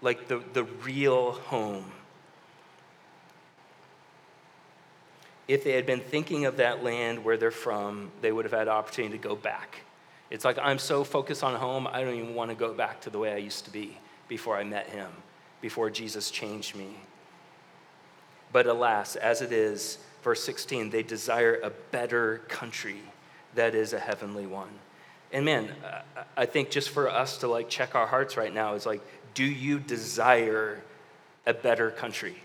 like 0.00 0.28
the, 0.28 0.40
the 0.52 0.62
real 0.62 1.32
home. 1.32 1.90
If 5.52 5.64
they 5.64 5.72
had 5.72 5.84
been 5.84 6.00
thinking 6.00 6.46
of 6.46 6.56
that 6.56 6.82
land 6.82 7.22
where 7.22 7.36
they're 7.36 7.50
from, 7.50 8.10
they 8.22 8.32
would 8.32 8.46
have 8.46 8.54
had 8.54 8.68
opportunity 8.68 9.18
to 9.18 9.22
go 9.22 9.36
back. 9.36 9.80
It's 10.30 10.46
like, 10.46 10.56
I'm 10.58 10.78
so 10.78 11.04
focused 11.04 11.44
on 11.44 11.54
home, 11.56 11.86
I 11.86 12.00
don't 12.02 12.14
even 12.14 12.34
want 12.34 12.50
to 12.50 12.56
go 12.56 12.72
back 12.72 13.02
to 13.02 13.10
the 13.10 13.18
way 13.18 13.34
I 13.34 13.36
used 13.36 13.66
to 13.66 13.70
be 13.70 13.98
before 14.28 14.56
I 14.56 14.64
met 14.64 14.88
him, 14.88 15.10
before 15.60 15.90
Jesus 15.90 16.30
changed 16.30 16.74
me. 16.74 16.96
But 18.50 18.66
alas, 18.66 19.14
as 19.14 19.42
it 19.42 19.52
is, 19.52 19.98
verse 20.22 20.42
16, 20.42 20.88
they 20.88 21.02
desire 21.02 21.60
a 21.62 21.68
better 21.90 22.38
country 22.48 23.02
that 23.54 23.74
is 23.74 23.92
a 23.92 23.98
heavenly 23.98 24.46
one. 24.46 24.70
And 25.34 25.44
man, 25.44 25.68
I 26.34 26.46
think 26.46 26.70
just 26.70 26.88
for 26.88 27.10
us 27.10 27.36
to 27.38 27.46
like 27.46 27.68
check 27.68 27.94
our 27.94 28.06
hearts 28.06 28.38
right 28.38 28.54
now 28.54 28.72
is 28.72 28.86
like, 28.86 29.02
do 29.34 29.44
you 29.44 29.80
desire 29.80 30.82
a 31.44 31.52
better 31.52 31.90
country? 31.90 32.36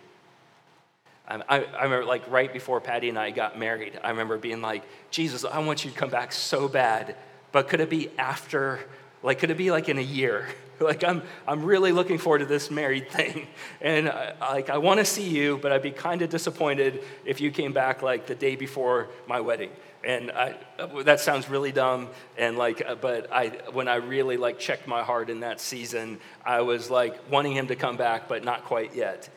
I, 1.28 1.36
I, 1.50 1.84
remember 1.84 2.06
like 2.06 2.30
right 2.30 2.52
before 2.52 2.80
Patty 2.80 3.10
and 3.10 3.20
I 3.20 3.32
got 3.32 3.60
married, 3.60 4.00
I 4.04 4.10
remember 4.12 4.38
being 4.38 4.62
like, 4.62 4.84
Jesus, 5.12 5.44
I 5.44 5.60
want 5.60 5.84
you 5.84 5.92
to 5.92 5.98
come 5.98 6.10
back 6.10 6.32
so 6.32 6.68
bad, 6.68 7.16
but 7.52 7.68
could 7.68 7.82
it 7.82 7.90
be 7.90 8.10
after, 8.18 8.80
like, 9.24 9.40
could 9.40 9.52
it 9.52 9.58
be 9.58 9.70
like 9.72 9.90
in 9.90 9.98
a 9.98 10.02
year? 10.02 10.48
like 10.80 11.04
I'm, 11.04 11.24
I'm 11.48 11.64
really 11.64 11.92
looking 11.92 12.18
forward 12.18 12.40
to 12.40 12.46
this 12.46 12.70
married 12.72 13.10
thing. 13.10 13.48
And 13.82 14.10
I, 14.10 14.34
like 14.54 14.70
i 14.70 14.78
want 14.78 15.00
to 15.00 15.06
see 15.06 15.28
you 15.28 15.60
but 15.62 15.72
i'd 15.72 15.84
be 15.84 15.92
kind 15.92 16.22
of 16.24 16.30
disappointed 16.30 17.04
if 17.26 17.40
you 17.40 17.52
came 17.52 17.74
back 17.74 18.02
like 18.02 18.26
the 18.26 18.36
day 18.36 18.56
before 18.56 19.10
my 19.28 19.40
wedding. 19.40 19.70
And 20.04 20.32
I, 20.32 20.56
that 21.04 21.20
sounds 21.20 21.50
really 21.50 21.72
dumb 21.72 22.10
and 22.38 22.58
like 22.58 22.82
uh, 22.86 22.96
but 22.96 23.32
i 23.32 23.50
when 23.74 23.88
i 23.88 23.96
really 23.96 24.38
like 24.38 24.58
checked 24.60 24.88
my 24.88 25.04
heart 25.04 25.30
in 25.30 25.42
that 25.42 25.60
season 25.60 26.20
i 26.46 26.62
was 26.62 26.90
like 26.90 27.32
wanting 27.32 27.54
him 27.54 27.68
to 27.68 27.76
come 27.76 27.98
back 27.98 28.28
but 28.28 28.44
not 28.44 28.64
quite 28.64 28.96
yet. 28.96 29.30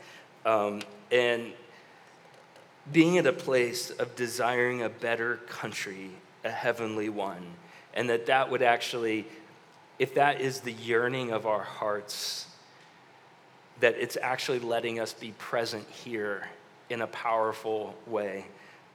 Um, 0.47 0.81
and 1.11 1.53
being 2.93 3.19
at 3.19 3.27
a 3.27 3.33
place 3.33 3.91
of 3.91 4.15
desiring 4.17 4.83
a 4.83 4.89
better 4.89 5.37
country 5.49 6.11
a 6.45 6.51
heavenly 6.51 7.09
one 7.09 7.45
and 7.93 8.09
that 8.09 8.27
that 8.27 8.51
would 8.51 8.63
actually 8.63 9.27
if 10.01 10.15
that 10.15 10.41
is 10.41 10.61
the 10.61 10.73
yearning 10.73 11.31
of 11.31 11.47
our 11.47 11.63
hearts, 11.63 12.47
that 13.81 13.95
it's 13.97 14.17
actually 14.23 14.59
letting 14.59 14.99
us 14.99 15.13
be 15.13 15.33
present 15.33 15.87
here 15.91 16.49
in 16.89 17.03
a 17.03 17.07
powerful 17.07 17.95
way. 18.07 18.47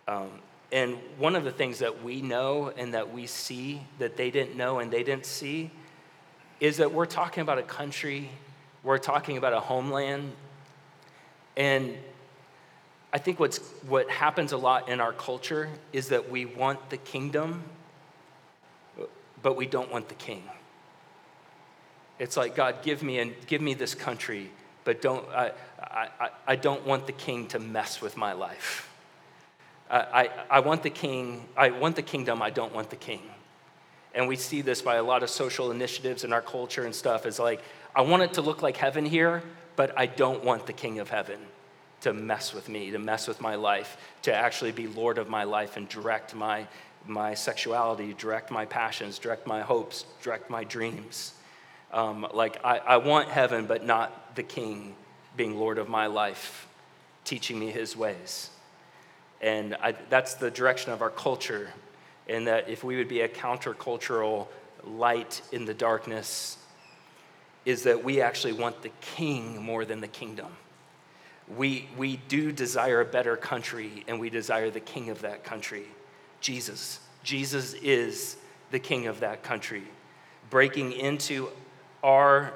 Um, 0.07 0.31
and 0.71 0.97
one 1.19 1.35
of 1.35 1.43
the 1.43 1.51
things 1.51 1.77
that 1.79 2.03
we 2.03 2.23
know 2.23 2.73
and 2.75 2.95
that 2.95 3.13
we 3.13 3.27
see 3.27 3.83
that 3.99 4.17
they 4.17 4.31
didn't 4.31 4.57
know 4.57 4.79
and 4.79 4.89
they 4.89 5.03
didn't 5.03 5.27
see 5.27 5.69
is 6.59 6.77
that 6.77 6.91
we're 6.91 7.05
talking 7.05 7.41
about 7.41 7.59
a 7.59 7.63
country, 7.63 8.31
we're 8.81 8.97
talking 8.97 9.37
about 9.37 9.53
a 9.53 9.59
homeland. 9.59 10.31
And 11.55 11.95
I 13.15 13.17
think 13.17 13.39
what's, 13.39 13.59
what 13.87 14.09
happens 14.09 14.51
a 14.51 14.57
lot 14.57 14.89
in 14.89 14.99
our 14.99 15.13
culture 15.13 15.69
is 15.93 16.09
that 16.09 16.29
we 16.29 16.43
want 16.43 16.89
the 16.89 16.97
kingdom, 16.97 17.63
but 19.41 19.55
we 19.55 19.67
don't 19.67 19.89
want 19.89 20.09
the 20.09 20.15
king. 20.15 20.43
It's 22.19 22.35
like, 22.35 22.57
God, 22.57 22.83
give 22.83 23.01
me, 23.01 23.19
and 23.19 23.33
give 23.47 23.61
me 23.61 23.73
this 23.73 23.95
country, 23.95 24.51
but 24.83 25.01
don't, 25.01 25.25
I, 25.29 25.53
I, 25.81 26.29
I 26.45 26.55
don't 26.57 26.85
want 26.85 27.07
the 27.07 27.13
king 27.13 27.47
to 27.47 27.59
mess 27.59 28.01
with 28.01 28.17
my 28.17 28.33
life. 28.33 28.93
I, 29.89 30.29
I 30.49 30.59
want 30.59 30.83
the 30.83 30.89
king, 30.89 31.45
I 31.55 31.69
want 31.69 31.95
the 31.95 32.01
kingdom, 32.01 32.41
I 32.41 32.49
don't 32.49 32.75
want 32.75 32.89
the 32.89 32.97
king. 32.97 33.21
And 34.13 34.27
we 34.27 34.35
see 34.35 34.59
this 34.59 34.81
by 34.81 34.95
a 34.95 35.03
lot 35.03 35.23
of 35.23 35.29
social 35.29 35.71
initiatives 35.71 36.25
in 36.25 36.33
our 36.33 36.41
culture 36.41 36.83
and 36.83 36.93
stuff. 36.93 37.25
Is 37.25 37.39
like, 37.39 37.61
I 37.95 38.01
want 38.01 38.23
it 38.23 38.33
to 38.33 38.41
look 38.41 38.61
like 38.61 38.75
heaven 38.75 39.05
here, 39.05 39.41
but 39.77 39.97
I 39.97 40.05
don't 40.05 40.43
want 40.43 40.67
the 40.67 40.73
king 40.73 40.99
of 40.99 41.09
heaven 41.09 41.39
to 42.05 42.13
mess 42.13 42.53
with 42.53 42.69
me, 42.69 42.91
to 42.91 42.99
mess 42.99 43.27
with 43.27 43.41
my 43.41 43.55
life, 43.55 43.97
to 44.21 44.31
actually 44.31 44.71
be 44.71 44.85
Lord 44.85 45.17
of 45.17 45.27
my 45.27 45.43
life 45.43 45.75
and 45.75 45.89
direct 45.89 46.35
my, 46.35 46.67
my 47.07 47.33
sexuality, 47.33 48.13
direct 48.13 48.51
my 48.51 48.63
passions, 48.63 49.17
direct 49.17 49.47
my 49.47 49.61
hopes, 49.61 50.05
direct 50.21 50.51
my 50.51 50.63
dreams. 50.63 51.33
Um, 51.91 52.27
like, 52.31 52.63
I, 52.63 52.77
I 52.77 52.97
want 52.97 53.29
heaven, 53.29 53.65
but 53.65 53.83
not 53.83 54.35
the 54.35 54.43
king 54.43 54.93
being 55.35 55.57
Lord 55.57 55.79
of 55.79 55.89
my 55.89 56.05
life, 56.05 56.67
teaching 57.23 57.59
me 57.59 57.71
his 57.71 57.97
ways. 57.97 58.51
And 59.41 59.75
I, 59.81 59.93
that's 60.11 60.35
the 60.35 60.51
direction 60.51 60.93
of 60.93 61.01
our 61.01 61.09
culture, 61.09 61.71
and 62.29 62.45
that 62.45 62.69
if 62.69 62.83
we 62.83 62.97
would 62.97 63.09
be 63.09 63.21
a 63.21 63.27
countercultural 63.27 64.45
light 64.83 65.41
in 65.51 65.65
the 65.65 65.73
darkness, 65.73 66.59
is 67.65 67.81
that 67.81 68.03
we 68.03 68.21
actually 68.21 68.53
want 68.53 68.83
the 68.83 68.91
king 69.01 69.59
more 69.59 69.85
than 69.85 70.01
the 70.01 70.07
kingdom. 70.07 70.51
We, 71.47 71.87
we 71.97 72.17
do 72.27 72.51
desire 72.51 73.01
a 73.01 73.05
better 73.05 73.37
country, 73.37 74.03
and 74.07 74.19
we 74.19 74.29
desire 74.29 74.69
the 74.69 74.79
king 74.79 75.09
of 75.09 75.21
that 75.21 75.43
country, 75.43 75.85
Jesus. 76.41 76.99
Jesus 77.23 77.73
is 77.73 78.37
the 78.71 78.79
king 78.79 79.07
of 79.07 79.19
that 79.19 79.43
country, 79.43 79.83
breaking 80.49 80.93
into 80.93 81.49
our 82.03 82.53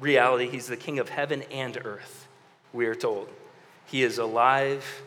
reality. 0.00 0.48
He's 0.48 0.68
the 0.68 0.76
king 0.76 0.98
of 0.98 1.08
heaven 1.08 1.42
and 1.50 1.76
earth, 1.84 2.28
we 2.72 2.86
are 2.86 2.94
told. 2.94 3.28
He 3.86 4.02
is 4.02 4.18
alive, 4.18 5.02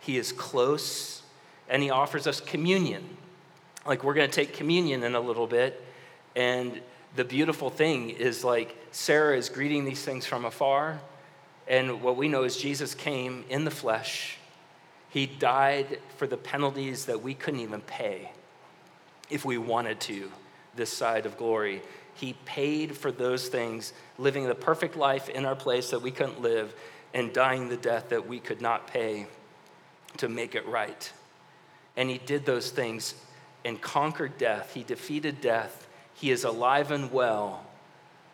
he 0.00 0.16
is 0.16 0.30
close, 0.30 1.22
and 1.68 1.82
he 1.82 1.90
offers 1.90 2.26
us 2.26 2.40
communion. 2.40 3.04
Like 3.86 4.04
we're 4.04 4.14
going 4.14 4.28
to 4.28 4.34
take 4.34 4.54
communion 4.54 5.02
in 5.02 5.14
a 5.14 5.20
little 5.20 5.46
bit, 5.46 5.84
and 6.34 6.80
the 7.16 7.24
beautiful 7.24 7.70
thing 7.70 8.10
is 8.10 8.44
like 8.44 8.76
Sarah 8.92 9.36
is 9.36 9.48
greeting 9.48 9.84
these 9.84 10.02
things 10.02 10.26
from 10.26 10.44
afar. 10.44 11.00
And 11.68 12.02
what 12.02 12.16
we 12.16 12.28
know 12.28 12.44
is 12.44 12.56
Jesus 12.56 12.94
came 12.94 13.44
in 13.48 13.64
the 13.64 13.70
flesh. 13.70 14.36
He 15.08 15.26
died 15.26 15.98
for 16.16 16.26
the 16.26 16.36
penalties 16.36 17.06
that 17.06 17.22
we 17.22 17.34
couldn't 17.34 17.60
even 17.60 17.80
pay 17.80 18.30
if 19.30 19.44
we 19.44 19.58
wanted 19.58 20.00
to 20.00 20.30
this 20.76 20.92
side 20.92 21.26
of 21.26 21.36
glory. 21.36 21.82
He 22.14 22.34
paid 22.44 22.96
for 22.96 23.10
those 23.10 23.48
things, 23.48 23.92
living 24.18 24.46
the 24.46 24.54
perfect 24.54 24.96
life 24.96 25.28
in 25.28 25.44
our 25.44 25.56
place 25.56 25.90
that 25.90 26.02
we 26.02 26.10
couldn't 26.10 26.40
live, 26.40 26.74
and 27.14 27.32
dying 27.32 27.68
the 27.68 27.76
death 27.76 28.10
that 28.10 28.28
we 28.28 28.38
could 28.38 28.60
not 28.60 28.86
pay 28.86 29.26
to 30.18 30.28
make 30.28 30.54
it 30.54 30.66
right. 30.66 31.12
And 31.96 32.10
he 32.10 32.18
did 32.18 32.44
those 32.44 32.70
things 32.70 33.14
and 33.64 33.80
conquered 33.80 34.38
death. 34.38 34.74
He 34.74 34.82
defeated 34.82 35.40
death. 35.40 35.88
He 36.14 36.30
is 36.30 36.44
alive 36.44 36.90
and 36.90 37.10
well 37.10 37.64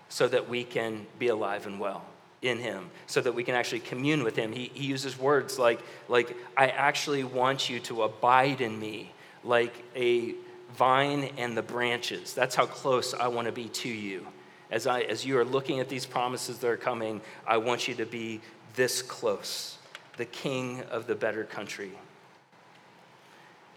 so 0.08 0.28
that 0.28 0.48
we 0.48 0.64
can 0.64 1.06
be 1.18 1.28
alive 1.28 1.66
and 1.66 1.80
well 1.80 2.04
in 2.42 2.58
him 2.58 2.90
so 3.06 3.20
that 3.20 3.32
we 3.32 3.44
can 3.44 3.54
actually 3.54 3.80
commune 3.80 4.24
with 4.24 4.34
him 4.36 4.52
he, 4.52 4.70
he 4.74 4.84
uses 4.84 5.18
words 5.18 5.58
like 5.58 5.80
like 6.08 6.36
i 6.56 6.66
actually 6.66 7.22
want 7.22 7.70
you 7.70 7.78
to 7.78 8.02
abide 8.02 8.60
in 8.60 8.78
me 8.78 9.12
like 9.44 9.72
a 9.96 10.34
vine 10.76 11.30
and 11.36 11.56
the 11.56 11.62
branches. 11.62 12.34
That's 12.34 12.54
how 12.54 12.66
close 12.66 13.14
I 13.14 13.28
want 13.28 13.46
to 13.46 13.52
be 13.52 13.68
to 13.68 13.88
you. 13.88 14.26
As, 14.70 14.86
I, 14.86 15.02
as 15.02 15.24
you 15.24 15.38
are 15.38 15.44
looking 15.44 15.80
at 15.80 15.88
these 15.88 16.06
promises 16.06 16.58
that 16.58 16.68
are 16.68 16.76
coming, 16.76 17.20
I 17.46 17.58
want 17.58 17.88
you 17.88 17.94
to 17.96 18.06
be 18.06 18.40
this 18.74 19.02
close, 19.02 19.76
the 20.16 20.24
king 20.24 20.82
of 20.90 21.06
the 21.06 21.14
better 21.14 21.44
country. 21.44 21.92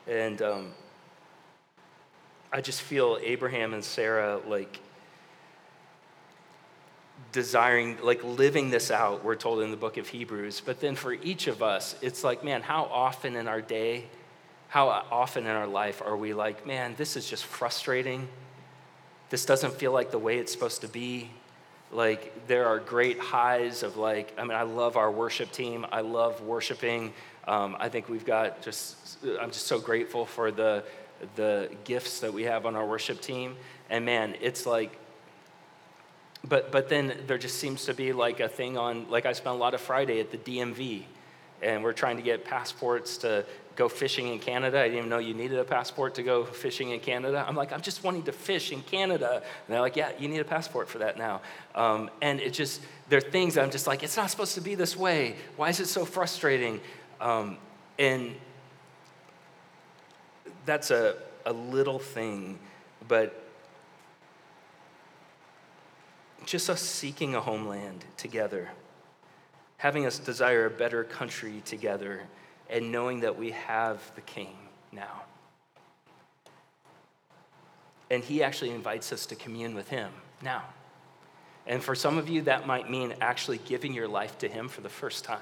And 0.08 0.42
um, 0.42 0.72
I 2.54 2.62
just 2.62 2.82
feel 2.82 3.18
Abraham 3.22 3.74
and 3.74 3.84
Sarah 3.84 4.40
like 4.48 4.80
desiring, 7.36 7.98
like 8.02 8.24
living 8.24 8.72
this 8.72 8.90
out, 8.90 9.24
we're 9.24 9.36
told 9.36 9.62
in 9.62 9.70
the 9.70 9.78
book 9.78 9.98
of 9.98 10.08
Hebrews. 10.08 10.62
But 10.66 10.80
then 10.80 10.96
for 10.96 11.14
each 11.14 11.46
of 11.48 11.62
us, 11.62 11.96
it's 12.02 12.24
like, 12.24 12.44
man, 12.44 12.64
how 12.64 12.86
often 12.86 13.36
in 13.36 13.48
our 13.48 13.62
day 13.62 14.06
how 14.76 14.90
often 15.10 15.46
in 15.46 15.52
our 15.52 15.68
life 15.68 16.02
are 16.02 16.18
we 16.18 16.34
like, 16.34 16.68
man, 16.68 16.96
this 16.98 17.16
is 17.16 17.30
just 17.30 17.46
frustrating. 17.46 18.28
This 19.30 19.46
doesn't 19.46 19.74
feel 19.76 19.94
like 19.94 20.12
the 20.12 20.20
way 20.20 20.38
it's 20.38 20.52
supposed 20.52 20.82
to 20.82 20.90
be. 20.90 21.30
Like, 21.94 22.48
there 22.48 22.68
are 22.68 22.80
great 22.80 23.18
highs 23.18 23.84
of, 23.84 23.96
like, 23.96 24.34
I 24.38 24.42
mean, 24.42 24.58
I 24.58 24.64
love 24.64 24.98
our 24.98 25.10
worship 25.10 25.54
team. 25.54 25.86
I 25.94 26.02
love 26.02 26.42
worshiping. 26.42 27.14
Um, 27.48 27.78
I 27.80 27.88
think 27.88 28.10
we've 28.10 28.26
got 28.26 28.62
just, 28.62 29.18
I'm 29.40 29.52
just 29.52 29.68
so 29.68 29.80
grateful 29.80 30.26
for 30.26 30.52
the, 30.52 30.84
the 31.38 31.70
gifts 31.86 32.20
that 32.20 32.34
we 32.34 32.44
have 32.44 32.66
on 32.66 32.76
our 32.76 32.86
worship 32.86 33.22
team. 33.22 33.56
And 33.90 34.04
man, 34.04 34.36
it's 34.42 34.66
like, 34.66 35.00
but, 36.48 36.72
but 36.72 36.90
then 36.90 37.14
there 37.28 37.38
just 37.38 37.58
seems 37.58 37.86
to 37.86 37.94
be 37.94 38.14
like 38.14 38.40
a 38.40 38.48
thing 38.48 38.78
on, 38.78 39.10
like 39.10 39.26
I 39.26 39.34
spent 39.34 39.56
a 39.56 39.60
lot 39.60 39.74
of 39.74 39.82
Friday 39.82 40.20
at 40.20 40.32
the 40.32 40.38
DMV 40.38 41.04
and 41.62 41.84
we're 41.84 41.94
trying 41.94 42.18
to 42.18 42.24
get 42.24 42.46
passports 42.46 43.18
to 43.18 43.46
go 43.76 43.90
fishing 43.90 44.28
in 44.28 44.40
Canada. 44.40 44.80
I 44.80 44.84
didn't 44.84 44.98
even 44.98 45.10
know 45.10 45.18
you 45.18 45.34
needed 45.34 45.58
a 45.60 45.64
passport 45.64 46.16
to 46.16 46.24
go 46.24 46.46
fishing 46.46 46.92
in 46.92 47.00
Canada. 47.00 47.44
I'm 47.46 47.56
like, 47.56 47.74
I'm 47.74 47.82
just 47.82 48.04
wanting 48.04 48.24
to 48.24 48.32
fish 48.32 48.72
in 48.72 48.82
Canada. 48.84 49.36
And 49.36 49.74
they're 49.74 49.82
like, 49.82 49.96
yeah, 49.96 50.12
you 50.20 50.28
need 50.28 50.40
a 50.40 50.46
passport 50.46 50.88
for 50.88 51.00
that 51.00 51.18
now. 51.18 51.42
Um, 51.74 52.10
and 52.22 52.40
it 52.40 52.52
just, 52.52 52.82
there 53.10 53.18
are 53.18 53.22
things 53.22 53.58
I'm 53.58 53.72
just 53.72 53.88
like, 53.88 54.04
it's 54.04 54.18
not 54.18 54.30
supposed 54.30 54.56
to 54.56 54.62
be 54.62 54.76
this 54.76 54.96
way. 54.96 55.36
Why 55.56 55.70
is 55.70 55.80
it 55.80 55.88
so 55.88 56.06
frustrating? 56.06 56.80
Um, 57.20 57.58
and 57.98 58.36
that's 60.66 60.92
a, 60.92 61.16
a 61.46 61.54
little 61.54 62.00
thing, 62.00 62.60
but 63.08 63.45
just 66.46 66.70
us 66.70 66.82
seeking 66.82 67.36
a 67.36 67.42
homeland 67.42 68.06
together, 68.18 68.70
having 69.78 70.06
us 70.06 70.20
desire 70.20 70.66
a 70.66 70.70
better 70.70 71.04
country 71.04 71.62
together 71.66 72.22
and 72.70 72.92
knowing 72.92 73.22
that 73.22 73.38
we 73.38 73.52
have 73.52 74.00
the 74.16 74.22
King 74.22 74.56
now. 74.92 75.24
And 78.10 78.24
he 78.24 78.44
actually 78.44 78.72
invites 78.72 79.12
us 79.12 79.26
to 79.28 79.36
commune 79.36 79.76
with 79.76 79.90
him 79.90 80.12
now. 80.42 80.64
And 81.68 81.84
for 81.84 81.96
some 81.96 82.18
of 82.18 82.30
you, 82.30 82.44
that 82.44 82.68
might 82.68 82.90
mean 82.90 83.16
actually 83.22 83.58
giving 83.58 83.94
your 83.94 84.08
life 84.08 84.38
to 84.40 84.48
him 84.48 84.68
for 84.68 84.82
the 84.82 84.90
first 84.90 85.26
time. 85.26 85.40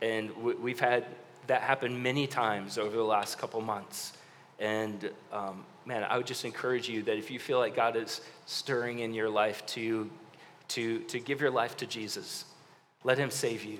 And 0.00 0.30
we've 0.36 0.78
had 0.78 1.06
that 1.48 1.62
happen 1.62 2.02
many 2.02 2.26
times 2.26 2.78
over 2.78 2.96
the 2.96 3.02
last 3.02 3.38
couple 3.38 3.60
months. 3.60 4.12
And 4.58 5.10
um, 5.32 5.64
man, 5.86 6.04
I 6.04 6.16
would 6.16 6.26
just 6.26 6.44
encourage 6.44 6.88
you 6.88 7.02
that 7.04 7.16
if 7.16 7.30
you 7.30 7.38
feel 7.38 7.58
like 7.58 7.74
God 7.74 7.96
is 7.96 8.20
stirring 8.44 8.98
in 8.98 9.14
your 9.14 9.30
life 9.30 9.64
to, 9.66 10.10
to, 10.68 10.98
to 11.00 11.20
give 11.20 11.40
your 11.40 11.50
life 11.50 11.76
to 11.78 11.86
Jesus, 11.86 12.44
let 13.04 13.16
him 13.16 13.30
save 13.30 13.64
you 13.64 13.78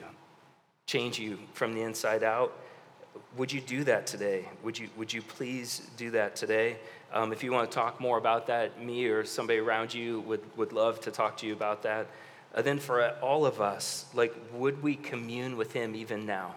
change 0.86 1.18
you 1.18 1.36
from 1.52 1.74
the 1.74 1.82
inside 1.82 2.22
out. 2.22 2.52
Would 3.36 3.52
you 3.52 3.60
do 3.60 3.84
that 3.84 4.06
today? 4.06 4.48
Would 4.62 4.78
you, 4.78 4.88
would 4.96 5.12
you 5.12 5.20
please 5.20 5.90
do 5.96 6.10
that 6.12 6.36
today? 6.36 6.76
Um, 7.12 7.32
if 7.32 7.42
you 7.42 7.52
want 7.52 7.70
to 7.70 7.74
talk 7.74 8.00
more 8.00 8.18
about 8.18 8.46
that, 8.46 8.80
me 8.82 9.06
or 9.06 9.24
somebody 9.24 9.58
around 9.58 9.92
you 9.92 10.20
would, 10.20 10.40
would 10.56 10.72
love 10.72 11.00
to 11.00 11.10
talk 11.10 11.36
to 11.38 11.46
you 11.46 11.52
about 11.52 11.82
that. 11.82 12.06
Uh, 12.54 12.62
then 12.62 12.78
for 12.78 13.10
all 13.20 13.44
of 13.44 13.60
us, 13.60 14.06
like, 14.14 14.34
would 14.52 14.82
we 14.82 14.94
commune 14.94 15.56
with 15.56 15.72
him 15.72 15.94
even 15.96 16.24
now? 16.24 16.54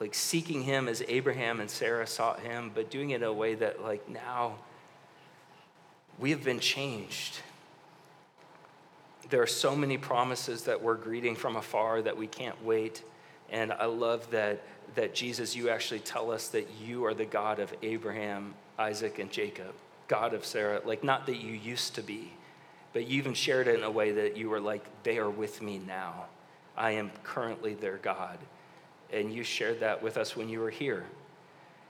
Like 0.00 0.14
seeking 0.14 0.62
him 0.62 0.88
as 0.88 1.02
Abraham 1.08 1.60
and 1.60 1.68
Sarah 1.68 2.06
sought 2.06 2.40
him, 2.40 2.70
but 2.74 2.90
doing 2.90 3.10
it 3.10 3.16
in 3.16 3.22
a 3.24 3.32
way 3.32 3.54
that, 3.56 3.82
like, 3.82 4.08
now 4.08 4.56
we 6.18 6.30
have 6.30 6.44
been 6.44 6.60
changed 6.60 7.40
there 9.30 9.42
are 9.42 9.46
so 9.46 9.76
many 9.76 9.98
promises 9.98 10.62
that 10.64 10.82
we're 10.82 10.94
greeting 10.94 11.36
from 11.36 11.56
afar 11.56 12.02
that 12.02 12.16
we 12.16 12.26
can't 12.26 12.64
wait. 12.64 13.02
And 13.50 13.72
I 13.72 13.84
love 13.86 14.30
that, 14.30 14.62
that 14.94 15.14
Jesus, 15.14 15.54
you 15.54 15.68
actually 15.68 16.00
tell 16.00 16.30
us 16.30 16.48
that 16.48 16.68
you 16.82 17.04
are 17.04 17.14
the 17.14 17.24
God 17.24 17.58
of 17.58 17.72
Abraham, 17.82 18.54
Isaac, 18.78 19.18
and 19.18 19.30
Jacob, 19.30 19.74
God 20.06 20.34
of 20.34 20.44
Sarah. 20.44 20.80
Like, 20.84 21.04
not 21.04 21.26
that 21.26 21.36
you 21.36 21.52
used 21.52 21.94
to 21.96 22.02
be, 22.02 22.32
but 22.92 23.06
you 23.06 23.18
even 23.18 23.34
shared 23.34 23.68
it 23.68 23.78
in 23.78 23.84
a 23.84 23.90
way 23.90 24.12
that 24.12 24.36
you 24.36 24.48
were 24.48 24.60
like, 24.60 24.84
they 25.02 25.18
are 25.18 25.30
with 25.30 25.60
me 25.60 25.78
now. 25.86 26.26
I 26.76 26.92
am 26.92 27.10
currently 27.22 27.74
their 27.74 27.98
God. 27.98 28.38
And 29.12 29.32
you 29.32 29.42
shared 29.42 29.80
that 29.80 30.02
with 30.02 30.16
us 30.16 30.36
when 30.36 30.48
you 30.48 30.60
were 30.60 30.70
here. 30.70 31.04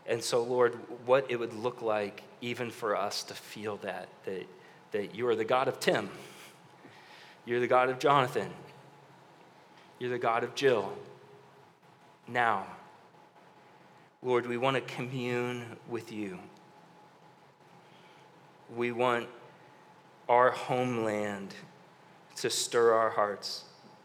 And 0.07 0.23
so, 0.23 0.43
Lord, 0.43 0.75
what 1.05 1.31
it 1.31 1.37
would 1.37 1.53
look 1.53 1.83
like 1.83 2.23
even 2.41 2.71
for 2.71 2.97
us 2.97 3.25
to 3.25 3.35
feel 3.35 3.77
that, 3.79 4.09
that, 4.25 4.47
that 4.93 5.14
you 5.14 5.27
are 5.29 5.37
the 5.37 5.45
God 5.45 5.69
of 5.69 5.81
Tim 5.81 6.09
you're 7.49 7.61
the 7.61 7.66
God 7.66 7.89
of 7.89 7.99
Jonathan. 7.99 8.51
You're 9.99 10.11
the 10.11 10.19
God 10.19 10.45
of 10.45 10.55
Jill. 10.55 10.93
Now, 12.27 12.66
Lord, 14.23 14.47
we 14.47 14.59
want 14.59 14.75
to 14.75 14.83
commune 14.83 15.64
with 15.89 16.12
you. 16.12 16.39
We 18.77 18.93
want 18.93 19.29
our 20.29 20.51
homeland 20.51 21.55
to 22.37 22.51
stir 22.51 22.93
our 22.93 23.09
hearts. 23.09 23.64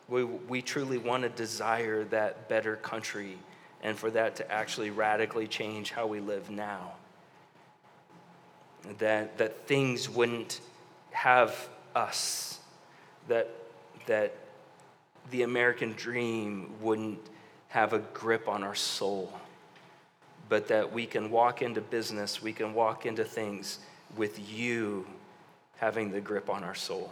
We, 0.09 0.23
we 0.23 0.61
truly 0.61 0.97
want 0.97 1.23
to 1.23 1.29
desire 1.29 2.03
that 2.05 2.49
better 2.49 2.75
country 2.75 3.37
and 3.81 3.97
for 3.97 4.09
that 4.11 4.35
to 4.37 4.51
actually 4.51 4.89
radically 4.89 5.47
change 5.47 5.91
how 5.91 6.07
we 6.07 6.19
live 6.19 6.49
now. 6.49 6.93
That, 8.99 9.37
that 9.37 9.65
things 9.67 10.09
wouldn't 10.09 10.59
have 11.11 11.69
us 11.95 12.59
that, 13.27 13.49
that 14.07 14.33
the 15.31 15.43
American 15.43 15.93
dream 15.93 16.71
wouldn't 16.81 17.19
have 17.69 17.93
a 17.93 17.99
grip 17.99 18.47
on 18.47 18.63
our 18.63 18.75
soul, 18.75 19.31
but 20.49 20.67
that 20.67 20.91
we 20.91 21.05
can 21.05 21.31
walk 21.31 21.61
into 21.61 21.81
business, 21.81 22.41
we 22.41 22.53
can 22.53 22.73
walk 22.73 23.05
into 23.05 23.23
things 23.23 23.79
with 24.15 24.39
you 24.51 25.05
having 25.77 26.11
the 26.11 26.21
grip 26.21 26.49
on 26.49 26.63
our 26.63 26.75
soul. 26.75 27.09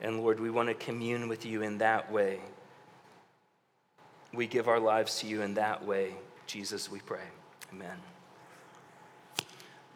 And 0.00 0.20
Lord, 0.20 0.40
we 0.40 0.50
want 0.50 0.68
to 0.68 0.74
commune 0.74 1.28
with 1.28 1.44
you 1.44 1.62
in 1.62 1.78
that 1.78 2.10
way. 2.10 2.40
We 4.32 4.46
give 4.46 4.68
our 4.68 4.80
lives 4.80 5.18
to 5.20 5.26
you 5.26 5.42
in 5.42 5.54
that 5.54 5.84
way. 5.84 6.14
Jesus, 6.46 6.90
we 6.90 7.00
pray. 7.00 7.24
Amen. 7.72 7.96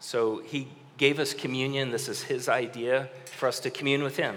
So 0.00 0.38
he 0.44 0.68
gave 0.98 1.18
us 1.18 1.32
communion. 1.32 1.90
This 1.90 2.08
is 2.08 2.22
his 2.22 2.48
idea 2.48 3.08
for 3.26 3.48
us 3.48 3.60
to 3.60 3.70
commune 3.70 4.02
with 4.02 4.16
him. 4.16 4.36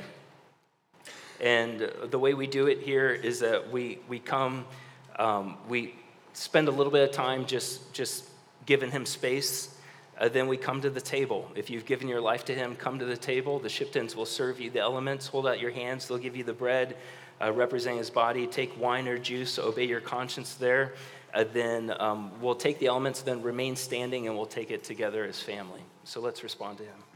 And 1.40 1.92
the 2.06 2.18
way 2.18 2.34
we 2.34 2.48
do 2.48 2.68
it 2.68 2.80
here 2.82 3.10
is 3.10 3.42
that 3.42 3.72
we, 3.72 4.00
we 4.08 4.20
come, 4.20 4.66
um, 5.20 5.58
we 5.68 5.96
spend 6.34 6.68
a 6.68 6.72
little 6.72 6.92
bit 6.92 7.08
of 7.08 7.14
time 7.14 7.46
just, 7.46 7.94
just 7.94 8.30
giving 8.66 8.90
him 8.90 9.06
space. 9.06 9.77
Uh, 10.20 10.28
then 10.30 10.48
we 10.48 10.58
come 10.58 10.82
to 10.82 10.90
the 10.90 11.02
table. 11.02 11.52
If 11.56 11.70
you've 11.70 11.86
given 11.86 12.08
your 12.08 12.22
life 12.22 12.46
to 12.46 12.56
him, 12.56 12.76
come 12.76 12.98
to 13.00 13.06
the 13.06 13.18
table. 13.18 13.60
The 13.60 13.70
Shiptons 13.70 14.16
will 14.16 14.26
serve 14.26 14.60
you 14.60 14.70
the 14.70 14.80
elements. 14.80 15.28
Hold 15.28 15.46
out 15.48 15.60
your 15.60 15.72
hands. 15.72 16.08
They'll 16.08 16.18
give 16.18 16.36
you 16.36 16.44
the 16.44 16.54
bread 16.54 16.98
uh, 17.40 17.52
representing 17.52 18.00
his 18.00 18.10
body. 18.10 18.48
Take 18.48 18.80
wine 18.80 19.08
or 19.08 19.18
juice. 19.18 19.60
Obey 19.60 19.86
your 19.86 20.02
conscience 20.02 20.56
there. 20.56 20.94
Uh, 21.34 21.44
then 21.54 21.94
um, 22.00 22.32
we'll 22.42 22.56
take 22.56 22.80
the 22.80 22.88
elements, 22.88 23.22
then 23.22 23.44
remain 23.44 23.76
standing, 23.76 24.28
and 24.28 24.36
we'll 24.36 24.46
take 24.46 24.72
it 24.72 24.84
together 24.84 25.24
as 25.26 25.40
family. 25.40 25.82
So 26.04 26.20
let's 26.20 26.42
respond 26.42 26.80
to 26.80 26.84
him. 26.84 27.07